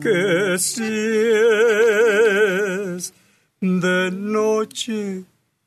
[0.00, 0.82] Que si
[2.96, 3.12] es
[3.60, 5.24] de noche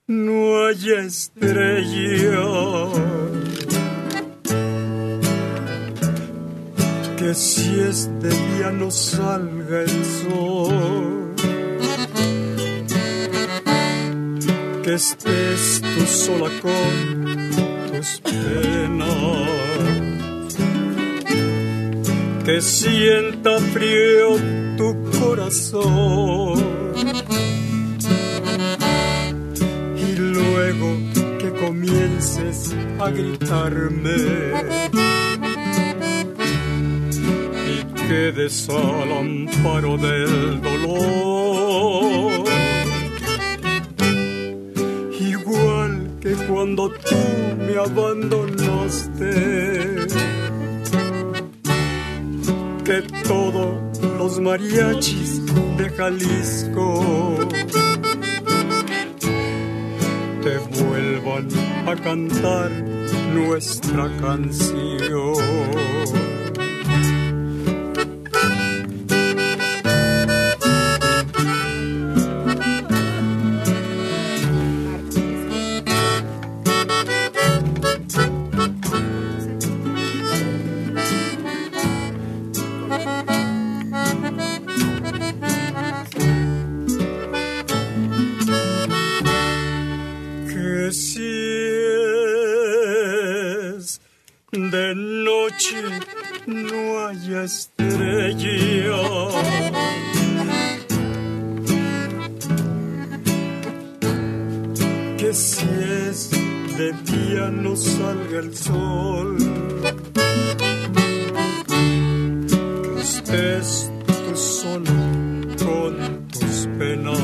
[0.07, 2.43] no hay estrella
[7.23, 11.35] que si es de día no salga el sol.
[14.83, 17.51] Que estés tú sola con
[17.87, 20.02] tus penas.
[22.45, 24.37] Que sienta frío
[24.77, 26.59] tu corazón.
[29.97, 30.97] Y luego
[31.39, 34.15] que comiences a gritarme
[37.65, 42.43] y quedes al amparo del dolor.
[45.17, 47.15] Igual que cuando tú
[47.57, 49.31] me abandonaste,
[52.83, 55.41] que todos los mariachis
[55.77, 57.37] de Jalisco
[60.43, 61.47] te vuelvan
[61.87, 62.71] a cantar
[63.33, 66.22] nuestra canción.
[95.53, 95.81] Noche
[96.47, 98.55] no haya estrella.
[105.17, 105.65] Que si
[106.07, 106.29] es
[106.77, 109.37] de día no salga el sol.
[112.99, 114.91] Estés tú solo
[115.63, 117.19] con tus penas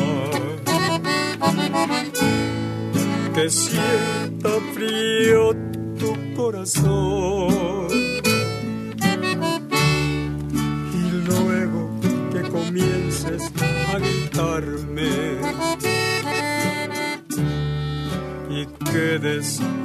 [3.34, 5.56] que sienta frío
[5.98, 7.39] tu corazón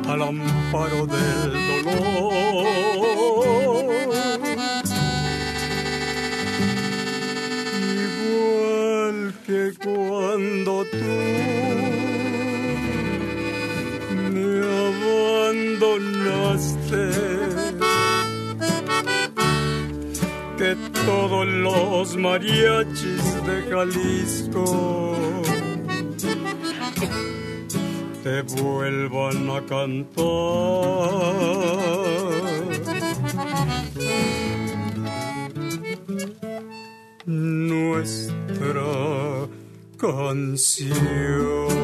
[0.08, 1.52] al amparo del
[1.84, 2.32] dolor.
[8.06, 11.14] Igual que cuando tú
[14.32, 14.46] me
[15.78, 17.04] abandonaste.
[20.56, 20.70] Que
[21.04, 25.13] todos los mariachis de Jalisco
[28.24, 30.24] te vuelvan a cantar
[37.26, 38.80] nuestra
[39.98, 41.83] canción.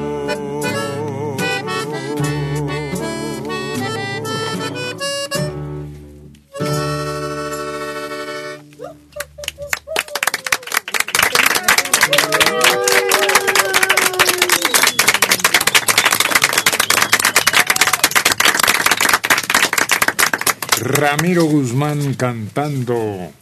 [21.01, 23.33] Ramiro Guzmán cantando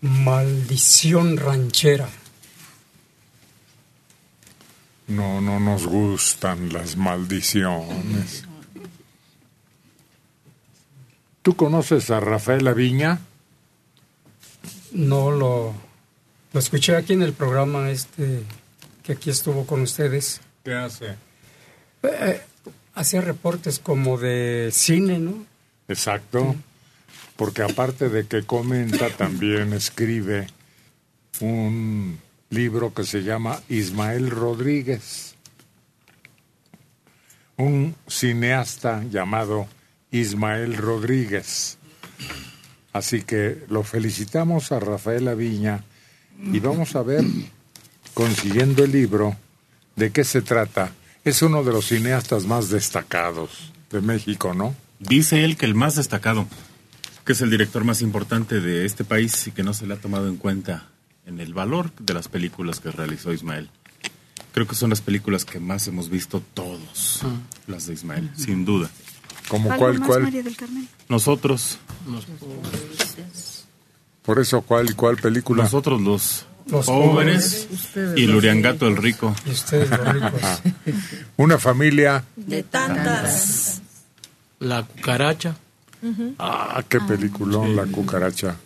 [0.00, 2.08] Maldición ranchera.
[5.06, 8.46] No, no nos gustan las maldiciones.
[11.42, 13.20] ¿Tú conoces a Rafael Aviña?
[14.90, 15.72] No lo,
[16.52, 18.42] lo escuché aquí en el programa este
[19.04, 20.40] que aquí estuvo con ustedes.
[20.64, 21.14] ¿Qué hace?
[22.02, 22.42] Eh,
[22.96, 25.53] hacía reportes como de cine, ¿no?
[25.88, 26.54] Exacto.
[27.36, 30.46] Porque aparte de que comenta, también escribe
[31.40, 32.18] un
[32.50, 35.34] libro que se llama Ismael Rodríguez.
[37.56, 39.66] Un cineasta llamado
[40.10, 41.78] Ismael Rodríguez.
[42.92, 45.82] Así que lo felicitamos a Rafael Aviña
[46.38, 47.24] y vamos a ver,
[48.12, 49.36] consiguiendo el libro,
[49.96, 50.92] de qué se trata.
[51.24, 54.74] Es uno de los cineastas más destacados de México, ¿no?
[55.08, 56.46] Dice él que el más destacado,
[57.24, 59.98] que es el director más importante de este país y que no se le ha
[59.98, 60.88] tomado en cuenta
[61.26, 63.70] en el valor de las películas que realizó Ismael.
[64.52, 67.22] Creo que son las películas que más hemos visto todos,
[67.66, 68.88] las de Ismael, sin duda.
[69.48, 70.22] ¿Como ¿Algo cuál, más, cuál?
[70.22, 70.88] María del Carmen?
[71.08, 71.78] Nosotros,
[74.22, 75.64] Por eso, ¿cuál, cuál película?
[75.64, 79.34] nosotros los, Los jóvenes jóvenes, ustedes y los Luriangato el rico.
[79.44, 80.40] Y ustedes los ricos.
[81.36, 82.24] Una familia.
[82.36, 83.82] De tantas.
[84.64, 85.56] La cucaracha.
[86.38, 88.56] Ah, qué peliculón, La Cucaracha.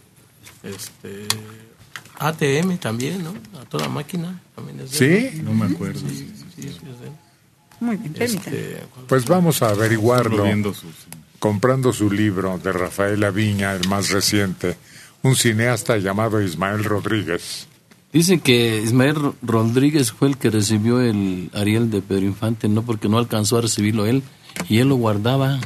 [0.62, 1.26] Este,
[2.18, 3.32] ATM también, ¿no?
[3.60, 4.40] A toda máquina.
[4.56, 5.40] También es de ¿Sí?
[5.42, 6.00] No me acuerdo.
[6.00, 6.68] Sí, sí.
[7.80, 8.14] Muy bien.
[8.18, 10.44] Este, Pues vamos a averiguarlo.
[10.74, 10.84] Sus-
[11.38, 14.76] comprando su libro de Rafael Aviña, el más reciente,
[15.22, 17.68] un cineasta llamado Ismael Rodríguez.
[18.12, 23.08] Dicen que Ismael Rodríguez fue el que recibió el Ariel de Pedro Infante, no porque
[23.08, 24.24] no alcanzó a recibirlo él,
[24.68, 25.60] y él lo guardaba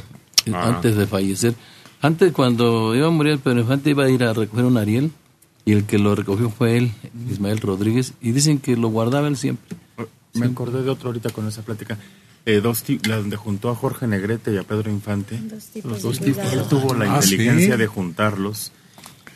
[0.51, 0.69] Ah.
[0.75, 1.53] antes de fallecer.
[2.01, 5.11] Antes, cuando iba a morir Pedro Infante, iba a ir a recoger un Ariel,
[5.65, 6.91] y el que lo recogió fue él,
[7.31, 9.77] Ismael Rodríguez, y dicen que lo guardaba él siempre.
[10.33, 11.97] Me acordé de otro ahorita con esa plática.
[12.45, 15.37] Eh, dos la donde juntó a Jorge Negrete y a Pedro Infante.
[15.37, 16.51] Dos tipos Los dos tipos.
[16.51, 17.79] Él tuvo la Ah, inteligencia ¿sí?
[17.79, 18.71] de juntarlos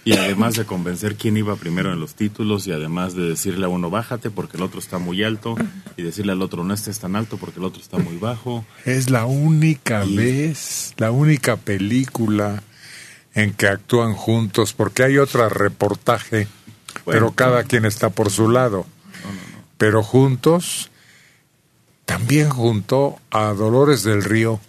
[0.08, 3.70] y además de convencer quién iba primero en los títulos y además de decirle a
[3.70, 5.56] uno bájate porque el otro está muy alto
[5.98, 8.66] y decirle al otro no estés tan alto porque el otro está muy bajo.
[8.86, 12.64] Es la única vez, la única película
[13.34, 16.48] en que actúan juntos, porque hay otro reportaje,
[17.06, 18.86] pero cada quien está por su lado.
[19.78, 20.90] Pero juntos,
[22.06, 24.62] también juntó a Dolores del Río.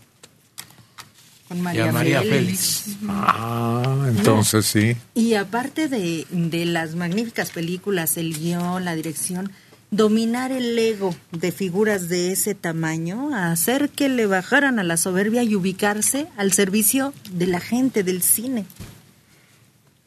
[1.48, 2.82] Con Y María, a María Félix.
[2.82, 2.98] Félix.
[3.08, 4.96] Ah, entonces sí.
[5.14, 9.50] Y aparte de, de las magníficas películas, el guion, la dirección,
[9.90, 15.42] dominar el ego de figuras de ese tamaño, hacer que le bajaran a la soberbia
[15.42, 18.66] y ubicarse al servicio de la gente del cine.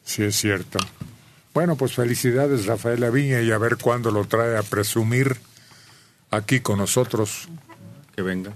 [0.04, 0.78] Sí, es cierto.
[1.54, 5.36] Bueno, pues felicidades, Rafael Aviña, y a ver cuándo lo trae a presumir
[6.30, 7.48] aquí con nosotros.
[8.14, 8.52] Que venga.